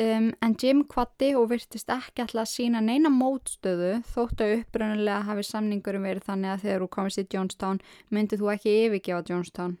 Um, 0.00 0.30
en 0.40 0.54
Jim 0.56 0.78
kvatti 0.88 1.34
og 1.36 1.50
virtist 1.50 1.90
ekki 1.92 2.22
alltaf 2.22 2.40
að 2.40 2.48
sína 2.48 2.80
neina 2.80 3.10
mótstöðu 3.12 3.98
þóttu 4.08 4.46
upprönnulega 4.54 5.26
hafi 5.26 5.42
samningurum 5.44 6.06
verið 6.08 6.24
þannig 6.24 6.52
að 6.54 6.62
þegar 6.62 6.84
þú 6.84 6.86
komist 6.94 7.20
í 7.20 7.24
Jonestown 7.34 7.80
myndið 8.08 8.40
þú 8.40 8.46
ekki 8.54 8.72
yfirgefa 8.86 9.26
Jonestown. 9.28 9.74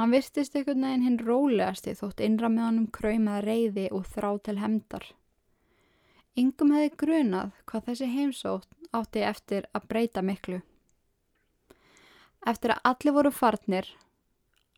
Hann 0.00 0.10
virtist 0.10 0.56
einhvern 0.58 0.82
veginn 0.82 1.04
hinn 1.06 1.18
rólegasti 1.28 1.94
þótt 1.94 2.22
innra 2.26 2.50
með 2.50 2.66
honum 2.66 2.88
kröymaða 2.96 3.44
reyði 3.44 3.84
og 3.94 4.08
þrá 4.16 4.26
til 4.48 4.56
hemdar. 4.58 5.06
Yngum 6.42 6.72
hefði 6.74 6.90
grunað 7.04 7.52
hvað 7.70 7.86
þessi 7.90 8.08
heimsótt 8.16 8.90
átti 8.98 9.22
eftir 9.28 9.68
að 9.70 9.86
breyta 9.92 10.24
miklu. 10.26 10.58
Eftir 12.42 12.74
að 12.74 12.82
allir 12.90 13.16
voru 13.20 13.32
farnir 13.36 13.92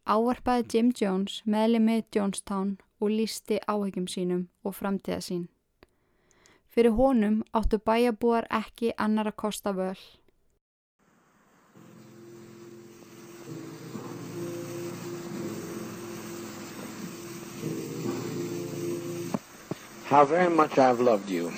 áarpaði 0.05 0.69
Jim 0.75 0.93
Jones 1.01 1.41
meðlemi 1.49 2.03
Jonestown 2.13 2.77
og 3.01 3.11
lísti 3.11 3.59
áhegjum 3.69 4.07
sínum 4.07 4.49
og 4.65 4.75
framtíða 4.75 5.21
sín. 5.23 5.45
Fyrir 6.69 6.93
honum 6.99 7.43
áttu 7.55 7.79
bæjabúar 7.79 8.47
ekki 8.51 8.93
annar 8.99 9.27
að 9.31 9.37
kosta 9.43 9.73
völ. 9.73 9.99
How 20.09 20.25
very 20.25 20.49
much 20.49 20.79
I've 20.79 21.01
loved 21.01 21.29
you. 21.29 21.51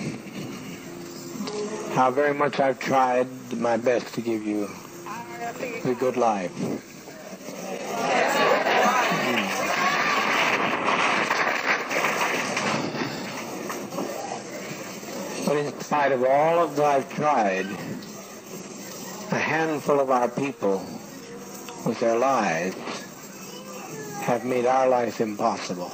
How 1.95 2.11
very 2.11 2.35
much 2.35 2.59
I've 2.59 2.81
tried 2.81 3.29
my 3.57 3.77
best 3.77 4.13
to 4.15 4.21
give 4.21 4.45
you 4.45 4.69
a 5.85 5.95
good 5.95 6.17
life. 6.17 6.90
But 15.51 15.59
in 15.59 15.81
spite 15.81 16.13
of 16.13 16.23
all 16.23 16.61
of 16.61 16.79
I've 16.79 17.13
tried, 17.13 17.67
a 19.33 19.41
handful 19.41 19.99
of 19.99 20.09
our 20.09 20.29
people 20.29 20.79
with 21.85 21.99
their 21.99 22.17
lies 22.17 22.73
have 24.23 24.45
made 24.45 24.65
our 24.65 24.89
life 24.89 25.21
impossible. 25.21 25.91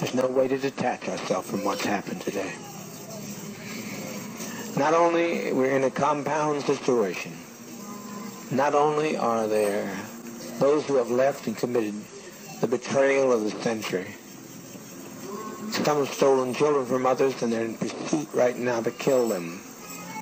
There's 0.00 0.12
no 0.12 0.26
way 0.26 0.48
to 0.48 0.58
detach 0.58 1.08
ourselves 1.08 1.48
from 1.48 1.62
what's 1.62 1.84
happened 1.84 2.20
today. 2.22 2.52
Not 4.76 4.92
only 4.92 5.52
we're 5.52 5.76
in 5.76 5.84
a 5.84 5.90
compound 5.90 6.64
situation, 6.64 7.30
not 8.50 8.74
only 8.74 9.16
are 9.16 9.46
there 9.46 9.88
those 10.58 10.84
who 10.86 10.96
have 10.96 11.12
left 11.12 11.46
and 11.46 11.56
committed 11.56 11.94
the 12.60 12.66
betrayal 12.66 13.30
of 13.30 13.44
the 13.44 13.50
century, 13.62 14.16
some 15.82 15.98
have 15.98 16.08
stolen 16.08 16.54
children 16.54 16.86
from 16.86 17.04
others 17.04 17.42
and 17.42 17.52
they're 17.52 17.64
in 17.64 17.76
pursuit 17.76 18.28
right 18.32 18.56
now 18.56 18.80
to 18.80 18.90
kill 18.92 19.28
them 19.28 19.60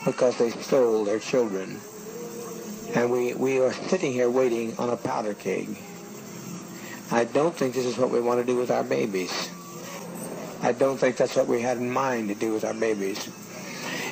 because 0.04 0.38
they 0.38 0.50
stole 0.50 1.04
their 1.04 1.18
children. 1.18 1.78
And 2.94 3.10
we, 3.10 3.34
we 3.34 3.60
are 3.60 3.72
sitting 3.72 4.12
here 4.12 4.30
waiting 4.30 4.76
on 4.78 4.90
a 4.90 4.96
powder 4.96 5.34
keg. 5.34 5.68
I 7.10 7.24
don't 7.24 7.54
think 7.54 7.74
this 7.74 7.84
is 7.84 7.98
what 7.98 8.10
we 8.10 8.20
want 8.20 8.40
to 8.40 8.46
do 8.46 8.56
with 8.56 8.70
our 8.70 8.82
babies. 8.82 9.50
I 10.62 10.72
don't 10.72 10.96
think 10.96 11.16
that's 11.16 11.36
what 11.36 11.46
we 11.46 11.60
had 11.60 11.76
in 11.76 11.90
mind 11.90 12.28
to 12.28 12.34
do 12.34 12.52
with 12.52 12.64
our 12.64 12.74
babies. 12.74 13.28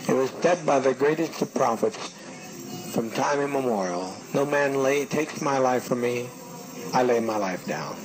It 0.08 0.12
was 0.12 0.30
said 0.42 0.66
by 0.66 0.80
the 0.80 0.92
greatest 0.92 1.40
of 1.40 1.54
prophets 1.54 2.12
from 2.92 3.10
time 3.10 3.40
immemorial, 3.40 4.14
no 4.34 4.44
man 4.44 4.82
lay, 4.82 5.06
takes 5.06 5.40
my 5.40 5.58
life 5.58 5.84
from 5.84 6.00
me, 6.02 6.28
I 6.92 7.02
lay 7.02 7.20
my 7.20 7.36
life 7.36 7.66
down. 7.66 7.96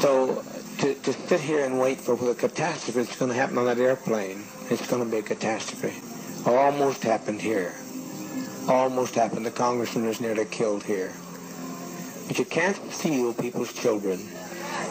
So 0.00 0.42
to, 0.84 0.94
to 0.96 1.12
sit 1.14 1.40
here 1.40 1.64
and 1.64 1.80
wait 1.80 1.98
for 1.98 2.14
the 2.14 2.34
catastrophe 2.34 3.00
that's 3.00 3.16
going 3.16 3.30
to 3.30 3.34
happen 3.34 3.56
on 3.56 3.64
that 3.64 3.78
airplane, 3.78 4.44
it's 4.68 4.86
going 4.86 5.02
to 5.02 5.10
be 5.10 5.16
a 5.16 5.22
catastrophe. 5.22 5.96
Almost 6.44 7.02
happened 7.02 7.40
here. 7.40 7.74
Almost 8.68 9.14
happened. 9.14 9.46
The 9.46 9.50
congressman 9.50 10.04
was 10.04 10.20
nearly 10.20 10.44
killed 10.44 10.82
here. 10.82 11.10
But 12.28 12.38
you 12.38 12.44
can't 12.44 12.76
steal 12.92 13.32
people's 13.32 13.72
children. 13.72 14.28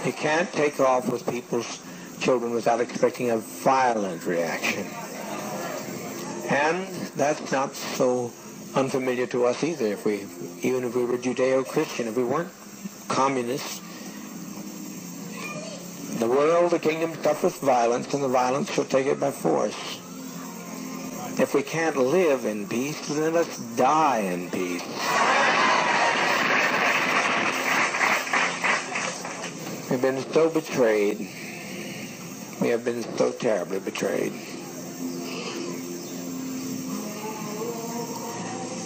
You 0.03 0.13
can't 0.13 0.51
take 0.51 0.79
off 0.79 1.11
with 1.11 1.29
people's 1.29 1.79
children 2.19 2.53
without 2.53 2.81
expecting 2.81 3.29
a 3.29 3.37
violent 3.37 4.25
reaction. 4.25 4.87
And 6.49 6.87
that's 7.15 7.51
not 7.51 7.75
so 7.75 8.31
unfamiliar 8.73 9.27
to 9.27 9.45
us 9.45 9.63
either. 9.63 9.85
If 9.85 10.05
we, 10.05 10.25
even 10.67 10.85
if 10.85 10.95
we 10.95 11.05
were 11.05 11.17
Judeo-Christian, 11.19 12.07
if 12.07 12.17
we 12.17 12.23
weren't 12.23 12.49
communists, 13.09 13.79
the 16.19 16.27
world, 16.27 16.71
the 16.71 16.79
kingdom 16.79 17.13
suffers 17.21 17.57
violence, 17.57 18.13
and 18.13 18.23
the 18.23 18.27
violence 18.27 18.71
shall 18.71 18.85
take 18.85 19.07
it 19.07 19.19
by 19.19 19.31
force. 19.31 19.99
If 21.39 21.53
we 21.55 21.63
can't 21.63 21.97
live 21.97 22.45
in 22.45 22.67
peace, 22.67 23.07
then 23.07 23.33
let's 23.33 23.57
die 23.75 24.19
in 24.19 24.51
peace. 24.51 24.83
We've 29.89 30.01
been 30.01 30.23
so 30.31 30.49
betrayed. 30.49 31.17
We 32.61 32.69
have 32.69 32.85
been 32.85 33.03
so 33.17 33.31
terribly 33.31 33.79
betrayed. 33.79 34.31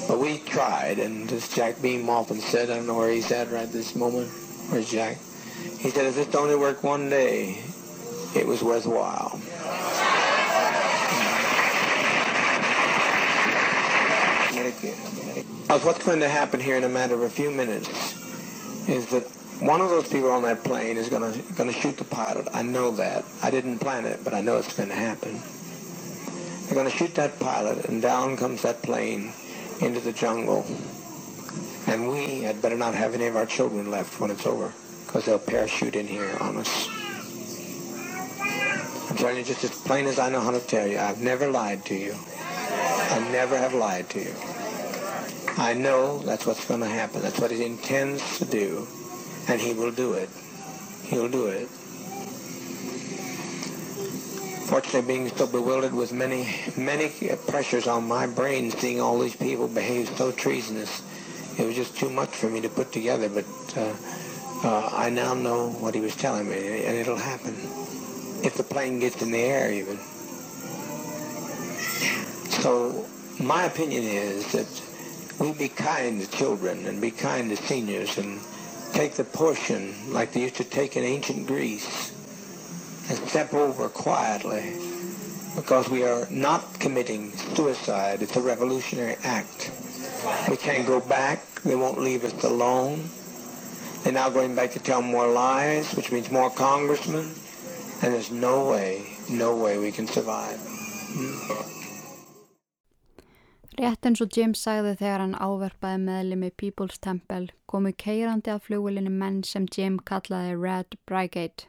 But 0.07 0.19
we 0.19 0.39
tried, 0.39 0.99
and 0.99 1.29
as 1.31 1.49
Jack 1.49 1.81
Beam 1.81 2.09
often 2.09 2.39
said, 2.39 2.69
I 2.69 2.77
don't 2.77 2.87
know 2.87 2.97
where 2.97 3.11
he's 3.11 3.31
at 3.31 3.51
right 3.51 3.69
this 3.69 3.93
moment. 3.93 4.29
Where's 4.69 4.89
Jack? 4.89 5.17
He 5.79 5.89
said, 5.89 6.05
if 6.05 6.15
this 6.15 6.33
only 6.35 6.55
worked 6.55 6.83
one 6.83 7.09
day, 7.09 7.63
it 8.35 8.45
was 8.45 8.63
worthwhile. 8.63 9.39
What's 15.83 16.03
going 16.03 16.19
to 16.19 16.27
happen 16.27 16.59
here 16.59 16.75
in 16.75 16.83
a 16.83 16.89
matter 16.89 17.13
of 17.13 17.21
a 17.21 17.29
few 17.29 17.49
minutes 17.49 17.87
is 18.89 19.05
that 19.07 19.23
one 19.61 19.79
of 19.79 19.89
those 19.89 20.07
people 20.07 20.31
on 20.31 20.43
that 20.43 20.63
plane 20.63 20.97
is 20.97 21.07
going 21.07 21.31
to 21.31 21.53
going 21.53 21.71
to 21.71 21.79
shoot 21.79 21.97
the 21.97 22.03
pilot. 22.03 22.47
I 22.53 22.61
know 22.61 22.91
that. 22.91 23.23
I 23.41 23.49
didn't 23.51 23.79
plan 23.79 24.05
it, 24.05 24.23
but 24.23 24.33
I 24.33 24.41
know 24.41 24.57
it's 24.57 24.75
going 24.75 24.89
to 24.89 24.95
happen. 24.95 25.41
They're 26.65 26.75
going 26.75 26.89
to 26.89 26.95
shoot 26.95 27.15
that 27.15 27.39
pilot, 27.39 27.85
and 27.85 28.01
down 28.01 28.35
comes 28.37 28.63
that 28.63 28.83
plane 28.83 29.31
into 29.79 29.99
the 29.99 30.11
jungle. 30.11 30.65
And 31.87 32.09
we 32.09 32.41
had 32.41 32.61
better 32.61 32.75
not 32.77 32.93
have 32.93 33.13
any 33.13 33.27
of 33.27 33.35
our 33.35 33.45
children 33.45 33.89
left 33.89 34.19
when 34.19 34.29
it's 34.29 34.45
over, 34.45 34.73
because 35.07 35.25
they'll 35.25 35.39
parachute 35.39 35.95
in 35.95 36.05
here 36.05 36.37
on 36.41 36.57
us. 36.57 36.89
I'm 39.09 39.15
telling 39.15 39.37
you 39.37 39.43
just 39.43 39.63
as 39.63 39.71
plain 39.71 40.05
as 40.05 40.19
I 40.19 40.29
know 40.29 40.41
how 40.41 40.51
to 40.51 40.59
tell 40.59 40.85
you. 40.85 40.99
I've 40.99 41.21
never 41.21 41.49
lied 41.49 41.85
to 41.85 41.95
you. 41.95 42.13
I 42.13 43.29
never 43.31 43.57
have 43.57 43.73
lied 43.73 44.09
to 44.11 44.19
you. 44.19 44.33
I 45.57 45.73
know 45.73 46.19
that's 46.19 46.45
what's 46.45 46.67
going 46.67 46.81
to 46.81 46.87
happen. 46.87 47.21
That's 47.21 47.39
what 47.39 47.51
he 47.51 47.63
intends 47.65 48.37
to 48.39 48.45
do. 48.45 48.85
And 49.47 49.61
he 49.61 49.73
will 49.73 49.93
do 49.93 50.13
it. 50.13 50.29
He'll 51.03 51.29
do 51.29 51.47
it. 51.47 51.69
Fortunately, 54.67 55.01
being 55.01 55.29
so 55.29 55.47
bewildered 55.47 55.93
with 55.93 56.11
many, 56.11 56.53
many 56.75 57.09
pressures 57.47 57.87
on 57.87 58.05
my 58.05 58.27
brain, 58.27 58.69
seeing 58.69 58.99
all 58.99 59.17
these 59.17 59.35
people 59.35 59.69
behave 59.69 60.09
so 60.17 60.33
treasonous, 60.33 61.01
it 61.57 61.65
was 61.65 61.75
just 61.75 61.97
too 61.97 62.09
much 62.09 62.29
for 62.29 62.49
me 62.49 62.59
to 62.59 62.67
put 62.69 62.91
together. 62.91 63.29
But 63.29 63.45
uh, 63.77 63.93
uh, 64.63 64.89
I 64.91 65.09
now 65.09 65.33
know 65.33 65.69
what 65.69 65.93
he 65.93 66.01
was 66.01 66.15
telling 66.15 66.49
me, 66.49 66.85
and 66.85 66.97
it'll 66.97 67.15
happen. 67.15 67.53
If 68.43 68.55
the 68.55 68.63
plane 68.63 68.99
gets 68.99 69.21
in 69.21 69.31
the 69.31 69.39
air, 69.39 69.71
even. 69.71 69.97
So 72.61 73.05
my 73.39 73.63
opinion 73.65 74.03
is 74.03 74.51
that 74.53 74.67
we 75.39 75.53
be 75.53 75.69
kind 75.69 76.21
to 76.21 76.29
children 76.29 76.85
and 76.85 76.99
be 76.99 77.11
kind 77.11 77.49
to 77.49 77.55
seniors 77.55 78.17
and 78.17 78.39
take 78.93 79.13
the 79.13 79.23
portion 79.23 79.93
like 80.11 80.31
they 80.31 80.41
used 80.41 80.55
to 80.55 80.63
take 80.63 80.97
in 80.97 81.03
ancient 81.03 81.45
Greece 81.45 82.11
and 83.09 83.17
step 83.29 83.53
over 83.53 83.89
quietly 83.89 84.73
because 85.55 85.89
we 85.89 86.03
are 86.03 86.27
not 86.29 86.79
committing 86.79 87.31
suicide. 87.31 88.21
It's 88.21 88.35
a 88.35 88.41
revolutionary 88.41 89.17
act. 89.23 89.71
We 90.49 90.57
can't 90.57 90.87
go 90.87 90.99
back. 90.99 91.45
They 91.61 91.75
won't 91.75 91.99
leave 91.99 92.23
us 92.23 92.43
alone. 92.43 93.09
They're 94.03 94.13
now 94.13 94.29
going 94.29 94.55
back 94.55 94.71
to 94.71 94.79
tell 94.79 95.01
more 95.01 95.27
lies, 95.27 95.93
which 95.93 96.11
means 96.11 96.31
more 96.31 96.49
congressmen. 96.49 97.25
And 98.01 98.13
there's 98.13 98.31
no 98.31 98.69
way, 98.69 99.03
no 99.29 99.55
way 99.55 99.77
we 99.77 99.91
can 99.91 100.07
survive. 100.07 100.59
Hmm. 100.59 101.77
Rétt 103.77 104.07
eins 104.09 104.21
og 104.23 104.33
James 104.33 104.61
sagði 104.65 104.95
þegar 104.97 105.21
hann 105.21 105.35
áverpaði 105.37 105.97
meðli 106.01 106.37
með 106.41 106.53
People's 106.61 106.97
Temple 106.97 107.51
komu 107.69 107.91
keirandi 107.93 108.49
að 108.49 108.63
flugulinu 108.65 109.11
menn 109.13 109.43
sem 109.45 109.67
Jim 109.69 109.99
kallaði 110.01 110.55
Red 110.57 110.97
Brigade. 111.05 111.67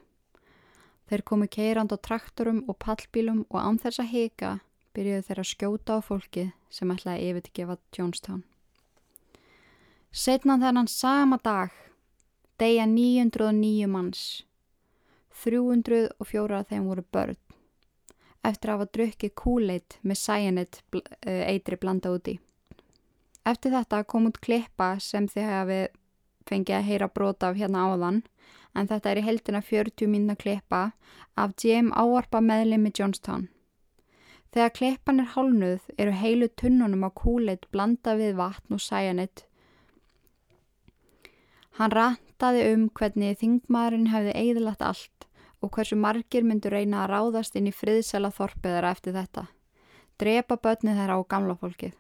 Þeir 1.09 1.24
komu 1.29 1.49
keirand 1.53 1.93
á 1.93 2.01
traktorum 2.01 2.62
og 2.64 2.79
pallbílum 2.85 3.43
og 3.51 3.59
án 3.61 3.81
þess 3.83 4.01
að 4.01 4.12
hika 4.14 4.53
byrjuðu 4.97 5.26
þeir 5.26 5.43
að 5.43 5.51
skjóta 5.51 5.99
á 6.01 6.07
fólkið 6.09 6.49
sem 6.72 6.95
ætlaði 6.97 7.29
yfirtgefa 7.29 7.76
Jonestown. 7.93 8.41
Setna 10.09 10.57
þennan 10.64 10.89
sama 10.89 11.37
dag 11.45 11.76
degja 12.59 12.87
909 12.87 13.91
manns. 13.91 14.25
304 15.45 16.59
af 16.59 16.73
þeim 16.73 16.89
voru 16.91 17.05
börn 17.15 17.39
eftir 18.47 18.71
að 18.71 18.79
hafa 18.79 18.93
drukkið 18.97 19.35
kúleit 19.39 19.99
með 20.07 20.21
sæjanit 20.21 20.81
eh, 21.27 21.45
eitri 21.51 21.79
blanda 21.81 22.13
úti. 22.15 22.39
Eftir 23.49 23.73
þetta 23.75 24.05
kom 24.09 24.29
út 24.29 24.41
klippa 24.45 24.97
sem 25.03 25.29
þið 25.31 25.49
hafi 25.49 25.81
fengið 26.49 26.79
að 26.79 26.89
heyra 26.89 27.09
brota 27.13 27.51
af 27.51 27.59
hérna 27.59 27.87
áðan 27.89 28.23
en 28.77 28.89
þetta 28.89 29.11
er 29.11 29.21
í 29.21 29.27
heldina 29.27 29.63
40 29.65 30.11
minna 30.13 30.37
klippa 30.37 30.83
af 31.37 31.55
GM 31.61 31.93
áarpa 31.93 32.41
meðlemi 32.45 32.93
Johnstown. 32.95 33.49
Þegar 34.53 34.75
klippan 34.77 35.21
er 35.21 35.33
hálnuð 35.35 35.91
eru 35.99 36.15
heilu 36.17 36.49
tunnunum 36.49 37.05
á 37.05 37.11
kúleit 37.13 37.67
blanda 37.73 38.17
við 38.17 38.39
vatn 38.39 38.79
og 38.79 38.81
sæjanit. 38.81 39.45
Hann 41.77 41.93
rantaði 42.39 42.72
um 42.72 42.89
hvernig 42.95 43.39
þingmaðurinn 43.41 44.12
hefði 44.12 44.32
eigðilagt 44.39 44.82
allt 44.82 45.24
og 45.61 45.72
hversu 45.74 45.97
margir 45.99 46.45
myndur 46.47 46.70
reyna 46.70 47.03
að 47.03 47.11
ráðast 47.11 47.57
inn 47.59 47.66
í 47.66 47.74
friðsela 47.74 48.30
þorpiðara 48.30 48.93
eftir 48.95 49.12
þetta. 49.16 49.49
Drepa 50.18 50.57
börnið 50.57 51.01
þeirra 51.01 51.18
á 51.18 51.22
gamla 51.26 51.57
fólkið. 51.59 51.97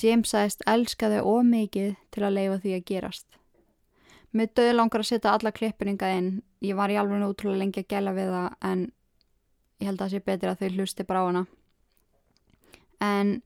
James 0.00 0.32
sagðist 0.32 0.64
elska 0.66 1.10
þau 1.12 1.40
ómikið 1.40 1.94
til 2.10 2.24
að 2.24 2.36
leifa 2.38 2.58
því 2.64 2.72
að 2.74 2.86
gerast. 2.88 3.26
Mér 4.32 4.48
döði 4.56 4.72
langar 4.72 5.04
að 5.04 5.10
setja 5.12 5.36
alla 5.36 5.52
klippinninga 5.52 6.08
inn. 6.16 6.42
Ég 6.64 6.74
var 6.74 6.90
í 6.90 6.96
alveg 6.96 7.28
útrúlega 7.28 7.60
lengi 7.60 7.84
að 7.84 7.92
gæla 7.92 8.16
við 8.16 8.32
það 8.32 8.50
en 8.64 8.88
ég 9.78 9.86
held 9.90 10.00
að 10.00 10.04
það 10.06 10.12
sé 10.16 10.24
betur 10.24 10.54
að 10.54 10.60
þau 10.64 10.68
hlusti 10.78 11.04
bara 11.04 11.20
á 11.20 11.28
hana. 11.28 11.46
En 13.04 13.42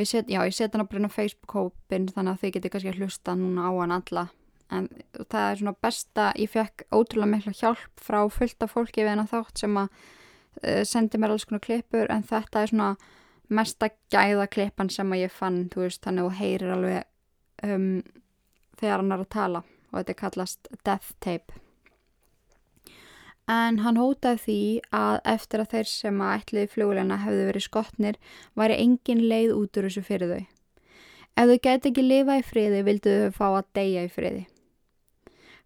set, 0.00 0.32
já, 0.32 0.40
ég 0.48 0.56
setja 0.56 0.78
hana 0.78 0.88
bara 0.88 1.04
inn 1.04 1.12
á 1.12 1.18
Facebook-hópin 1.18 2.08
þannig 2.08 2.32
að 2.32 2.40
þau 2.40 2.52
geti 2.56 2.72
kannski 2.72 2.94
að 2.94 3.02
hlusta 3.04 3.36
núna 3.36 3.68
á 3.68 3.72
hann 3.76 3.98
alla 4.00 4.30
en 4.70 4.88
það 5.18 5.44
er 5.44 5.60
svona 5.60 5.76
besta, 5.82 6.30
ég 6.38 6.50
fekk 6.52 6.86
ótrúlega 6.94 7.30
mikla 7.34 7.54
hjálp 7.58 8.02
frá 8.02 8.20
fullta 8.32 8.68
fólki 8.70 9.02
við 9.02 9.12
hennar 9.14 9.30
þátt 9.30 9.62
sem 9.64 9.78
að 9.80 9.88
uh, 9.90 10.82
sendi 10.86 11.20
mér 11.20 11.34
alls 11.34 11.46
konar 11.48 11.64
klippur 11.64 12.10
en 12.12 12.26
þetta 12.26 12.62
er 12.62 12.72
svona 12.72 12.90
mesta 13.50 13.90
gæða 14.12 14.46
klippan 14.50 14.90
sem 14.92 15.10
að 15.10 15.24
ég 15.24 15.34
fann, 15.34 15.64
þú 15.72 15.86
veist, 15.86 16.02
þannig 16.04 16.22
að 16.22 16.28
þú 16.28 16.42
heyrir 16.42 16.74
alveg 16.76 17.66
um, 17.66 17.88
þegar 18.78 19.02
hann 19.02 19.16
er 19.16 19.24
að 19.24 19.32
tala 19.34 19.64
og 19.90 19.96
þetta 19.98 20.14
er 20.14 20.20
kallast 20.20 20.70
death 20.86 21.10
tape. 21.24 21.58
En 23.50 23.80
hann 23.82 23.98
hótaði 23.98 24.38
því 24.44 24.60
að 24.94 25.16
eftir 25.32 25.64
að 25.64 25.72
þeir 25.72 25.88
sem 25.90 26.22
að 26.22 26.36
ætliði 26.36 26.70
fljóðleina 26.76 27.18
hefðu 27.24 27.48
verið 27.48 27.66
skotnir 27.66 28.20
væri 28.54 28.78
engin 28.78 29.24
leið 29.26 29.56
út 29.56 29.80
úr 29.80 29.88
þessu 29.88 30.04
fyrir 30.06 30.30
þau. 30.30 30.44
Ef 31.40 31.50
þau 31.50 31.58
gæti 31.64 31.90
ekki 31.90 32.06
lifa 32.06 32.38
í 32.38 32.46
friði 32.46 32.84
vildu 32.86 33.16
þau 33.24 33.34
fá 33.34 33.46
að 33.48 33.70
deyja 33.80 34.06
í 34.06 34.12
friði 34.14 34.46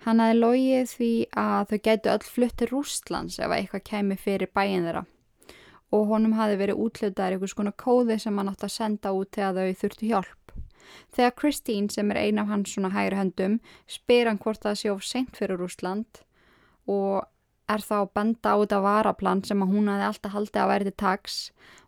Hann 0.04 0.20
hafi 0.20 0.36
logið 0.36 0.90
því 0.92 1.10
að 1.40 1.70
þau 1.70 1.78
gætu 1.88 2.12
öll 2.12 2.28
flutt 2.28 2.56
til 2.60 2.70
Rústlands 2.70 3.38
ef 3.40 3.52
eitthvað 3.56 3.84
kemi 3.88 4.16
fyrir 4.20 4.50
bæin 4.52 4.84
þeirra 4.84 5.04
og 5.94 6.08
honum 6.10 6.34
hafi 6.34 6.56
verið 6.58 6.80
útlötaðar 6.84 7.36
einhvers 7.36 7.54
konar 7.54 7.76
kóði 7.78 8.16
sem 8.20 8.38
hann 8.38 8.50
átt 8.50 8.64
að 8.66 8.74
senda 8.74 9.12
út 9.14 9.30
þegar 9.36 9.54
þau 9.60 9.80
þurftu 9.82 10.08
hjálp. 10.10 10.54
Þegar 11.14 11.36
Christine 11.40 11.92
sem 11.92 12.10
er 12.12 12.20
ein 12.20 12.40
af 12.42 12.50
hans 12.50 12.74
svona 12.74 12.90
hægri 12.94 13.20
höndum 13.20 13.60
spyr 13.90 14.28
hann 14.28 14.40
hvort 14.42 14.64
það 14.64 14.80
sé 14.80 14.90
of 14.92 15.04
seint 15.06 15.38
fyrir 15.38 15.60
Rústland 15.60 16.20
og 16.90 17.24
er 17.70 17.80
þá 17.80 18.10
benda 18.12 18.56
út 18.60 18.74
af 18.76 18.84
varaplan 18.84 19.44
sem 19.46 19.62
hún 19.64 19.88
hafi 19.88 20.08
alltaf 20.08 20.34
haldið 20.34 20.62
að 20.64 20.72
verði 20.72 20.94
tags 21.00 21.38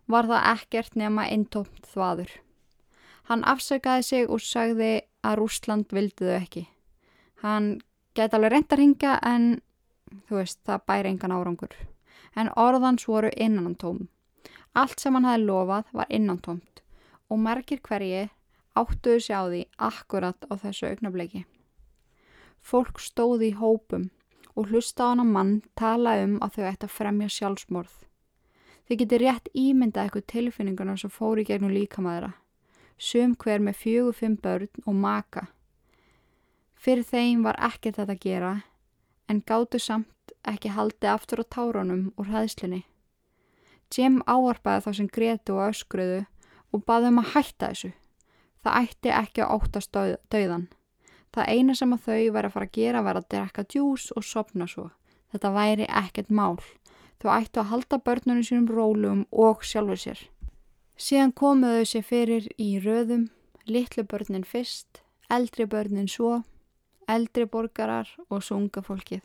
var 0.07 0.29
það 0.31 0.47
ekkert 0.55 0.95
nema 0.97 1.27
eintómt 1.27 1.91
þvaður. 1.91 2.31
Hann 3.27 3.43
afsökaði 3.43 4.07
sig 4.07 4.31
og 4.31 4.41
sagði 4.41 4.93
að 5.21 5.37
Rústland 5.41 5.91
vildi 5.93 6.23
þau 6.23 6.37
ekki. 6.39 6.63
Hann 7.43 7.67
Gæti 8.17 8.33
alveg 8.33 8.49
reynd 8.49 8.71
að 8.73 8.79
ringa 8.79 9.09
en 9.29 9.43
þú 10.25 10.39
veist 10.39 10.57
það 10.65 10.85
bæri 10.89 11.09
engan 11.11 11.33
árangur. 11.35 11.73
En 12.33 12.47
orðans 12.57 13.03
voru 13.05 13.29
innantóm. 13.37 14.07
Allt 14.73 14.97
sem 15.01 15.13
hann 15.13 15.27
hafi 15.27 15.43
lofað 15.43 15.91
var 15.93 16.09
innantómt 16.09 16.81
og 17.29 17.41
margir 17.43 17.81
hverji 17.85 18.23
áttuðu 18.73 19.21
sig 19.21 19.37
á 19.37 19.43
því 19.45 19.61
akkurat 19.89 20.47
á 20.49 20.53
þessu 20.63 20.87
augnabliki. 20.89 21.43
Fólk 22.57 22.97
stóði 22.97 23.51
í 23.51 23.57
hópum 23.59 24.09
og 24.55 24.71
hlusta 24.71 25.05
á 25.05 25.09
hann 25.13 25.21
að 25.21 25.33
mann 25.35 25.53
tala 25.77 26.15
um 26.23 26.39
að 26.41 26.57
þau 26.57 26.65
ætti 26.71 26.89
að 26.89 26.95
fremja 26.95 27.29
sjálfsmorð. 27.35 27.93
Þið 28.87 28.99
getur 29.03 29.23
rétt 29.25 29.51
ímyndað 29.53 30.07
eitthvað 30.07 30.27
tilfinninguna 30.33 30.97
sem 30.97 31.13
fóri 31.13 31.45
gegnum 31.45 31.75
líkamæðra. 31.75 32.31
Sum 32.97 33.37
hver 33.37 33.61
með 33.61 33.77
fjögur 33.83 34.17
fimm 34.17 34.39
börn 34.41 34.87
og 34.87 34.97
maka. 34.97 35.45
Fyrir 36.77 37.03
þeim 37.03 37.43
var 37.43 37.57
ekki 37.69 37.91
þetta 37.91 38.13
að 38.13 38.23
gera 38.23 38.53
en 39.27 39.41
gáttu 39.41 39.79
samt 39.81 40.33
ekki 40.47 40.71
haldi 40.71 41.09
aftur 41.09 41.41
á 41.43 41.45
tárunum 41.49 42.11
úr 42.15 42.31
hæðslinni. 42.31 42.83
Jim 43.93 44.21
áarpaði 44.27 44.83
þá 44.85 44.91
sem 44.95 45.09
gretu 45.11 45.57
og 45.57 45.71
öskruðu 45.71 46.25
og 46.75 46.83
baði 46.87 47.11
um 47.11 47.21
að 47.21 47.31
hætta 47.35 47.71
þessu. 47.71 47.91
Það 48.63 48.79
ætti 48.83 49.13
ekki 49.15 49.43
að 49.43 49.53
óttast 49.55 49.99
döiðan. 50.31 50.67
Það 51.33 51.51
eina 51.53 51.75
sem 51.77 51.93
að 51.93 52.07
þau 52.07 52.31
væri 52.35 52.49
að 52.49 52.53
fara 52.55 52.67
að 52.67 52.75
gera 52.77 53.03
var 53.05 53.19
að 53.19 53.29
drekka 53.31 53.63
djús 53.71 54.09
og 54.15 54.25
sopna 54.25 54.67
svo. 54.67 54.89
Þetta 55.31 55.53
væri 55.55 55.87
ekkert 55.87 56.31
mál. 56.31 56.57
Þau 57.21 57.29
ættu 57.33 57.61
að 57.61 57.71
halda 57.71 57.99
börnunum 58.03 58.45
sínum 58.45 58.67
rólum 58.71 59.23
og 59.31 59.63
sjálfur 59.65 60.01
sér. 60.01 60.19
Síðan 60.97 61.33
komuðu 61.37 61.85
sér 61.85 62.05
fyrir 62.05 62.47
í 62.57 62.77
röðum, 62.81 63.27
litlu 63.69 64.03
börnin 64.03 64.45
fyrst, 64.47 65.03
eldri 65.29 65.67
börnin 65.69 66.09
svo, 66.09 66.41
eldri 67.07 67.45
borgarar 67.45 68.09
og 68.29 68.43
sunga 68.43 68.83
fólkið. 68.83 69.23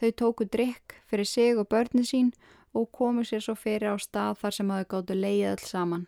Þau 0.00 0.10
tóku 0.22 0.46
drikk 0.48 0.96
fyrir 1.10 1.28
sig 1.28 1.58
og 1.58 1.68
börnin 1.68 2.06
sín 2.08 2.32
og 2.74 2.90
komu 2.92 3.22
sér 3.26 3.42
svo 3.44 3.54
fyrir 3.54 3.92
á 3.92 3.96
stað 4.00 4.38
þar 4.40 4.56
sem 4.56 4.70
hafi 4.70 4.88
gáttu 4.90 5.16
leið 5.16 5.50
all 5.50 5.64
saman. 5.72 6.06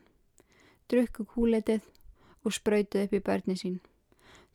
Drukku 0.89 1.27
kúletið 1.29 1.85
og 2.45 2.57
spröytið 2.57 3.05
upp 3.05 3.15
í 3.19 3.23
börnin 3.29 3.61
sín. 3.61 3.79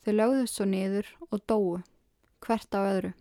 Þau 0.03 0.13
lögðust 0.15 0.57
svo 0.57 0.65
niður 0.65 1.07
og 1.31 1.41
dóu, 1.47 1.79
hvert 2.41 2.75
á 2.75 2.79
öðru. 2.81 3.13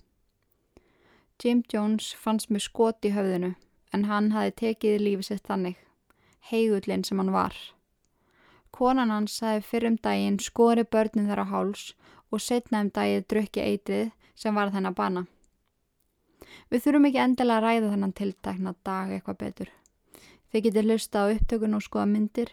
Jim 1.43 1.63
Jones 1.73 2.15
fannst 2.17 2.49
með 2.49 2.65
skot 2.71 3.05
í 3.05 3.13
höfðinu 3.13 3.55
en 3.93 4.05
hann 4.09 4.33
hafi 4.33 4.55
tekið 4.61 5.03
lífið 5.03 5.29
sitt 5.29 5.49
þannig, 5.49 5.77
heigullin 6.51 7.05
sem 7.05 7.21
hann 7.21 7.35
var. 7.35 7.57
Konan 8.73 9.13
hans 9.13 9.41
hafi 9.45 9.65
fyrrum 9.65 9.99
daginn 10.05 10.39
skori 10.41 10.85
börnin 10.85 11.29
þar 11.29 11.45
á 11.45 11.47
háls 11.53 11.85
og 12.31 12.43
setna 12.43 12.83
um 12.85 12.91
dagið 12.91 13.27
drukki 13.31 13.63
eitrið 13.63 14.13
sem 14.37 14.55
var 14.55 14.73
þennan 14.75 14.97
bana. 14.97 15.25
Við 16.71 16.83
þurfum 16.85 17.09
ekki 17.09 17.23
endilega 17.23 17.59
að 17.59 17.67
ræða 17.67 17.91
þennan 17.93 18.15
tiltakna 18.17 18.75
dag 18.87 19.13
eitthvað 19.15 19.39
betur. 19.43 19.71
Þið 20.51 20.65
getur 20.67 20.89
lusta 20.91 21.23
á 21.23 21.31
upptökun 21.33 21.77
og 21.79 21.85
skoða 21.85 22.09
myndir 22.11 22.53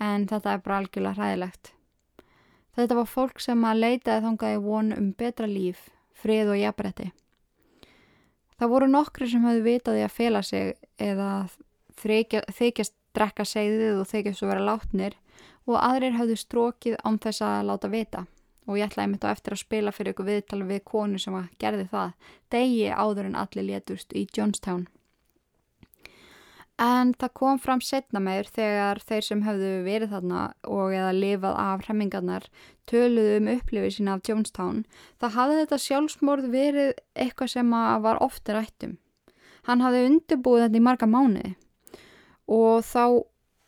en 0.00 0.26
þetta 0.28 0.54
er 0.54 0.64
bara 0.64 0.80
algjörlega 0.80 1.16
hræðilegt. 1.18 1.72
Þetta 2.76 2.98
var 3.00 3.08
fólk 3.10 3.40
sem 3.42 3.64
að 3.66 3.82
leitaði 3.84 4.24
þangaði 4.26 4.60
von 4.64 4.92
um 4.96 5.10
betra 5.18 5.48
líf, 5.50 5.88
frið 6.16 6.54
og 6.54 6.60
jafnbretti. 6.60 7.10
Það 8.60 8.72
voru 8.74 8.90
nokkri 8.90 9.28
sem 9.28 9.44
höfðu 9.44 9.64
vitaði 9.64 10.04
að 10.04 10.16
fela 10.16 10.42
sig 10.44 10.74
eða 11.00 11.30
þykjast 12.00 12.94
drekka 13.16 13.44
segðið 13.48 14.02
og 14.02 14.08
þykjast 14.08 14.44
að 14.44 14.52
vera 14.52 14.66
látnir 14.68 15.16
og 15.66 15.80
aðrir 15.80 16.16
höfðu 16.16 16.36
strókið 16.38 16.98
án 17.04 17.18
þess 17.20 17.42
að 17.44 17.66
láta 17.70 17.90
vita 17.90 18.26
og 18.68 18.78
ég 18.78 18.86
ætlaði 18.86 19.12
mitt 19.14 19.26
á 19.26 19.32
eftir 19.32 19.56
að 19.56 19.64
spila 19.64 19.92
fyrir 19.94 20.14
ykkur 20.14 20.28
viðtala 20.28 20.68
við 20.68 20.80
konu 20.86 21.20
sem 21.20 21.36
að 21.36 21.50
gerði 21.62 21.86
það 21.90 22.32
degi 22.52 22.88
áður 22.92 23.28
en 23.30 23.38
allir 23.42 23.66
létust 23.66 24.16
í 24.16 24.26
Jonestown. 24.36 24.86
En 26.80 27.10
það 27.12 27.32
kom 27.36 27.58
fram 27.60 27.82
setna 27.84 28.22
meður 28.24 28.48
þegar 28.56 29.02
þeir 29.04 29.24
sem 29.26 29.42
höfðu 29.44 29.72
verið 29.84 30.14
þarna 30.14 30.44
og 30.64 30.94
eða 30.96 31.10
lifað 31.12 31.58
af 31.60 31.82
hremmingarnar 31.84 32.46
töluðu 32.88 33.34
um 33.36 33.50
upplifið 33.52 33.92
sína 33.98 34.14
af 34.16 34.24
Jonestown. 34.24 34.86
Það 35.20 35.34
hafði 35.36 35.58
þetta 35.60 35.80
sjálfsmorð 35.84 36.48
verið 36.54 36.94
eitthvað 37.12 37.52
sem 37.52 37.76
var 38.06 38.22
ofta 38.24 38.56
rættum. 38.56 38.96
Hann 39.68 39.84
hafði 39.84 40.06
undirbúið 40.08 40.66
þetta 40.66 40.80
í 40.80 40.86
marga 40.88 41.10
mánuði 41.10 41.52
og 42.50 42.80
þá 42.82 43.04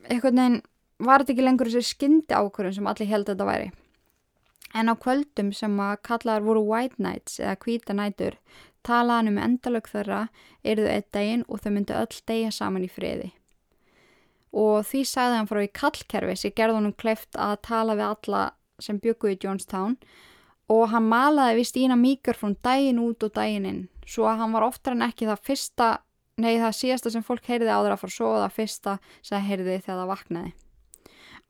eitthvað 0.08 0.38
nefn 0.38 0.60
var 1.02 1.22
þetta 1.22 1.34
ekki 1.34 1.44
lengur 1.44 1.68
þessi 1.70 1.94
skyndi 1.94 2.34
ákvörðun 2.34 2.78
sem 2.78 2.88
allir 2.88 3.10
held 3.10 3.26
að 3.26 3.34
þetta 3.34 3.50
væri. 3.50 3.70
En 4.72 4.88
á 4.88 4.94
kvöldum 4.96 5.52
sem 5.52 5.74
að 5.84 6.00
kallaðar 6.08 6.46
voru 6.46 6.62
White 6.64 7.02
Nights 7.02 7.40
eða 7.40 7.58
Hvita 7.60 7.96
nætur 7.96 8.38
talaðan 8.86 9.32
um 9.32 9.38
endalög 9.42 9.88
þeirra 9.90 10.24
eruðu 10.64 10.90
eitt 10.90 11.12
daginn 11.14 11.44
og 11.48 11.62
þau 11.62 11.70
myndu 11.74 11.96
öll 11.96 12.18
degja 12.26 12.50
saman 12.54 12.86
í 12.86 12.90
friði. 12.90 13.30
Og 14.52 14.82
því 14.88 15.04
sagði 15.08 15.38
hann 15.38 15.48
frá 15.48 15.62
í 15.64 15.70
kallkerfi 15.72 16.36
sem 16.36 16.54
gerði 16.56 16.78
honum 16.80 16.96
kleift 16.98 17.38
að 17.40 17.60
tala 17.68 17.96
við 17.96 18.08
alla 18.08 18.42
sem 18.82 18.98
byggu 19.00 19.32
í 19.32 19.38
Jonestown 19.40 19.96
og 20.72 20.88
hann 20.92 21.08
malaði 21.08 21.60
við 21.60 21.68
Stína 21.70 21.96
mikrofón 21.98 22.56
daginn 22.64 23.00
út 23.02 23.24
og 23.24 23.34
daginn 23.36 23.68
inn 23.68 23.82
svo 24.06 24.26
að 24.28 24.42
hann 24.42 24.56
var 24.56 24.66
oftar 24.66 24.96
en 24.96 25.06
ekki 25.06 25.28
það 25.28 25.44
fyrsta, 25.46 25.88
nei 26.42 26.56
það 26.58 26.78
síðasta 26.78 27.12
sem 27.14 27.24
fólk 27.24 27.46
heyrði 27.48 27.70
áður 27.70 27.94
að 27.94 28.02
fara 28.02 28.16
svo 28.16 28.30
og 28.32 28.40
það 28.42 28.56
fyrsta 28.58 28.96
sem 29.22 29.46
heyrði 29.46 29.78
þegar 29.78 30.00
það 30.00 30.12
vaknaði. 30.12 30.52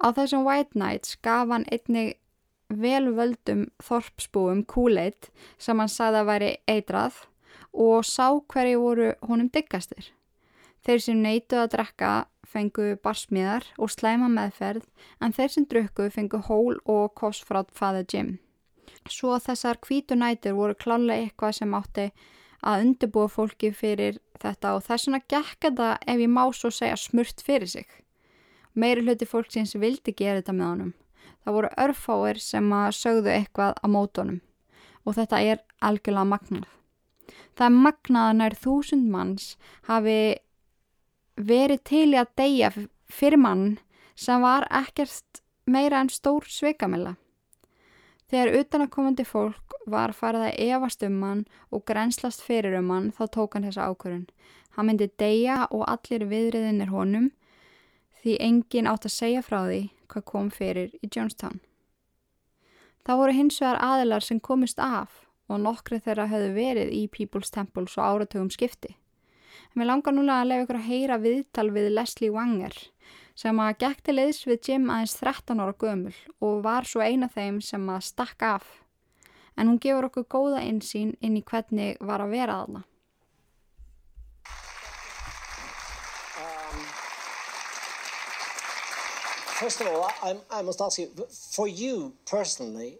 Á 0.02 0.06
þessum 0.16 0.46
White 0.46 0.78
Nights 0.78 1.16
gaf 1.22 1.48
hann 1.52 1.66
einnig 1.72 2.16
velvöldum 2.80 3.66
þorpsbúum 3.82 4.64
kúleit 4.68 5.30
sem 5.58 5.78
hann 5.78 5.90
sagði 5.90 6.22
að 6.22 6.28
væri 6.30 6.50
eitrað 6.70 7.20
og 7.72 8.04
sá 8.04 8.28
hverju 8.52 8.80
voru 8.80 9.08
honum 9.28 9.48
diggastir. 9.52 10.12
Þeir 10.82 11.00
sem 11.00 11.22
neytu 11.22 11.58
að 11.62 11.72
drekka 11.76 12.12
fengu 12.48 12.96
barsmiðar 13.04 13.68
og 13.78 13.92
slæma 13.92 14.28
meðferð 14.32 14.86
en 15.22 15.34
þeir 15.34 15.52
sem 15.54 15.66
drukku 15.70 16.08
fengu 16.10 16.40
hól 16.48 16.80
og 16.84 17.22
frá 17.46 17.62
Father 17.72 18.04
Jim. 18.04 18.38
Svo 19.08 19.38
þessar 19.38 19.78
kvítu 19.82 20.18
nætur 20.18 20.56
voru 20.58 20.74
klálega 20.74 21.22
eitthvað 21.22 21.58
sem 21.58 21.74
átti 21.74 22.10
að 22.62 22.84
undirbúa 22.86 23.28
fólki 23.30 23.72
fyrir 23.74 24.18
þetta 24.42 24.74
og 24.76 24.84
þess 24.86 25.08
vegna 25.08 25.22
gekk 25.28 25.62
þetta 25.66 25.92
ef 26.06 26.18
ég 26.18 26.30
má 26.30 26.44
svo 26.54 26.70
segja 26.70 26.98
smurt 26.98 27.42
fyrir 27.42 27.70
sig. 27.70 27.86
Meiri 28.74 29.04
hluti 29.06 29.26
fólksins 29.28 29.74
vildi 29.78 30.14
gera 30.16 30.40
þetta 30.40 30.56
með 30.56 30.70
honum 30.72 30.92
það 31.42 31.56
voru 31.58 31.72
örfáir 31.84 32.40
sem 32.42 32.72
að 32.76 32.94
sögðu 32.98 33.32
eitthvað 33.34 33.78
á 33.82 33.86
mótonum 33.90 34.40
og 35.02 35.16
þetta 35.18 35.40
er 35.42 35.62
algjörlega 35.82 36.30
magnað. 36.30 36.68
Það 37.58 37.66
er 37.66 37.78
magnað 37.86 38.28
að 38.28 38.36
nær 38.38 38.58
þúsund 38.62 39.08
manns 39.10 39.48
hafi 39.88 40.18
verið 41.36 41.82
til 41.88 42.06
í 42.12 42.20
að 42.20 42.32
deyja 42.38 42.70
fyrir 43.12 43.40
mann 43.40 43.66
sem 44.14 44.42
var 44.44 44.68
ekkert 44.70 45.42
meira 45.66 46.02
en 46.02 46.10
stór 46.12 46.46
sveikamilla. 46.48 47.16
Þegar 48.32 48.62
utanakomandi 48.62 49.24
fólk 49.28 49.76
var 49.90 50.14
farið 50.16 50.46
að 50.48 50.58
evast 50.70 51.02
um 51.04 51.18
hann 51.26 51.44
og 51.70 51.84
grenslast 51.88 52.40
fyrir 52.44 52.78
um 52.78 52.90
hann 52.94 53.10
þá 53.12 53.26
tók 53.34 53.56
hann 53.56 53.66
þessa 53.66 53.90
ákvörun. 53.90 54.26
Hann 54.76 54.88
myndi 54.88 55.10
deyja 55.20 55.66
og 55.70 55.84
allir 55.90 56.24
viðriðinir 56.30 56.92
honum 56.94 57.30
því 58.22 58.38
engin 58.40 58.88
átt 58.90 59.08
að 59.08 59.16
segja 59.16 59.42
frá 59.42 59.60
því 59.66 59.82
hvað 60.12 60.26
kom 60.28 60.48
fyrir 60.54 60.94
í 61.02 61.08
Jonestown. 61.08 61.60
Það 63.02 63.18
voru 63.18 63.34
hins 63.34 63.58
vegar 63.58 63.80
aðilar 63.82 64.22
sem 64.22 64.40
komist 64.40 64.78
af 64.78 65.24
og 65.50 65.62
nokkri 65.64 65.98
þeirra 66.02 66.28
höfðu 66.30 66.52
verið 66.54 66.92
í 66.94 67.06
People's 67.10 67.50
Temple 67.50 67.88
svo 67.90 68.04
áratugum 68.06 68.50
skipti. 68.52 68.94
En 69.72 69.80
mér 69.80 69.90
langar 69.90 70.14
núlega 70.14 70.44
að 70.44 70.50
lefa 70.50 70.66
ykkur 70.66 70.78
að 70.78 70.88
heyra 70.90 71.18
viðtal 71.22 71.68
við 71.74 71.88
Leslie 71.96 72.32
Wanger 72.32 72.78
sem 73.34 73.58
að 73.64 73.78
gekti 73.80 74.14
leiðs 74.14 74.44
við 74.46 74.68
Jim 74.68 74.88
aðeins 74.92 75.16
13 75.18 75.62
ára 75.64 75.74
gömul 75.80 76.14
og 76.44 76.62
var 76.66 76.86
svo 76.86 77.02
eina 77.02 77.28
þeim 77.32 77.60
sem 77.64 77.88
að 77.90 78.06
stakka 78.12 78.54
af. 78.60 78.66
En 79.56 79.68
hún 79.68 79.80
gefur 79.82 80.08
okkur 80.08 80.28
góða 80.30 80.62
einsýn 80.62 81.16
inn 81.20 81.36
í 81.36 81.44
hvernig 81.44 81.98
var 82.00 82.22
að 82.24 82.36
vera 82.36 82.60
þarna. 82.62 82.84
First 89.62 89.80
of 89.80 89.86
all, 89.86 90.10
I, 90.22 90.36
I, 90.50 90.62
must 90.62 90.80
ask 90.80 90.98
you, 90.98 91.08
for 91.30 91.68
you 91.68 92.14
personally, 92.26 92.98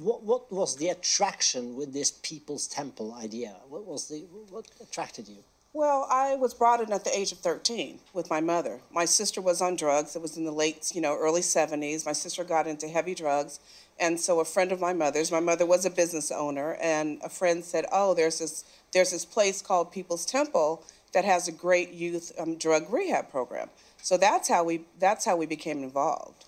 what, 0.00 0.22
what, 0.22 0.52
was 0.52 0.76
the 0.76 0.88
attraction 0.88 1.76
with 1.76 1.92
this 1.92 2.10
People's 2.22 2.66
Temple 2.66 3.14
idea? 3.14 3.54
What 3.68 3.84
was 3.84 4.08
the 4.08 4.18
what 4.50 4.66
attracted 4.80 5.28
you? 5.28 5.38
Well, 5.72 6.08
I 6.10 6.34
was 6.34 6.54
brought 6.54 6.80
in 6.80 6.92
at 6.92 7.04
the 7.04 7.16
age 7.16 7.30
of 7.30 7.38
13 7.38 8.00
with 8.12 8.30
my 8.30 8.40
mother. 8.40 8.80
My 8.90 9.04
sister 9.04 9.40
was 9.40 9.60
on 9.60 9.76
drugs. 9.76 10.16
It 10.16 10.22
was 10.22 10.36
in 10.36 10.44
the 10.44 10.50
late, 10.50 10.90
you 10.94 11.00
know, 11.00 11.16
early 11.16 11.42
70s. 11.42 12.04
My 12.04 12.12
sister 12.12 12.42
got 12.42 12.66
into 12.66 12.88
heavy 12.88 13.14
drugs. 13.14 13.60
And 14.00 14.18
so 14.18 14.40
a 14.40 14.44
friend 14.44 14.72
of 14.72 14.80
my 14.80 14.92
mother's, 14.92 15.30
my 15.30 15.40
mother 15.40 15.66
was 15.66 15.84
a 15.84 15.90
business 15.90 16.30
owner, 16.30 16.76
and 16.80 17.20
a 17.22 17.28
friend 17.28 17.64
said, 17.64 17.84
"Oh, 17.92 18.14
there's 18.14 18.38
this 18.38 18.64
there's 18.92 19.10
this 19.10 19.24
place 19.24 19.62
called 19.62 19.92
People's 19.92 20.26
Temple 20.26 20.84
that 21.12 21.24
has 21.24 21.48
a 21.48 21.52
great 21.52 21.92
youth 21.92 22.32
um, 22.38 22.56
drug 22.56 22.92
rehab 22.92 23.30
program." 23.30 23.70
So 24.02 24.16
that's 24.16 24.48
how 24.48 24.64
we 24.64 24.82
that's 24.98 25.24
how 25.24 25.36
we 25.36 25.46
became 25.46 25.82
involved. 25.82 26.44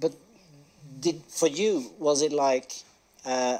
But 0.00 0.14
did 1.00 1.22
for 1.28 1.48
you 1.48 1.92
was 1.98 2.22
it 2.22 2.32
like 2.32 2.72
uh, 3.24 3.58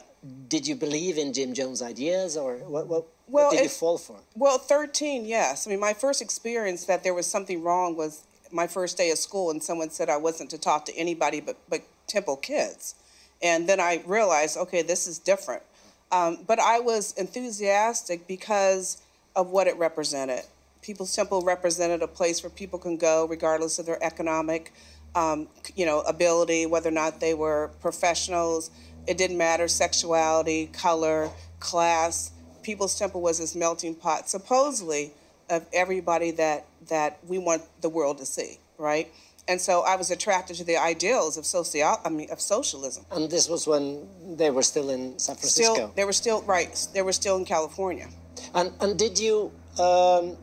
did 0.48 0.66
you 0.66 0.74
believe 0.74 1.18
in 1.18 1.32
Jim 1.32 1.54
Jones' 1.54 1.82
ideas 1.82 2.36
or 2.36 2.56
what? 2.56 2.86
What, 2.86 3.06
well, 3.28 3.44
what 3.44 3.50
did 3.52 3.60
it, 3.60 3.62
you 3.64 3.68
fall 3.68 3.98
for? 3.98 4.16
Well, 4.36 4.58
thirteen, 4.58 5.24
yes. 5.24 5.66
I 5.66 5.70
mean, 5.70 5.80
my 5.80 5.94
first 5.94 6.20
experience 6.20 6.84
that 6.84 7.02
there 7.02 7.14
was 7.14 7.26
something 7.26 7.62
wrong 7.62 7.96
was 7.96 8.22
my 8.50 8.66
first 8.66 8.96
day 8.96 9.10
of 9.10 9.18
school, 9.18 9.50
and 9.50 9.62
someone 9.62 9.90
said 9.90 10.08
I 10.10 10.16
wasn't 10.16 10.50
to 10.50 10.58
talk 10.58 10.84
to 10.86 10.96
anybody 10.96 11.40
but 11.40 11.56
but 11.68 11.82
Temple 12.06 12.36
kids, 12.36 12.94
and 13.42 13.68
then 13.68 13.80
I 13.80 14.02
realized, 14.04 14.56
okay, 14.56 14.82
this 14.82 15.06
is 15.06 15.18
different. 15.18 15.62
Um, 16.10 16.38
but 16.46 16.60
I 16.60 16.78
was 16.80 17.14
enthusiastic 17.14 18.26
because 18.26 19.00
of 19.34 19.50
what 19.50 19.66
it 19.66 19.76
represented 19.78 20.42
People's 20.82 21.14
Temple 21.14 21.42
represented 21.42 22.02
a 22.02 22.08
place 22.08 22.42
where 22.42 22.50
people 22.50 22.78
can 22.78 22.96
go 22.96 23.26
regardless 23.26 23.78
of 23.78 23.86
their 23.86 24.02
economic, 24.02 24.72
um, 25.14 25.48
you 25.76 25.86
know, 25.86 26.00
ability, 26.00 26.66
whether 26.66 26.88
or 26.88 26.92
not 26.92 27.20
they 27.20 27.34
were 27.34 27.70
professionals. 27.80 28.70
It 29.06 29.16
didn't 29.16 29.38
matter 29.38 29.68
sexuality, 29.68 30.66
color, 30.66 31.30
class. 31.60 32.32
People's 32.62 32.98
Temple 32.98 33.22
was 33.22 33.38
this 33.38 33.54
melting 33.54 33.94
pot, 33.94 34.28
supposedly, 34.28 35.12
of 35.48 35.64
everybody 35.72 36.32
that 36.32 36.66
that 36.88 37.18
we 37.26 37.38
want 37.38 37.62
the 37.80 37.88
world 37.88 38.18
to 38.18 38.26
see, 38.26 38.58
right? 38.76 39.12
And 39.48 39.60
so 39.60 39.82
I 39.82 39.96
was 39.96 40.10
attracted 40.10 40.56
to 40.56 40.64
the 40.64 40.76
ideals 40.76 41.36
of 41.36 41.44
social, 41.46 41.96
I 42.04 42.08
mean, 42.08 42.30
of 42.30 42.40
socialism. 42.40 43.04
And 43.10 43.28
this 43.30 43.48
was 43.48 43.66
when 43.66 44.08
they 44.36 44.50
were 44.50 44.62
still 44.62 44.90
in 44.90 45.18
San 45.18 45.36
Francisco. 45.36 45.74
Still, 45.74 45.92
they 45.96 46.04
were 46.04 46.12
still 46.12 46.42
right. 46.42 46.86
They 46.94 47.02
were 47.02 47.12
still 47.12 47.36
in 47.36 47.44
California. 47.44 48.08
And 48.54 48.72
and 48.80 48.98
did 48.98 49.18
you? 49.18 49.52
Um, 49.78 50.36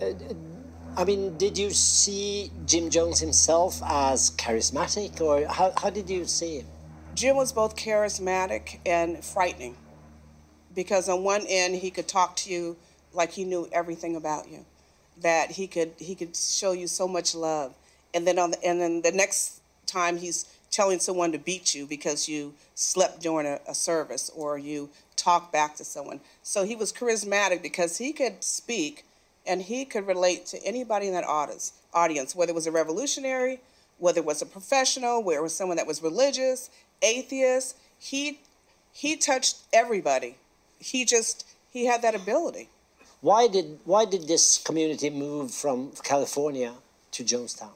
I 0.00 1.04
mean, 1.04 1.36
did 1.36 1.56
you 1.58 1.70
see 1.70 2.50
Jim 2.66 2.90
Jones 2.90 3.20
himself 3.20 3.80
as 3.84 4.30
charismatic, 4.32 5.20
or 5.20 5.46
how, 5.46 5.72
how 5.76 5.90
did 5.90 6.08
you 6.08 6.24
see 6.24 6.58
him? 6.58 6.66
Jim 7.14 7.36
was 7.36 7.52
both 7.52 7.76
charismatic 7.76 8.78
and 8.84 9.24
frightening 9.24 9.76
because 10.74 11.08
on 11.08 11.24
one 11.24 11.44
end 11.48 11.76
he 11.76 11.90
could 11.90 12.06
talk 12.06 12.36
to 12.36 12.50
you 12.50 12.76
like 13.14 13.32
he 13.32 13.44
knew 13.44 13.66
everything 13.72 14.14
about 14.14 14.50
you 14.50 14.66
that 15.22 15.52
he 15.52 15.66
could 15.66 15.92
he 15.96 16.14
could 16.14 16.36
show 16.36 16.72
you 16.72 16.86
so 16.86 17.08
much 17.08 17.34
love 17.34 17.74
and 18.12 18.26
then 18.26 18.38
on 18.38 18.50
the, 18.50 18.62
and 18.62 18.82
then 18.82 19.00
the 19.00 19.10
next 19.10 19.60
time 19.86 20.18
he's 20.18 20.44
telling 20.70 20.98
someone 20.98 21.32
to 21.32 21.38
beat 21.38 21.74
you 21.74 21.86
because 21.86 22.28
you 22.28 22.52
slept 22.74 23.22
during 23.22 23.46
a, 23.46 23.58
a 23.66 23.74
service 23.74 24.30
or 24.36 24.58
you 24.58 24.90
talk 25.16 25.50
back 25.50 25.74
to 25.74 25.84
someone 25.84 26.20
so 26.42 26.64
he 26.64 26.76
was 26.76 26.92
charismatic 26.92 27.62
because 27.62 27.96
he 27.96 28.12
could 28.12 28.44
speak 28.44 29.06
and 29.48 29.62
he 29.62 29.84
could 29.84 30.06
relate 30.06 30.46
to 30.46 30.62
anybody 30.64 31.08
in 31.08 31.14
that 31.14 31.24
audience 31.24 31.72
audience 31.94 32.36
whether 32.36 32.50
it 32.52 32.54
was 32.56 32.66
a 32.66 32.72
revolutionary 32.72 33.60
whether 33.98 34.20
it 34.20 34.26
was 34.26 34.42
a 34.42 34.46
professional 34.46 35.22
whether 35.22 35.40
it 35.40 35.42
was 35.42 35.56
someone 35.56 35.76
that 35.76 35.86
was 35.86 36.02
religious 36.02 36.70
atheist 37.02 37.76
he 37.98 38.40
he 38.92 39.16
touched 39.16 39.58
everybody 39.72 40.36
he 40.78 41.04
just 41.04 41.46
he 41.72 41.86
had 41.86 42.02
that 42.02 42.14
ability 42.14 42.68
Why 43.22 43.48
did 43.48 43.80
why 43.84 44.06
did 44.06 44.28
this 44.28 44.58
community 44.58 45.10
move 45.10 45.52
from 45.52 45.92
California 46.04 46.74
to 47.12 47.24
Jonestown? 47.24 47.72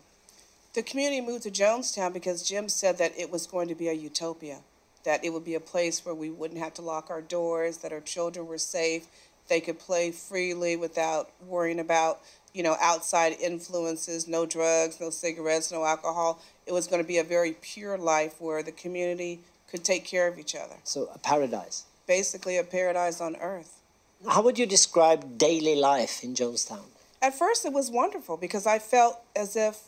The 0.75 0.83
community 0.85 1.21
moved 1.21 1.45
to 1.45 1.51
Jonestown 1.51 2.13
because 2.15 2.49
Jim 2.49 2.69
said 2.69 2.99
that 2.99 3.19
it 3.19 3.31
was 3.31 3.47
going 3.47 3.69
to 3.69 3.75
be 3.75 3.89
a 3.89 3.93
utopia, 3.95 4.61
that 5.05 5.25
it 5.25 5.33
would 5.33 5.45
be 5.45 5.57
a 5.57 5.61
place 5.61 6.05
where 6.07 6.15
we 6.15 6.31
wouldn't 6.31 6.61
have 6.61 6.75
to 6.75 6.83
lock 6.83 7.11
our 7.11 7.23
doors, 7.23 7.79
that 7.79 7.93
our 7.93 8.01
children 8.01 8.47
were 8.47 8.59
safe, 8.59 9.09
they 9.51 9.61
could 9.61 9.79
play 9.79 10.11
freely 10.13 10.77
without 10.77 11.29
worrying 11.47 11.81
about, 11.81 12.21
you 12.55 12.63
know, 12.63 12.77
outside 12.81 13.37
influences, 13.39 14.27
no 14.27 14.47
drugs, 14.47 14.99
no 14.99 15.11
cigarettes, 15.11 15.71
no 15.71 15.85
alcohol. 15.85 16.41
It 16.67 16.73
was 16.73 16.87
going 16.87 17.03
to 17.03 17.07
be 17.07 17.19
a 17.19 17.25
very 17.25 17.57
pure 17.61 17.99
life 17.99 18.41
where 18.41 18.63
the 18.63 18.73
community 18.73 19.41
could 19.69 19.85
take 19.85 20.07
care 20.07 20.27
of 20.29 20.39
each 20.39 20.55
other. 20.55 20.77
So 20.85 21.11
a 21.15 21.19
paradise. 21.19 21.85
Basically 22.07 22.57
a 22.57 22.65
paradise 22.65 23.21
on 23.21 23.37
earth. 23.37 23.83
How 24.27 24.41
would 24.43 24.59
you 24.59 24.67
describe 24.67 25.37
daily 25.37 25.75
life 25.75 26.25
in 26.25 26.35
Jonestown? 26.35 26.87
At 27.21 27.35
first, 27.39 27.67
it 27.67 27.73
was 27.73 27.91
wonderful 27.91 28.37
because 28.37 28.67
I 28.67 28.79
felt 28.79 29.21
as 29.37 29.57
if 29.57 29.83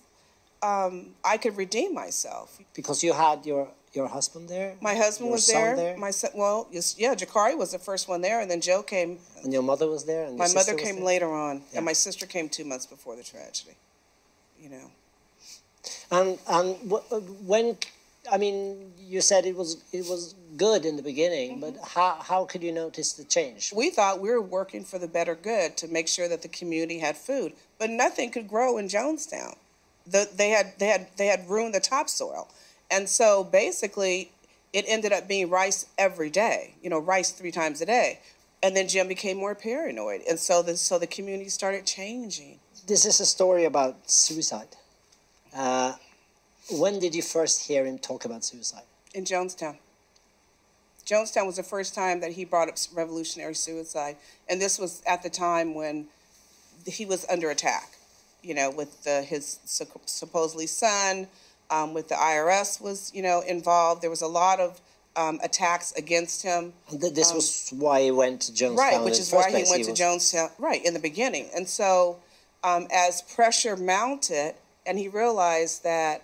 um, 0.63 1.15
I 1.25 1.37
could 1.37 1.57
redeem 1.57 1.95
myself. 1.95 2.59
Because 2.75 3.03
you 3.03 3.13
had 3.13 3.47
your 3.47 3.69
your 3.95 4.09
husband 4.09 4.49
there. 4.49 4.75
My 4.81 4.95
husband 4.95 5.27
your 5.29 5.35
was 5.35 5.47
son 5.47 5.77
there. 5.77 5.97
My 5.97 6.11
son, 6.11 6.31
well, 6.35 6.67
yes, 6.71 6.95
yeah, 6.99 7.15
Jakari 7.15 7.57
was 7.57 7.73
the 7.73 7.79
first 7.79 8.09
one 8.09 8.21
there, 8.23 8.41
and 8.41 8.51
then 8.51 8.61
Joe 8.61 8.83
came. 8.83 9.19
and 9.43 9.53
your 9.53 9.63
mother 9.63 9.89
was 9.89 10.05
there. 10.05 10.25
And 10.25 10.37
My 10.37 10.49
mother 10.53 10.75
came 10.75 10.97
there? 10.97 11.05
later 11.05 11.31
on, 11.33 11.57
Yeah. 11.59 11.79
and 11.79 11.85
my 11.85 11.93
sister 11.93 12.27
came 12.27 12.49
two 12.49 12.65
months 12.65 12.87
before 12.87 13.17
the 13.17 13.23
tragedy. 13.23 13.77
You 14.61 14.71
know, 14.71 14.91
And 16.11 16.39
and 16.49 16.93
uh, 16.93 17.19
when, 17.45 17.77
I 18.31 18.39
mean, 18.39 18.93
you 18.99 19.21
said 19.21 19.45
it 19.45 19.57
was 19.57 19.83
it 19.93 20.07
was 20.09 20.35
good 20.57 20.85
in 20.87 20.97
the 20.97 21.03
beginning, 21.03 21.61
but 21.61 21.75
how 21.95 22.15
how 22.21 22.45
could 22.45 22.63
you 22.63 22.73
notice 22.73 23.13
the 23.13 23.25
change? 23.25 23.73
we 23.75 23.91
thought 23.91 24.21
we 24.21 24.31
were 24.31 24.41
working 24.41 24.85
for 24.85 24.99
the 24.99 25.09
better 25.09 25.35
good 25.35 25.77
to 25.79 25.89
make 25.89 26.07
sure 26.09 26.29
that 26.29 26.43
the 26.43 26.49
community 26.49 26.99
had 27.01 27.17
food, 27.17 27.53
but 27.79 27.91
nothing 27.91 28.31
could 28.31 28.49
grow 28.49 28.79
in 28.79 28.87
Jonestown. 28.89 29.57
The, 30.07 30.29
they 30.35 30.51
had 30.51 30.79
they 30.79 30.87
had 30.87 31.09
they 31.17 31.27
had 31.27 31.49
ruined 31.49 31.75
the 31.75 31.81
topsoil, 31.81 32.49
and 32.93 33.09
so 33.09 33.43
basically, 33.43 34.31
it 34.73 34.85
ended 34.87 35.13
up 35.13 35.27
being 35.27 35.51
rice 35.51 35.87
every 35.99 36.31
day. 36.31 36.75
You 36.83 36.91
know, 36.91 36.99
rice 37.01 37.33
three 37.33 37.51
times 37.51 37.81
a 37.81 37.87
day, 37.87 38.21
and 38.63 38.77
then 38.77 38.87
Jim 38.87 39.09
became 39.09 39.37
more 39.37 39.57
paranoid, 39.57 40.21
and 40.29 40.39
so 40.39 40.63
the 40.63 40.77
so 40.77 40.99
the 40.99 41.09
community 41.09 41.49
started 41.49 41.87
changing. 41.87 42.61
This 42.87 43.05
is 43.05 43.19
a 43.19 43.27
story 43.27 43.65
about 43.65 44.09
suicide. 44.09 44.77
Uh, 45.57 45.95
when 46.71 47.01
did 47.01 47.15
you 47.15 47.23
first 47.23 47.67
hear 47.67 47.85
him 47.85 47.99
talk 47.99 48.25
about 48.25 48.45
suicide? 48.45 48.85
in 49.15 49.25
Jonestown. 49.25 49.77
Jonestown 51.05 51.47
was 51.47 51.57
the 51.57 51.63
first 51.63 51.95
time 51.95 52.21
that 52.21 52.33
he 52.33 52.45
brought 52.45 52.69
up 52.69 52.77
revolutionary 52.95 53.55
suicide, 53.55 54.17
and 54.49 54.61
this 54.61 54.79
was 54.79 55.03
at 55.07 55.23
the 55.23 55.31
time 55.31 55.75
when 55.75 56.07
he 56.87 57.05
was 57.05 57.27
under 57.29 57.51
attack. 57.51 57.91
You 58.43 58.55
know, 58.55 58.71
with 58.71 59.05
the, 59.05 59.23
his 59.23 59.61
supposedly 59.65 60.67
son, 60.67 61.29
um, 61.73 61.95
with 61.95 62.09
the 62.09 62.15
IRS 62.15 62.81
was 62.81 63.11
you 63.15 63.23
know 63.23 63.41
involved. 63.41 64.03
There 64.03 64.11
was 64.11 64.23
a 64.23 64.29
lot 64.29 64.61
of 64.61 64.81
um, 65.17 65.41
attacks 65.43 65.93
against 65.93 66.43
him. 66.43 66.73
Th- 66.91 67.13
this 67.13 67.33
was 67.33 67.73
why 67.77 68.03
he 68.03 68.11
went 68.11 68.43
to 68.43 68.53
Jonestown. 68.53 68.77
Right, 68.77 69.05
which 69.05 69.19
is 69.19 69.33
why 69.33 69.49
he 69.49 69.65
went 69.69 69.85
to 69.85 69.91
was- 69.91 69.99
Jonestown, 69.99 70.51
right, 70.59 70.85
in 70.85 70.95
the 70.95 71.01
beginning. 71.01 71.49
And 71.55 71.69
so, 71.69 72.19
um, 72.63 72.87
as 72.93 73.23
pressure 73.23 73.77
mounted, 73.77 74.55
and 74.87 74.99
he 74.99 75.09
realized 75.09 75.85
that 75.85 76.23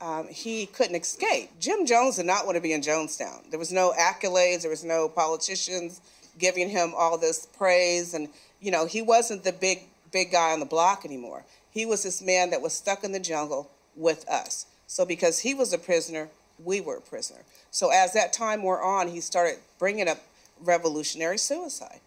um, 0.00 0.28
he 0.28 0.66
couldn't 0.66 0.96
escape, 0.96 1.50
Jim 1.60 1.86
Jones 1.86 2.16
did 2.16 2.26
not 2.26 2.46
want 2.46 2.56
to 2.56 2.62
be 2.62 2.72
in 2.72 2.80
Jonestown. 2.80 3.50
There 3.50 3.58
was 3.58 3.72
no 3.72 3.92
accolades, 3.98 4.62
there 4.62 4.70
was 4.70 4.84
no 4.84 5.08
politicians 5.08 6.00
giving 6.38 6.68
him 6.68 6.92
all 6.96 7.18
this 7.18 7.46
praise. 7.46 8.14
And, 8.14 8.28
you 8.60 8.70
know, 8.70 8.86
he 8.86 9.02
wasn't 9.02 9.42
the 9.42 9.52
big, 9.52 9.82
big 10.12 10.30
guy 10.30 10.52
on 10.52 10.60
the 10.60 10.66
block 10.66 11.04
anymore. 11.04 11.44
He 11.70 11.84
was 11.84 12.04
this 12.04 12.22
man 12.22 12.50
that 12.50 12.62
was 12.62 12.72
stuck 12.72 13.02
in 13.02 13.12
the 13.12 13.20
jungle 13.20 13.70
with 13.96 14.28
us. 14.28 14.66
So, 14.88 15.04
because 15.04 15.40
he 15.40 15.54
was 15.54 15.72
a 15.72 15.78
prisoner, 15.78 16.28
we 16.64 16.80
were 16.80 16.96
a 16.96 17.00
prisoner. 17.00 17.40
So, 17.70 17.90
as 17.90 18.14
that 18.14 18.32
time 18.32 18.62
wore 18.62 18.82
on, 18.82 19.08
he 19.08 19.20
started 19.20 19.58
bringing 19.78 20.08
up 20.08 20.18
revolutionary 20.60 21.38
suicide. 21.38 22.00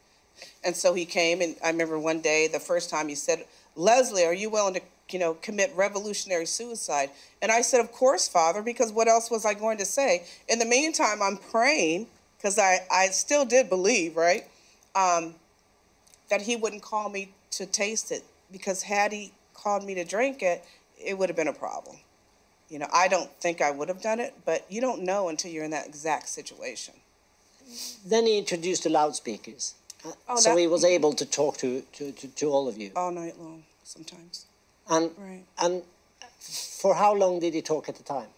And 0.63 0.75
so 0.75 0.95
he 0.95 1.05
came, 1.05 1.41
and 1.41 1.55
I 1.63 1.69
remember 1.69 1.99
one 1.99 2.21
day, 2.21 2.47
the 2.47 2.59
first 2.59 2.89
time 2.89 3.07
he 3.07 3.15
said, 3.15 3.45
Leslie, 3.75 4.25
are 4.25 4.33
you 4.33 4.49
willing 4.49 4.73
to, 4.73 4.81
you 5.11 5.19
know, 5.19 5.35
commit 5.35 5.71
revolutionary 5.75 6.47
suicide? 6.47 7.11
And 7.39 7.51
I 7.51 7.61
said, 7.61 7.79
Of 7.81 7.91
course, 7.91 8.27
Father, 8.27 8.63
because 8.63 8.91
what 8.91 9.07
else 9.07 9.29
was 9.29 9.45
I 9.45 9.53
going 9.53 9.77
to 9.77 9.85
say? 9.85 10.25
In 10.49 10.57
the 10.57 10.65
meantime, 10.65 11.21
I'm 11.21 11.37
praying, 11.37 12.07
because 12.37 12.57
I, 12.57 12.79
I 12.91 13.07
still 13.09 13.45
did 13.45 13.69
believe, 13.69 14.17
right, 14.17 14.45
um, 14.95 15.35
that 16.31 16.41
he 16.41 16.55
wouldn't 16.55 16.81
call 16.81 17.09
me 17.09 17.29
to 17.51 17.67
taste 17.67 18.11
it, 18.11 18.23
because 18.51 18.81
had 18.81 19.11
he 19.11 19.31
called 19.53 19.85
me 19.85 19.93
to 19.93 20.03
drink 20.03 20.41
it, 20.41 20.65
it 20.97 21.15
would 21.17 21.29
have 21.29 21.35
been 21.35 21.47
a 21.47 21.53
problem. 21.53 21.97
You 22.71 22.79
know, 22.79 22.87
I 22.93 23.09
don't 23.09 23.29
think 23.41 23.61
I 23.61 23.69
would 23.69 23.89
have 23.89 24.01
done 24.01 24.21
it, 24.21 24.33
but 24.45 24.65
you 24.69 24.79
don't 24.79 25.03
know 25.03 25.27
until 25.27 25.51
you're 25.51 25.65
in 25.65 25.71
that 25.71 25.85
exact 25.87 26.29
situation. 26.29 26.93
Then 28.05 28.25
he 28.25 28.37
introduced 28.37 28.83
the 28.83 28.89
loudspeakers. 28.89 29.73
Uh, 30.05 30.13
Oh, 30.29 30.35
so 30.37 30.51
that- 30.51 30.57
he 30.57 30.67
was 30.67 30.85
able 30.85 31.11
to 31.13 31.25
talk 31.25 31.57
to, 31.57 31.81
to, 31.81 32.11
to, 32.13 32.27
to 32.29 32.45
all 32.49 32.69
of 32.69 32.77
you. 32.77 32.91
All 32.95 33.11
night 33.11 33.37
long, 33.37 33.65
sometimes. 33.83 34.45
And, 34.89 35.11
Right. 35.17 35.43
and 35.59 35.83
for 36.79 36.95
how 36.95 37.13
long 37.13 37.39
did 37.41 37.53
he 37.53 37.61
talk 37.61 37.89
at 37.89 37.95
the 37.97 38.03
time? 38.03 38.29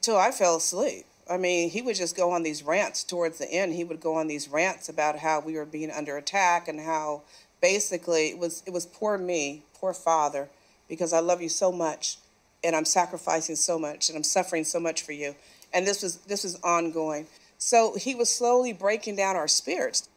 till 0.00 0.16
I 0.16 0.30
fell 0.30 0.56
asleep. 0.56 1.06
I 1.28 1.36
mean, 1.38 1.70
he 1.70 1.82
would 1.82 1.96
just 1.96 2.16
go 2.16 2.30
on 2.30 2.44
these 2.44 2.62
rants 2.62 3.02
towards 3.02 3.38
the 3.38 3.50
end. 3.50 3.74
He 3.74 3.82
would 3.82 4.00
go 4.00 4.14
on 4.14 4.28
these 4.28 4.48
rants 4.48 4.88
about 4.88 5.18
how 5.18 5.40
we 5.40 5.54
were 5.54 5.64
being 5.64 5.90
under 5.90 6.16
attack 6.16 6.68
and 6.68 6.78
how 6.80 7.22
basically 7.60 8.28
it 8.28 8.38
was 8.38 8.62
it 8.64 8.72
was 8.72 8.86
poor 8.86 9.18
me, 9.18 9.64
poor 9.74 9.92
father, 9.92 10.48
because 10.88 11.12
I 11.12 11.18
love 11.18 11.42
you 11.42 11.48
so 11.48 11.72
much 11.72 12.18
and 12.64 12.74
I'm 12.74 12.84
sacrificing 12.84 13.56
so 13.56 13.78
much 13.78 14.08
and 14.08 14.16
I'm 14.16 14.24
suffering 14.24 14.64
so 14.64 14.80
much 14.80 15.02
for 15.02 15.12
you. 15.12 15.34
And 15.72 15.86
this 15.86 16.02
was 16.02 16.16
this 16.18 16.44
was 16.44 16.58
ongoing. 16.62 17.26
So 17.58 17.94
he 17.96 18.14
was 18.14 18.28
slowly 18.30 18.72
breaking 18.72 19.16
down 19.16 19.36
our 19.36 19.48
spirits. 19.48 20.08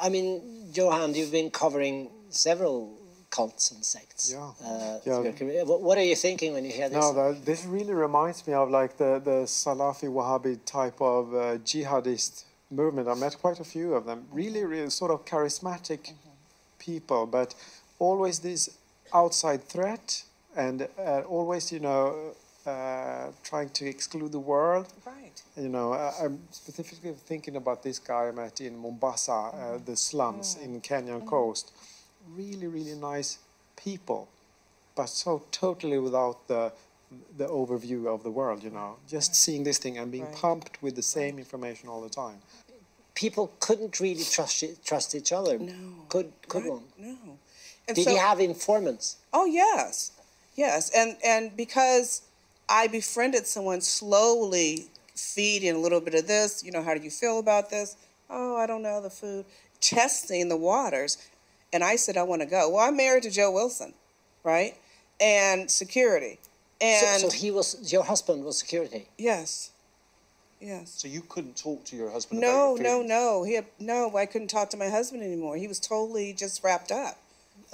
I 0.00 0.08
mean, 0.08 0.70
Johan, 0.72 1.14
you've 1.14 1.32
been 1.32 1.50
covering 1.50 2.08
several 2.30 2.92
cults 3.30 3.70
and 3.72 3.84
sects. 3.84 4.32
Yeah. 4.32 4.50
Uh, 4.64 4.98
Yeah. 5.04 5.22
your. 5.22 5.66
What, 5.66 5.80
what 5.82 5.98
are 5.98 6.04
you 6.04 6.16
thinking 6.16 6.52
when 6.54 6.64
you 6.64 6.72
hear 6.72 6.88
this? 6.88 6.98
No, 6.98 7.12
that, 7.12 7.44
this 7.44 7.64
really 7.64 7.92
reminds 7.92 8.46
me 8.46 8.54
of 8.54 8.70
like 8.70 8.96
the, 8.96 9.20
the 9.24 9.38
Salafi 9.46 10.08
Wahhabi 10.08 10.58
type 10.64 11.00
of 11.00 11.34
uh, 11.34 11.58
jihadist 11.70 12.44
movement. 12.70 13.08
I 13.08 13.14
met 13.14 13.36
quite 13.38 13.60
a 13.60 13.64
few 13.64 13.94
of 13.94 14.06
them. 14.06 14.26
Really, 14.32 14.64
really 14.64 14.90
sort 14.90 15.10
of 15.10 15.24
charismatic 15.24 16.12
people, 16.78 17.26
but 17.26 17.54
always 17.98 18.38
this 18.40 18.70
outside 19.12 19.64
threat 19.64 20.22
and 20.56 20.88
uh, 20.98 21.20
always, 21.22 21.72
you 21.72 21.80
know, 21.80 22.34
uh, 22.66 23.30
trying 23.42 23.68
to 23.70 23.86
exclude 23.86 24.32
the 24.32 24.38
world. 24.38 24.92
Right. 25.04 25.42
You 25.56 25.68
know, 25.68 25.92
I, 25.92 26.12
I'm 26.22 26.40
specifically 26.50 27.12
thinking 27.12 27.56
about 27.56 27.82
this 27.82 27.98
guy 27.98 28.28
I 28.28 28.30
met 28.30 28.60
in 28.60 28.76
Mombasa, 28.78 29.32
uh, 29.32 29.78
the 29.84 29.96
slums 29.96 30.56
in 30.62 30.80
Kenyan 30.80 31.26
coast, 31.26 31.72
really, 32.34 32.66
really 32.66 32.94
nice 32.94 33.38
people, 33.76 34.28
but 34.96 35.06
so 35.08 35.42
totally 35.50 35.98
without 35.98 36.48
the 36.48 36.72
the 37.36 37.46
overview 37.46 38.12
of 38.12 38.24
the 38.24 38.30
world. 38.30 38.64
You 38.64 38.70
know, 38.70 38.96
just 39.06 39.34
seeing 39.36 39.62
this 39.62 39.78
thing 39.78 39.98
and 39.98 40.10
being 40.10 40.24
Right. 40.24 40.34
pumped 40.34 40.82
with 40.82 40.96
the 40.96 41.02
same 41.02 41.38
information 41.38 41.88
all 41.88 42.00
the 42.00 42.08
time. 42.08 42.40
People 43.14 43.52
couldn't 43.60 44.00
really 44.00 44.24
trust 44.24 44.62
e- 44.62 44.76
trust 44.84 45.14
each 45.14 45.32
other. 45.32 45.58
No. 45.58 46.06
Could 46.08 46.32
could 46.48 46.64
one? 46.64 46.84
No. 46.98 47.38
And 47.86 47.94
Did 47.94 48.04
so, 48.04 48.10
you 48.10 48.16
have 48.18 48.40
informants? 48.40 49.16
Oh 49.32 49.44
yes, 49.44 50.10
yes, 50.54 50.90
and 50.90 51.16
and 51.24 51.56
because 51.56 52.22
I 52.68 52.86
befriended 52.86 53.46
someone 53.46 53.80
slowly, 53.80 54.88
feeding 55.14 55.74
a 55.74 55.78
little 55.78 56.00
bit 56.00 56.14
of 56.14 56.26
this. 56.26 56.64
You 56.64 56.72
know, 56.72 56.82
how 56.82 56.94
do 56.94 57.02
you 57.02 57.10
feel 57.10 57.38
about 57.38 57.70
this? 57.70 57.96
Oh, 58.30 58.56
I 58.56 58.66
don't 58.66 58.82
know 58.82 59.00
the 59.00 59.10
food. 59.10 59.44
Testing 59.80 60.48
the 60.48 60.56
waters, 60.56 61.18
and 61.72 61.84
I 61.84 61.96
said 61.96 62.16
I 62.16 62.22
want 62.22 62.42
to 62.42 62.46
go. 62.46 62.70
Well, 62.70 62.88
I'm 62.88 62.96
married 62.96 63.24
to 63.24 63.30
Joe 63.30 63.50
Wilson, 63.50 63.92
right? 64.42 64.74
And 65.20 65.70
security, 65.70 66.38
and 66.80 67.20
so 67.20 67.30
he 67.30 67.50
was 67.50 67.92
your 67.92 68.02
husband 68.04 68.44
was 68.44 68.58
security. 68.58 69.08
yes, 69.18 69.70
yes. 70.60 70.90
So 70.90 71.06
you 71.06 71.20
couldn't 71.20 71.56
talk 71.56 71.84
to 71.84 71.96
your 71.96 72.10
husband 72.10 72.40
No, 72.40 72.74
about 72.74 72.84
your 72.84 73.02
no, 73.02 73.06
no. 73.06 73.42
He 73.44 73.54
had, 73.54 73.66
no. 73.78 74.16
I 74.16 74.26
couldn't 74.26 74.48
talk 74.48 74.70
to 74.70 74.76
my 74.76 74.88
husband 74.88 75.22
anymore. 75.22 75.56
He 75.56 75.68
was 75.68 75.78
totally 75.78 76.32
just 76.32 76.64
wrapped 76.64 76.90
up. 76.90 77.18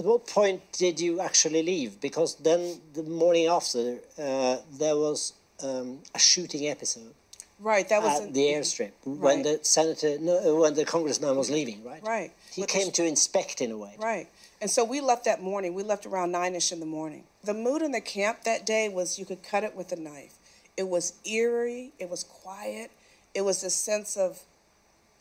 At 0.01 0.07
what 0.07 0.27
point 0.27 0.61
did 0.73 0.99
you 0.99 1.21
actually 1.21 1.63
leave? 1.63 2.01
Because 2.01 2.35
then 2.37 2.81
the 2.95 3.03
morning 3.03 3.47
after, 3.47 3.99
uh, 4.19 4.57
there 4.73 4.97
was 4.97 5.35
um, 5.63 6.01
a 6.15 6.19
shooting 6.19 6.69
episode 6.69 7.15
Right. 7.61 7.87
That 7.91 8.03
was 8.03 8.23
at 8.23 8.33
the 8.33 8.41
airstrip 8.41 8.93
when 9.05 9.43
the 9.43 9.61
senator, 9.63 10.19
no, 10.19 10.39
uh, 10.39 10.61
when 10.61 10.75
the 10.75 10.87
congressman 10.87 11.37
was 11.37 11.51
leaving, 11.51 11.85
right? 11.85 12.03
Right. 12.03 12.33
He 12.51 12.63
With 12.63 12.71
the 12.71 12.79
came 12.79 12.91
to 12.93 13.05
inspect 13.05 13.61
in 13.61 13.71
a 13.71 13.77
way. 13.77 13.97
Right. 13.99 14.29
And 14.63 14.71
so 14.71 14.83
we 14.83 15.03
left 15.03 15.27
that 15.27 15.43
morning. 15.43 15.75
We 15.75 15.83
left 15.83 16.07
around 16.07 16.33
nine 16.33 16.55
ish 16.55 16.73
in 16.73 16.81
the 16.81 16.87
morning. 16.87 17.25
The 17.45 17.53
mood 17.53 17.83
in 17.83 17.93
the 17.93 18.01
camp 18.01 18.45
that 18.45 18.65
day 18.65 18.89
was 18.89 19.19
you 19.19 19.27
could 19.27 19.43
cut 19.43 19.63
it 19.63 19.77
with 19.77 19.93
a 19.93 19.97
knife. 19.97 20.37
It 20.79 20.89
was 20.89 21.13
eerie. 21.27 21.93
It 21.99 22.09
was 22.09 22.25
quiet. 22.25 22.91
It 23.35 23.43
was 23.43 23.63
a 23.63 23.71
sense 23.71 24.17
of, 24.17 24.41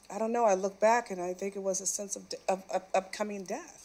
I 0.09 0.17
don't 0.17 0.31
know. 0.31 0.45
I 0.45 0.53
look 0.53 0.79
back 0.79 1.11
and 1.11 1.21
I 1.21 1.33
think 1.33 1.57
it 1.57 1.61
was 1.61 1.81
a 1.81 1.85
sense 1.85 2.15
of, 2.15 2.23
of, 2.47 2.63
of 2.73 2.83
upcoming 2.95 3.43
death. 3.43 3.78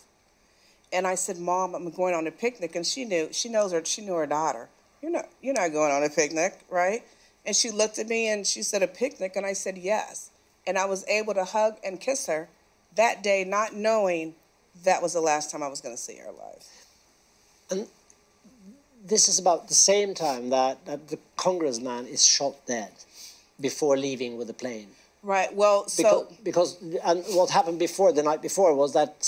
And 0.94 1.06
I 1.06 1.16
said, 1.16 1.38
"Mom, 1.38 1.74
I'm 1.74 1.90
going 1.90 2.14
on 2.14 2.26
a 2.26 2.30
picnic," 2.30 2.76
and 2.76 2.86
she 2.86 3.04
knew. 3.04 3.28
She 3.32 3.48
knows 3.48 3.72
her. 3.72 3.84
She 3.84 4.00
knew 4.00 4.14
her 4.14 4.26
daughter. 4.26 4.68
You're 5.02 5.10
not. 5.10 5.28
You're 5.42 5.54
not 5.54 5.72
going 5.72 5.92
on 5.92 6.04
a 6.04 6.08
picnic, 6.08 6.60
right? 6.70 7.02
And 7.44 7.54
she 7.54 7.70
looked 7.70 7.98
at 7.98 8.06
me 8.08 8.28
and 8.28 8.46
she 8.46 8.62
said, 8.62 8.82
"A 8.82 8.86
picnic," 8.86 9.36
and 9.36 9.44
I 9.44 9.52
said, 9.52 9.76
"Yes." 9.76 10.30
And 10.66 10.78
I 10.78 10.86
was 10.86 11.04
able 11.08 11.34
to 11.34 11.44
hug 11.44 11.76
and 11.84 12.00
kiss 12.00 12.26
her 12.26 12.48
that 12.94 13.22
day, 13.22 13.44
not 13.44 13.74
knowing 13.74 14.34
that 14.84 15.02
was 15.02 15.12
the 15.12 15.20
last 15.20 15.50
time 15.50 15.62
I 15.62 15.68
was 15.68 15.80
going 15.80 15.94
to 15.94 16.00
see 16.00 16.16
her 16.16 16.28
alive. 16.28 16.66
And 17.70 17.86
this 19.04 19.28
is 19.28 19.38
about 19.38 19.68
the 19.68 19.74
same 19.74 20.14
time 20.14 20.50
that, 20.50 20.84
that 20.86 21.08
the 21.08 21.18
congressman 21.36 22.06
is 22.06 22.24
shot 22.26 22.54
dead 22.66 22.92
before 23.60 23.96
leaving 23.96 24.36
with 24.38 24.46
the 24.46 24.54
plane. 24.54 24.88
Right. 25.24 25.54
Well, 25.54 25.84
Because, 25.84 25.96
so 25.96 26.28
because 26.44 26.82
and 27.02 27.24
what 27.28 27.48
happened 27.48 27.78
before 27.78 28.12
the 28.12 28.22
night 28.22 28.42
before 28.42 28.74
was 28.74 28.92
that 28.92 29.26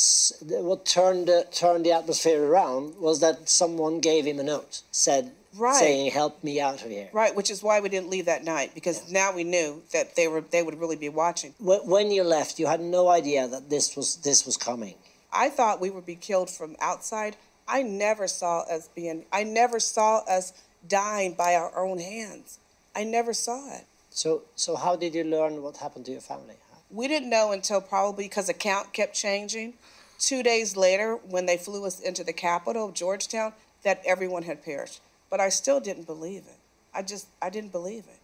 what 0.62 0.84
turned 0.84 1.28
the, 1.28 1.46
turned 1.50 1.86
the 1.86 1.92
atmosphere 1.92 2.42
around 2.44 2.96
was 2.98 3.20
that 3.20 3.48
someone 3.48 4.00
gave 4.00 4.26
him 4.26 4.38
a 4.38 4.42
note, 4.42 4.82
said 4.90 5.32
Right. 5.56 5.74
saying 5.74 6.10
"Help 6.10 6.44
me 6.44 6.60
out 6.60 6.82
of 6.84 6.90
here." 6.90 7.08
right, 7.14 7.34
which 7.34 7.50
is 7.50 7.62
why 7.62 7.80
we 7.80 7.88
didn't 7.88 8.10
leave 8.10 8.26
that 8.26 8.44
night 8.44 8.72
because 8.74 9.10
now 9.10 9.32
we 9.32 9.42
knew 9.42 9.82
that 9.94 10.14
they 10.14 10.28
were 10.28 10.42
they 10.42 10.62
would 10.62 10.78
really 10.78 10.96
be 10.96 11.08
watching. 11.08 11.54
When 11.58 12.10
you 12.10 12.24
left, 12.24 12.58
you 12.58 12.66
had 12.66 12.80
no 12.80 13.08
idea 13.08 13.48
that 13.48 13.70
this 13.70 13.96
was 13.96 14.16
this 14.16 14.44
was 14.44 14.58
coming. 14.58 14.96
I 15.32 15.48
thought 15.48 15.80
we 15.80 15.88
would 15.88 16.04
be 16.04 16.14
killed 16.14 16.50
from 16.50 16.76
outside. 16.78 17.36
I 17.66 17.82
never 17.82 18.28
saw 18.28 18.60
us 18.60 18.88
being. 18.94 19.24
I 19.32 19.44
never 19.44 19.80
saw 19.80 20.18
us 20.28 20.52
dying 20.86 21.32
by 21.32 21.54
our 21.54 21.74
own 21.74 21.98
hands. 22.00 22.58
I 22.94 23.04
never 23.04 23.32
saw 23.32 23.74
it. 23.78 23.86
So 24.16 24.44
so 24.54 24.76
how 24.76 24.96
did 24.96 25.14
you 25.14 25.24
learn 25.24 25.62
what 25.62 25.76
happened 25.76 26.06
to 26.06 26.12
your 26.12 26.22
family? 26.22 26.54
We 26.90 27.06
didn't 27.06 27.28
know 27.28 27.52
until 27.52 27.82
probably 27.82 28.24
because 28.24 28.46
the 28.46 28.54
count 28.54 28.94
kept 28.94 29.14
changing. 29.14 29.74
Two 30.18 30.42
days 30.42 30.74
later, 30.74 31.16
when 31.16 31.44
they 31.44 31.58
flew 31.58 31.84
us 31.84 32.00
into 32.00 32.24
the 32.24 32.32
capital, 32.32 32.90
Georgetown, 32.90 33.52
that 33.82 34.00
everyone 34.06 34.44
had 34.44 34.64
perished. 34.64 35.02
But 35.28 35.40
I 35.40 35.50
still 35.50 35.80
didn't 35.80 36.06
believe 36.06 36.44
it. 36.46 36.56
I 36.94 37.02
just, 37.02 37.26
I 37.42 37.50
didn't 37.50 37.72
believe 37.72 38.04
it. 38.04 38.18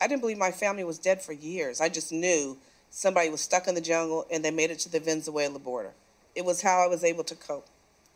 I 0.00 0.06
didn't 0.06 0.22
believe 0.22 0.38
my 0.38 0.50
family 0.50 0.84
was 0.84 0.98
dead 0.98 1.20
for 1.20 1.34
years. 1.34 1.82
I 1.82 1.90
just 1.90 2.10
knew 2.10 2.56
somebody 2.88 3.28
was 3.28 3.42
stuck 3.42 3.68
in 3.68 3.74
the 3.74 3.82
jungle 3.82 4.24
and 4.30 4.42
they 4.42 4.50
made 4.50 4.70
it 4.70 4.78
to 4.80 4.88
the 4.90 5.00
Venezuela 5.00 5.58
border. 5.58 5.92
It 6.34 6.46
was 6.46 6.62
how 6.62 6.82
I 6.82 6.86
was 6.86 7.04
able 7.04 7.24
to 7.24 7.34
cope 7.34 7.66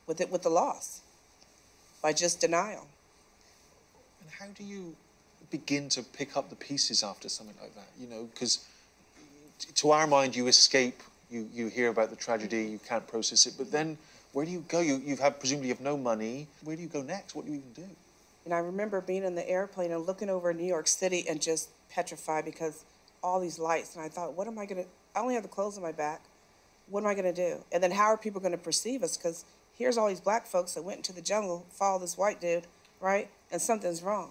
with 0.07 0.23
it, 0.23 0.33
with 0.33 0.43
the 0.43 0.49
loss, 0.49 1.03
by 2.01 2.15
just 2.15 2.41
denial. 2.41 2.87
And 4.23 4.31
how 4.31 4.47
do 4.55 4.65
you 4.65 4.97
begin 5.51 5.89
to 5.91 6.03
pick 6.03 6.37
up 6.37 6.51
the 6.51 6.57
pieces 6.57 7.03
after 7.03 7.29
something 7.29 7.57
like 7.61 7.75
that? 7.75 7.89
You 8.01 8.09
know, 8.09 8.29
because 8.33 8.67
to 9.75 9.91
our 9.91 10.07
mind, 10.07 10.37
you 10.37 10.47
escape, 10.47 11.03
you, 11.31 11.49
you 11.53 11.69
hear 11.69 11.89
about 11.89 12.11
the 12.11 12.17
tragedy, 12.17 12.65
you 12.65 12.79
can't 12.79 13.07
process 13.07 13.47
it, 13.47 13.55
but 13.59 13.71
then 13.71 13.99
where 14.33 14.45
do 14.45 14.51
you 14.51 14.65
go? 14.69 14.81
You, 14.81 15.01
you've 15.05 15.19
had, 15.19 15.41
presumably, 15.41 15.69
you 15.69 15.75
have 15.75 15.83
no 15.83 15.97
money. 15.97 16.47
Where 16.63 16.77
do 16.77 16.83
you 16.83 16.89
go 16.89 17.03
next? 17.03 17.35
What 17.35 17.47
do 17.47 17.53
you 17.53 17.59
even 17.59 17.73
do? 17.73 17.89
And 18.45 18.55
I 18.55 18.59
remember 18.59 19.01
being 19.01 19.25
in 19.25 19.35
the 19.35 19.49
airplane 19.49 19.93
and 19.93 20.07
looking 20.07 20.31
over 20.31 20.53
New 20.53 20.65
York 20.67 20.87
City 20.87 21.25
and 21.29 21.41
just 21.41 21.71
petrified 21.91 22.45
because 22.45 22.85
all 23.23 23.41
these 23.41 23.59
lights. 23.59 23.97
And 23.97 24.05
I 24.05 24.09
thought, 24.09 24.35
what 24.35 24.47
am 24.47 24.59
I 24.59 24.67
going 24.67 24.85
to? 24.85 24.89
I 25.15 25.21
only 25.21 25.35
have 25.35 25.43
the 25.43 25.49
clothes 25.49 25.77
on 25.77 25.83
my 25.83 25.93
back. 25.93 26.23
What 26.89 27.03
am 27.03 27.09
I 27.09 27.15
going 27.15 27.33
to 27.33 27.33
do? 27.33 27.63
And 27.73 27.83
then 27.83 27.91
how 27.91 28.05
are 28.05 28.17
people 28.17 28.41
going 28.41 28.53
to 28.53 28.59
perceive 28.59 29.03
us? 29.03 29.17
Because 29.17 29.45
here's 29.77 29.99
all 29.99 30.09
these 30.09 30.21
black 30.21 30.47
folks 30.47 30.75
that 30.75 30.83
went 30.83 30.99
into 30.99 31.13
the 31.13 31.21
jungle, 31.21 31.67
followed 31.71 32.03
this 32.03 32.17
white 32.17 32.41
dude, 32.41 32.67
right? 33.01 33.29
And 33.51 33.61
something's 33.61 34.03
wrong. 34.03 34.31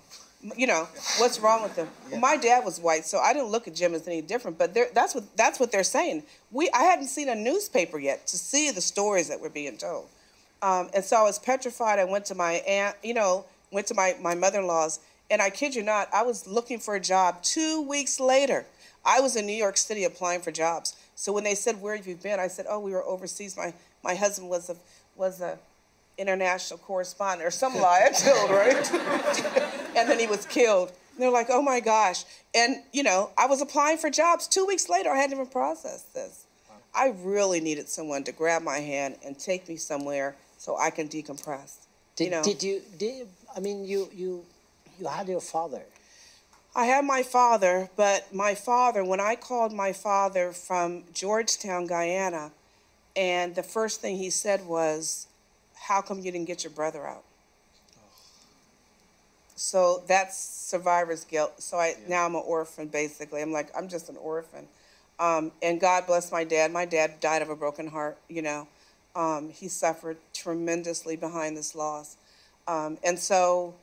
You 0.56 0.68
know, 0.68 0.88
what's 1.18 1.40
wrong 1.40 1.64
with 1.64 1.76
them? 1.76 1.90
Well, 2.12 2.20
my 2.20 2.38
dad 2.38 2.64
was 2.64 2.80
white, 2.80 3.06
so 3.06 3.20
I 3.20 3.34
didn't 3.34 3.50
look 3.50 3.68
at 3.68 3.76
Jim 3.76 3.94
as 3.94 4.08
any 4.08 4.22
different. 4.22 4.58
But 4.58 4.74
that's 4.94 5.14
what 5.14 5.36
that's 5.36 5.60
what 5.60 5.72
they're 5.72 5.84
saying. 5.84 6.24
We 6.52 6.70
I 6.74 6.84
hadn't 6.84 7.08
seen 7.08 7.30
a 7.30 7.36
newspaper 7.36 8.00
yet 8.00 8.28
to 8.28 8.38
see 8.38 8.72
the 8.72 8.82
stories 8.82 9.28
that 9.28 9.42
were 9.42 9.50
being 9.50 9.78
told. 9.78 10.08
Um, 10.62 10.90
and 10.94 11.04
so 11.04 11.18
I 11.18 11.24
was 11.24 11.40
petrified. 11.40 12.00
I 12.00 12.06
went 12.06 12.26
to 12.26 12.36
my 12.36 12.54
aunt, 12.68 12.96
you 13.04 13.14
know, 13.14 13.46
went 13.72 13.88
to 13.88 13.94
my, 13.94 14.16
my 14.22 14.36
mother 14.36 14.60
in 14.60 14.68
law's. 14.68 15.00
And 15.30 15.42
I 15.42 15.50
kid 15.50 15.76
you 15.76 15.84
not, 15.84 16.08
I 16.14 16.24
was 16.24 16.48
looking 16.48 16.80
for 16.80 16.96
a 16.96 17.00
job 17.00 17.44
two 17.44 17.82
weeks 17.82 18.20
later. 18.20 18.66
I 19.06 19.20
was 19.20 19.36
in 19.36 19.46
New 19.46 19.54
York 19.54 19.78
City 19.78 20.04
applying 20.04 20.42
for 20.42 20.52
jobs. 20.52 20.96
So 21.16 21.34
when 21.34 21.44
they 21.44 21.56
said, 21.56 21.82
Where 21.82 21.96
have 21.96 22.08
you 22.08 22.16
been? 22.16 22.40
I 22.40 22.48
said, 22.48 22.66
Oh, 22.70 22.80
we 22.80 22.92
were 22.92 23.04
overseas. 23.04 23.58
My, 23.58 23.74
my 24.04 24.16
husband 24.16 24.50
was 24.50 24.70
a, 24.70 24.76
was 25.16 25.42
a 25.42 25.58
international 26.18 26.80
correspondent 26.80 27.48
or 27.48 27.52
some 27.52 27.76
lie 27.76 28.08
I 28.08 28.12
told, 28.12 28.50
right? 28.50 28.94
and 29.96 30.10
then 30.10 30.20
he 30.20 30.28
was 30.28 30.46
killed. 30.46 30.90
And 30.90 31.22
they're 31.22 31.32
like, 31.32 31.48
Oh 31.50 31.62
my 31.62 31.80
gosh. 31.80 32.26
And, 32.56 32.78
you 32.92 33.04
know, 33.04 33.32
I 33.38 33.46
was 33.48 33.62
applying 33.62 33.98
for 33.98 34.10
jobs. 34.10 34.48
Two 34.48 34.66
weeks 34.66 34.90
later, 34.90 35.10
I 35.10 35.18
hadn't 35.18 35.34
even 35.34 35.48
processed 35.48 36.14
this. 36.14 36.46
I 36.94 37.14
really 37.24 37.60
needed 37.60 37.90
someone 37.90 38.24
to 38.24 38.32
grab 38.32 38.64
my 38.64 38.80
hand 38.80 39.18
and 39.24 39.38
take 39.38 39.70
me 39.70 39.76
somewhere 39.76 40.36
so 40.58 40.78
I 40.78 40.90
can 40.90 41.08
decompress. 41.08 41.86
Did 42.16 42.24
you 42.26 42.32
know, 42.32 42.44
did 42.44 42.64
you 42.64 42.82
did 42.98 43.28
I 43.56 43.60
mean 43.60 43.86
you 43.86 44.10
you 44.12 44.44
you 45.00 45.08
had 45.08 45.28
your 45.28 45.42
father. 45.42 45.84
I 46.76 46.86
had 46.86 47.06
my 47.06 47.24
father, 47.24 47.90
but 47.96 48.34
my 48.34 48.54
father, 48.56 49.04
when 49.04 49.20
I 49.20 49.36
called 49.36 49.74
my 49.74 49.94
father 49.94 50.52
from 50.52 51.04
Georgetown, 51.14 51.88
Guyana, 51.88 52.52
and 53.16 53.56
the 53.56 53.64
first 53.64 54.00
thing 54.00 54.18
he 54.18 54.30
said 54.30 54.68
was, 54.68 55.28
How 55.88 56.02
come 56.02 56.20
you 56.20 56.32
didn't 56.32 56.48
get 56.48 56.64
your 56.64 56.72
brother 56.72 57.06
out? 57.06 57.24
So 59.56 60.04
that's 60.08 60.38
survivor's 60.38 61.24
guilt. 61.24 61.62
So 61.62 61.78
I 61.78 61.96
now 62.08 62.26
I'm 62.26 62.36
an 62.36 62.44
orphan 62.46 62.88
basically. 62.88 63.42
I'm 63.42 63.52
like 63.52 63.70
I'm 63.76 63.88
just 63.88 64.10
an 64.10 64.18
orphan. 64.18 64.68
Um, 65.20 65.52
and 65.64 65.80
God 65.82 66.06
bless 66.06 66.32
my 66.32 66.44
dad. 66.44 66.72
My 66.72 66.86
dad 66.86 67.20
died 67.20 67.42
of 67.42 67.50
a 67.50 67.56
broken 67.56 67.88
heart. 67.88 68.18
You 68.30 68.44
know, 68.44 68.68
um, 69.16 69.50
he 69.50 69.68
suffered 69.68 70.18
tremendously 70.34 71.16
behind 71.16 71.58
this 71.58 71.74
loss, 71.74 72.18
um, 72.68 72.98
and 73.04 73.18
so 73.18 73.74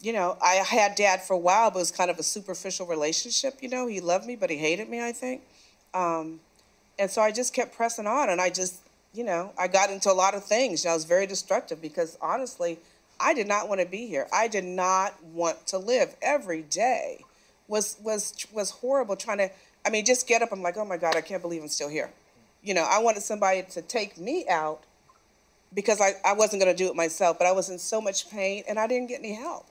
you 0.00 0.12
know, 0.12 0.36
I 0.40 0.54
had 0.54 0.94
dad 0.94 1.22
for 1.22 1.34
a 1.34 1.38
while, 1.38 1.70
but 1.70 1.78
it 1.78 1.80
was 1.80 1.90
kind 1.90 2.10
of 2.10 2.18
a 2.18 2.22
superficial 2.22 2.86
relationship. 2.86 3.54
You 3.60 3.68
know, 3.68 3.86
he 3.86 4.00
loved 4.00 4.26
me, 4.26 4.36
but 4.36 4.48
he 4.48 4.56
hated 4.56 4.88
me, 4.88 5.02
I 5.02 5.12
think. 5.12 5.42
Um, 5.92 6.40
and 6.98 7.10
so 7.10 7.20
I 7.20 7.32
just 7.32 7.52
kept 7.52 7.74
pressing 7.74 8.06
on, 8.06 8.30
and 8.30 8.40
I 8.40 8.50
just, 8.50 8.76
you 9.18 9.24
know, 9.24 9.52
I 9.58 9.66
got 9.66 9.90
into 9.90 10.12
a 10.12 10.14
lot 10.14 10.36
of 10.36 10.44
things. 10.44 10.86
I 10.86 10.94
was 10.94 11.04
very 11.04 11.26
destructive 11.26 11.82
because 11.82 12.16
honestly, 12.22 12.78
I 13.18 13.34
did 13.34 13.48
not 13.48 13.68
want 13.68 13.80
to 13.80 13.86
be 13.86 14.06
here. 14.06 14.28
I 14.32 14.46
did 14.46 14.62
not 14.62 15.20
want 15.24 15.66
to 15.66 15.78
live. 15.78 16.14
Every 16.22 16.62
day 16.62 17.24
was 17.66 17.96
was 18.00 18.46
was 18.52 18.70
horrible. 18.70 19.16
Trying 19.16 19.38
to, 19.38 19.50
I 19.84 19.90
mean, 19.90 20.04
just 20.04 20.28
get 20.28 20.40
up. 20.40 20.52
I'm 20.52 20.62
like, 20.62 20.76
oh 20.76 20.84
my 20.84 20.98
god, 20.98 21.16
I 21.16 21.20
can't 21.20 21.42
believe 21.42 21.62
I'm 21.62 21.68
still 21.68 21.88
here. 21.88 22.12
You 22.62 22.74
know, 22.74 22.86
I 22.88 23.00
wanted 23.00 23.24
somebody 23.24 23.64
to 23.72 23.82
take 23.82 24.18
me 24.18 24.46
out 24.48 24.84
because 25.74 26.00
I, 26.00 26.12
I 26.24 26.34
wasn't 26.34 26.62
going 26.62 26.72
to 26.72 26.80
do 26.80 26.88
it 26.88 26.94
myself, 26.94 27.38
but 27.38 27.48
I 27.48 27.52
was 27.52 27.70
in 27.70 27.80
so 27.80 28.00
much 28.00 28.30
pain 28.30 28.62
and 28.68 28.78
I 28.78 28.86
didn't 28.86 29.08
get 29.08 29.18
any 29.18 29.34
help. 29.34 29.66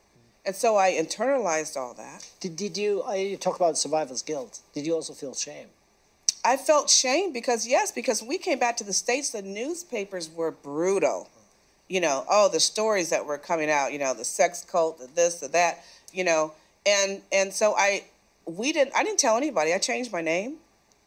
And 0.46 0.58
so 0.58 0.76
I 0.76 0.92
internalized 0.92 1.78
all 1.78 1.94
that. 1.94 2.30
Did 2.42 2.58
did 2.58 2.78
you 2.78 3.10
you 3.14 3.38
talk 3.38 3.56
about 3.56 3.78
survivor's 3.78 4.24
guilt? 4.24 4.60
Did 4.74 4.86
you 4.86 4.94
also 4.94 5.14
feel 5.14 5.34
shame? 5.34 5.68
I 6.48 6.56
felt 6.56 6.90
shame 6.90 7.34
because 7.34 7.68
yes, 7.68 7.92
because 7.92 8.24
we 8.24 8.38
came 8.38 8.58
back 8.58 8.78
to 8.78 8.86
the 8.86 8.94
states, 8.94 9.32
the 9.32 9.42
newspapers 9.42 10.30
were 10.30 10.52
brutal. 10.52 11.30
You 11.90 12.00
know, 12.00 12.24
oh, 12.30 12.48
the 12.48 12.62
stories 12.62 13.10
that 13.10 13.26
were 13.26 13.38
coming 13.38 13.70
out. 13.70 13.92
You 13.92 14.00
know, 14.00 14.14
the 14.14 14.24
sex 14.24 14.64
cult, 14.64 14.98
the 14.98 15.08
this, 15.14 15.42
the 15.42 15.50
that. 15.50 15.84
You 16.14 16.24
know, 16.24 16.54
and 16.86 17.22
and 17.34 17.52
so 17.52 17.76
I, 17.76 18.06
we 18.46 18.72
didn't. 18.72 18.96
I 18.96 19.04
didn't 19.04 19.20
tell 19.20 19.36
anybody. 19.36 19.74
I 19.74 19.78
changed 19.78 20.14
my 20.14 20.22
name. 20.22 20.56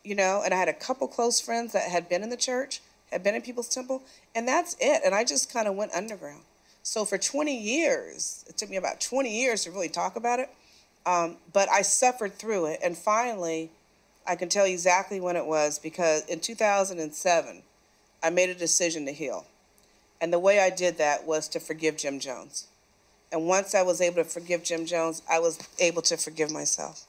You 0.04 0.14
know, 0.14 0.42
and 0.44 0.52
I 0.52 0.58
had 0.58 0.68
a 0.68 0.74
couple 0.74 1.08
close 1.08 1.40
friends 1.40 1.72
that 1.72 1.90
had 1.90 2.06
been 2.06 2.22
in 2.22 2.28
the 2.28 2.36
church, 2.36 2.82
had 3.10 3.22
been 3.22 3.34
in 3.34 3.40
People's 3.40 3.68
Temple, 3.70 4.02
and 4.34 4.46
that's 4.46 4.76
it. 4.78 5.00
And 5.06 5.14
I 5.14 5.24
just 5.24 5.50
kind 5.50 5.66
of 5.66 5.74
went 5.74 5.94
underground. 5.94 6.42
So 6.82 7.06
for 7.06 7.16
20 7.16 7.56
years, 7.56 8.44
it 8.46 8.58
took 8.58 8.68
me 8.68 8.76
about 8.76 9.00
20 9.00 9.34
years 9.34 9.64
to 9.64 9.70
really 9.70 9.88
talk 9.88 10.16
about 10.16 10.38
it. 10.38 10.50
Um, 11.06 11.36
but 11.54 11.70
I 11.70 11.80
suffered 11.80 12.34
through 12.34 12.66
it, 12.66 12.80
and 12.84 12.94
finally 12.94 13.70
I 14.30 14.36
can 14.36 14.48
tell 14.48 14.64
you 14.64 14.74
exactly 14.74 15.18
when 15.20 15.34
it 15.34 15.44
was 15.44 15.80
because 15.80 16.24
in 16.26 16.38
2007, 16.38 17.62
I 18.22 18.30
made 18.30 18.48
a 18.48 18.54
decision 18.54 19.04
to 19.06 19.12
heal. 19.12 19.44
And 20.20 20.32
the 20.32 20.38
way 20.38 20.60
I 20.60 20.70
did 20.70 20.98
that 20.98 21.26
was 21.26 21.48
to 21.48 21.58
forgive 21.58 21.96
Jim 21.96 22.20
Jones. 22.20 22.68
And 23.32 23.48
once 23.48 23.74
I 23.74 23.82
was 23.82 24.00
able 24.00 24.22
to 24.22 24.30
forgive 24.36 24.62
Jim 24.62 24.86
Jones, 24.86 25.22
I 25.28 25.40
was 25.40 25.58
able 25.80 26.02
to 26.02 26.16
forgive 26.16 26.52
myself. 26.52 27.06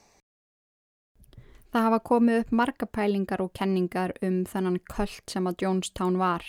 Það 1.72 1.86
hafa 1.86 2.00
komið 2.10 2.40
upp 2.40 2.50
marga 2.60 2.86
pælingar 2.96 3.40
og 3.40 3.54
kenningar 3.54 4.16
um 4.26 4.42
þennan 4.50 4.80
köld 4.90 5.22
sem 5.30 5.46
að 5.46 5.62
Jonestown 5.62 6.18
var. 6.18 6.42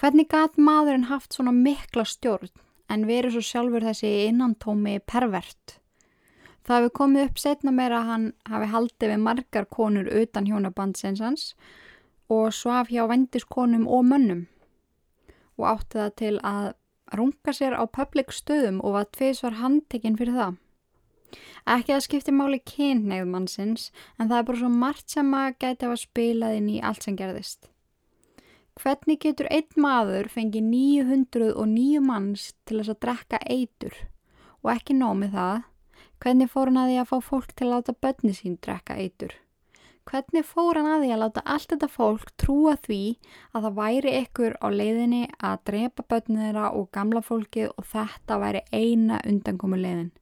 Hvernig 0.00 0.30
gat 0.32 0.56
maðurinn 0.56 1.10
haft 1.12 1.36
svona 1.36 1.52
mikla 1.52 2.08
stjórn 2.08 2.48
en 2.88 3.06
verið 3.12 3.36
svo 3.36 3.44
sjálfur 3.50 3.84
þessi 3.90 4.16
innantómi 4.30 4.96
pervert? 5.04 5.81
Það 6.62 6.78
hefur 6.78 6.94
komið 6.98 7.24
upp 7.26 7.40
setna 7.42 7.72
meira 7.74 8.00
að 8.00 8.10
hann 8.10 8.26
hafi 8.50 8.68
haldið 8.70 9.12
við 9.12 9.22
margar 9.24 9.66
konur 9.66 10.10
utan 10.22 10.46
hjónabandsins 10.46 11.22
hans 11.24 11.46
og 12.30 12.52
svaf 12.54 12.92
hjá 12.92 13.02
vendiskonum 13.10 13.88
og 13.90 14.06
mönnum 14.06 14.44
og 15.58 15.66
átti 15.72 15.98
það 15.98 16.12
til 16.20 16.36
að 16.46 16.68
runga 17.18 17.54
sér 17.54 17.74
á 17.76 17.84
public 17.90 18.32
stöðum 18.32 18.78
og 18.80 18.96
var 18.96 19.10
tviðsvar 19.12 19.58
handtekinn 19.60 20.16
fyrir 20.16 20.38
það. 20.38 20.54
Ekki 21.72 21.94
að 21.94 22.04
skipti 22.06 22.34
máli 22.34 22.60
kynneið 22.66 23.28
mannsins 23.28 23.90
en 24.18 24.28
það 24.30 24.38
er 24.38 24.46
bara 24.48 24.62
svo 24.62 24.70
margt 24.72 25.12
sem 25.12 25.34
að 25.36 25.58
gæti 25.64 25.88
að 25.88 26.00
spilað 26.02 26.56
inn 26.58 26.70
í 26.72 26.78
allt 26.82 27.06
sem 27.06 27.18
gerðist. 27.18 27.68
Hvernig 28.80 29.20
getur 29.20 29.50
einn 29.52 29.82
maður 29.84 30.30
fengið 30.32 30.64
909 30.72 32.00
manns 32.06 32.52
til 32.64 32.80
þess 32.80 32.94
að 32.94 33.02
drekka 33.04 33.42
eitur 33.44 33.98
og 34.62 34.72
ekki 34.72 34.96
nómið 34.96 35.36
það 35.36 35.68
Hvernig 36.22 36.52
fór 36.52 36.68
hann 36.70 36.78
að 36.78 36.92
því 36.92 36.98
að 37.02 37.08
fá 37.10 37.16
fólk 37.26 37.54
til 37.58 37.66
að 37.66 37.72
láta 37.72 37.92
börni 38.04 38.36
sín 38.36 38.58
drekka 38.62 38.94
eitur? 38.94 39.32
Hvernig 40.06 40.46
fór 40.46 40.78
hann 40.78 40.86
að 40.86 41.02
því 41.02 41.10
að 41.14 41.20
láta 41.22 41.42
allt 41.54 41.72
þetta 41.72 41.88
fólk 41.90 42.30
trúa 42.38 42.76
því 42.84 43.00
að 43.50 43.66
það 43.66 43.76
væri 43.80 44.12
ykkur 44.20 44.54
á 44.62 44.66
leiðinni 44.70 45.22
að 45.50 45.64
drepa 45.70 46.06
börnið 46.14 46.44
þeirra 46.46 46.68
og 46.78 46.88
gamla 46.94 47.24
fólkið 47.26 47.74
og 47.74 47.88
þetta 47.90 48.38
væri 48.42 48.62
eina 48.70 49.18
undankomu 49.26 49.82
leiðin? 49.82 50.12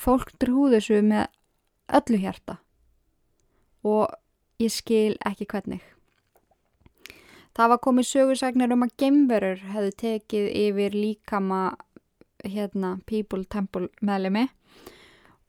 Fólk 0.00 0.32
trúðu 0.40 0.78
þessu 0.78 1.04
með 1.04 1.28
öllu 2.00 2.24
hjarta 2.24 2.58
og 3.84 4.16
ég 4.60 4.72
skil 4.72 5.16
ekki 5.28 5.44
hvernig. 5.52 5.84
Það 7.52 7.72
var 7.72 7.84
komið 7.84 8.12
sögursagnir 8.14 8.72
um 8.72 8.84
að 8.88 8.96
gemverur 9.00 9.60
hefðu 9.76 9.96
tekið 10.08 10.52
yfir 10.64 10.96
líkama 10.96 11.64
hérna 12.44 12.96
People 13.04 13.44
Temple 13.44 13.92
meðlemi 14.00 14.48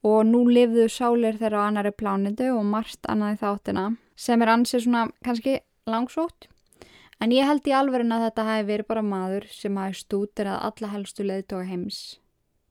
og 0.05 0.25
nú 0.29 0.43
lifðu 0.45 0.85
sálir 0.91 1.39
þeirra 1.39 1.65
á 1.65 1.67
annari 1.67 1.93
plánindu 1.95 2.51
og 2.53 2.65
margt 2.65 3.07
annaði 3.09 3.39
þáttina 3.41 3.87
sem 4.17 4.41
er 4.41 4.51
ansið 4.53 4.85
svona 4.85 5.07
kannski 5.25 5.59
langsótt. 5.89 6.49
En 7.21 7.33
ég 7.33 7.47
held 7.49 7.65
í 7.65 7.73
alverðin 7.73 8.13
að 8.13 8.27
þetta 8.27 8.45
hafi 8.45 8.65
verið 8.67 8.89
bara 8.91 9.05
maður 9.05 9.47
sem 9.49 9.77
hafi 9.79 9.97
stútir 9.97 10.49
að 10.51 10.61
alla 10.69 10.91
helstu 10.93 11.25
leðtoga 11.25 11.65
heims. 11.65 12.19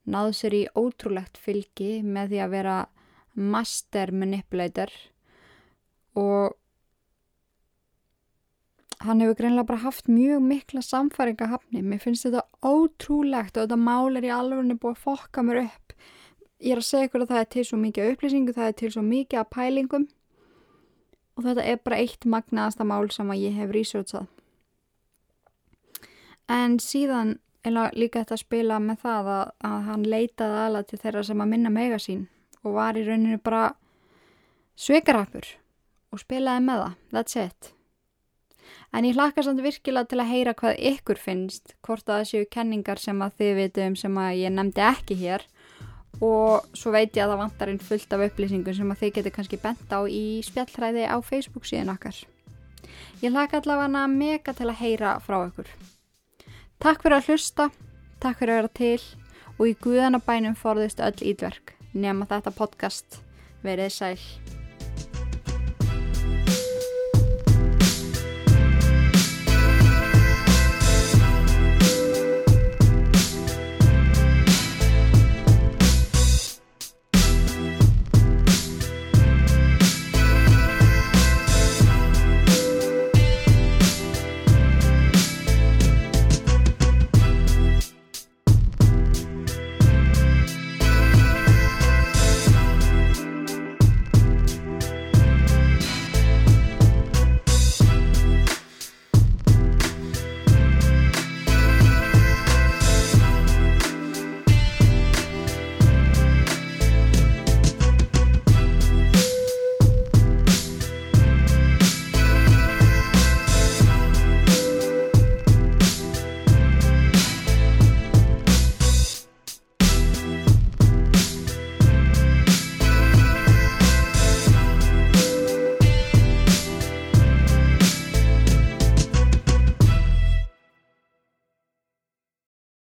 Náðu 0.07 0.37
sér 0.39 0.55
í 0.55 0.62
ótrúlegt 0.79 1.41
fylgi 1.43 1.99
með 2.07 2.31
því 2.31 2.43
að 2.45 2.55
vera 2.55 2.77
master 3.35 4.12
manipulator. 4.14 4.93
Og 6.14 6.55
hann 9.03 9.20
hefur 9.20 9.41
greinlega 9.41 9.68
bara 9.68 9.83
haft 9.83 10.07
mjög 10.09 10.45
mikla 10.47 10.81
samfæringahafni 10.85 11.83
mér 11.85 12.01
finnst 12.01 12.24
þetta 12.24 12.47
ótrúlegt 12.64 13.59
og 13.59 13.66
þetta 13.66 13.77
mál 13.77 14.16
er 14.16 14.24
í 14.24 14.33
alverðinu 14.33 14.79
búið 14.81 14.95
að 14.95 15.03
fokka 15.03 15.45
mér 15.45 15.61
upp 15.66 15.97
ég 16.63 16.73
er 16.75 16.81
að 16.81 16.89
segja 16.89 17.09
ykkur 17.09 17.25
að 17.25 17.33
það 17.33 17.43
er 17.43 17.51
til 17.55 17.65
svo 17.69 17.79
mikið 17.81 18.13
upplýsingu, 18.13 18.55
það 18.57 18.71
er 18.71 18.79
til 18.81 18.93
svo 18.95 19.03
mikið 19.07 19.41
að 19.43 19.51
pælingum 19.57 20.07
og 21.37 21.45
þetta 21.45 21.67
er 21.69 21.83
bara 21.85 21.99
eitt 22.01 22.25
magnaðasta 22.25 22.87
mál 22.89 23.11
sem 23.13 23.33
að 23.33 23.43
ég 23.43 23.59
hef 23.59 23.75
researchað. 23.75 24.31
En 26.49 26.79
síðan 26.81 27.37
er 27.67 27.75
líka 27.99 28.23
þetta 28.23 28.37
að 28.37 28.45
spila 28.45 28.79
með 28.81 29.03
það 29.03 29.31
að, 29.35 29.47
að 29.69 29.79
hann 29.91 30.07
leitaði 30.07 30.59
alveg 30.63 30.91
til 30.91 31.01
þeirra 31.03 31.25
sem 31.27 31.43
að 31.43 31.53
minna 31.53 31.73
mega 31.75 31.99
sín 32.01 32.27
og 32.63 32.77
var 32.79 32.99
í 32.99 33.05
rauninu 33.07 33.39
bara 33.43 33.65
sveikarapur 34.79 35.49
og 36.15 36.23
spilaði 36.23 36.63
með 36.67 36.83
það, 36.83 36.95
that's 37.13 37.41
it. 37.43 37.73
En 38.95 39.05
ég 39.07 39.19
hlakka 39.19 39.43
samt 39.45 39.63
virkilega 39.63 40.09
til 40.11 40.21
að 40.23 40.31
heyra 40.31 40.55
hvað 40.57 40.81
ykkur 40.93 41.21
finnst, 41.21 41.75
hvort 41.85 42.07
að 42.07 42.23
það 42.23 42.29
séu 42.31 42.49
kenningar 42.51 43.03
sem 43.03 43.21
að 43.23 43.37
þið 43.41 43.53
vitum 43.61 43.97
sem 43.99 44.19
að 44.23 44.39
ég 44.41 44.55
nefndi 44.55 44.85
ekki 44.87 45.19
hér 45.21 45.45
og 46.25 46.64
svo 46.77 46.93
veit 46.95 47.17
ég 47.17 47.25
að 47.25 47.35
það 47.35 47.43
vantar 47.43 47.73
einn 47.73 47.83
fullt 47.83 48.14
af 48.17 48.25
upplýsingum 48.29 48.77
sem 48.77 48.93
að 48.93 49.03
þið 49.03 49.12
getur 49.19 49.35
kannski 49.37 49.61
bent 49.61 49.93
á 49.93 50.01
í 50.09 50.41
spjallræði 50.47 51.05
á 51.09 51.17
Facebook 51.21 51.69
síðan 51.69 51.93
okkar. 51.93 52.17
Ég 53.21 53.33
laka 53.33 53.61
allavega 53.61 54.07
mega 54.09 54.57
til 54.57 54.71
að 54.71 54.81
heyra 54.81 55.17
frá 55.25 55.39
okkur. 55.43 55.69
Takk 56.81 57.05
fyrir 57.05 57.19
að 57.19 57.31
hlusta, 57.31 57.71
takk 58.21 58.41
fyrir 58.41 58.57
að 58.57 58.61
vera 58.62 58.75
til 58.81 59.05
og 59.57 59.71
í 59.71 59.77
guðanabænum 59.85 60.59
forðist 60.61 61.01
öll 61.01 61.17
ídverk 61.33 61.77
nema 61.97 62.29
þetta 62.29 62.53
podcast 62.57 63.23
verið 63.64 63.95
sæl. 63.97 64.21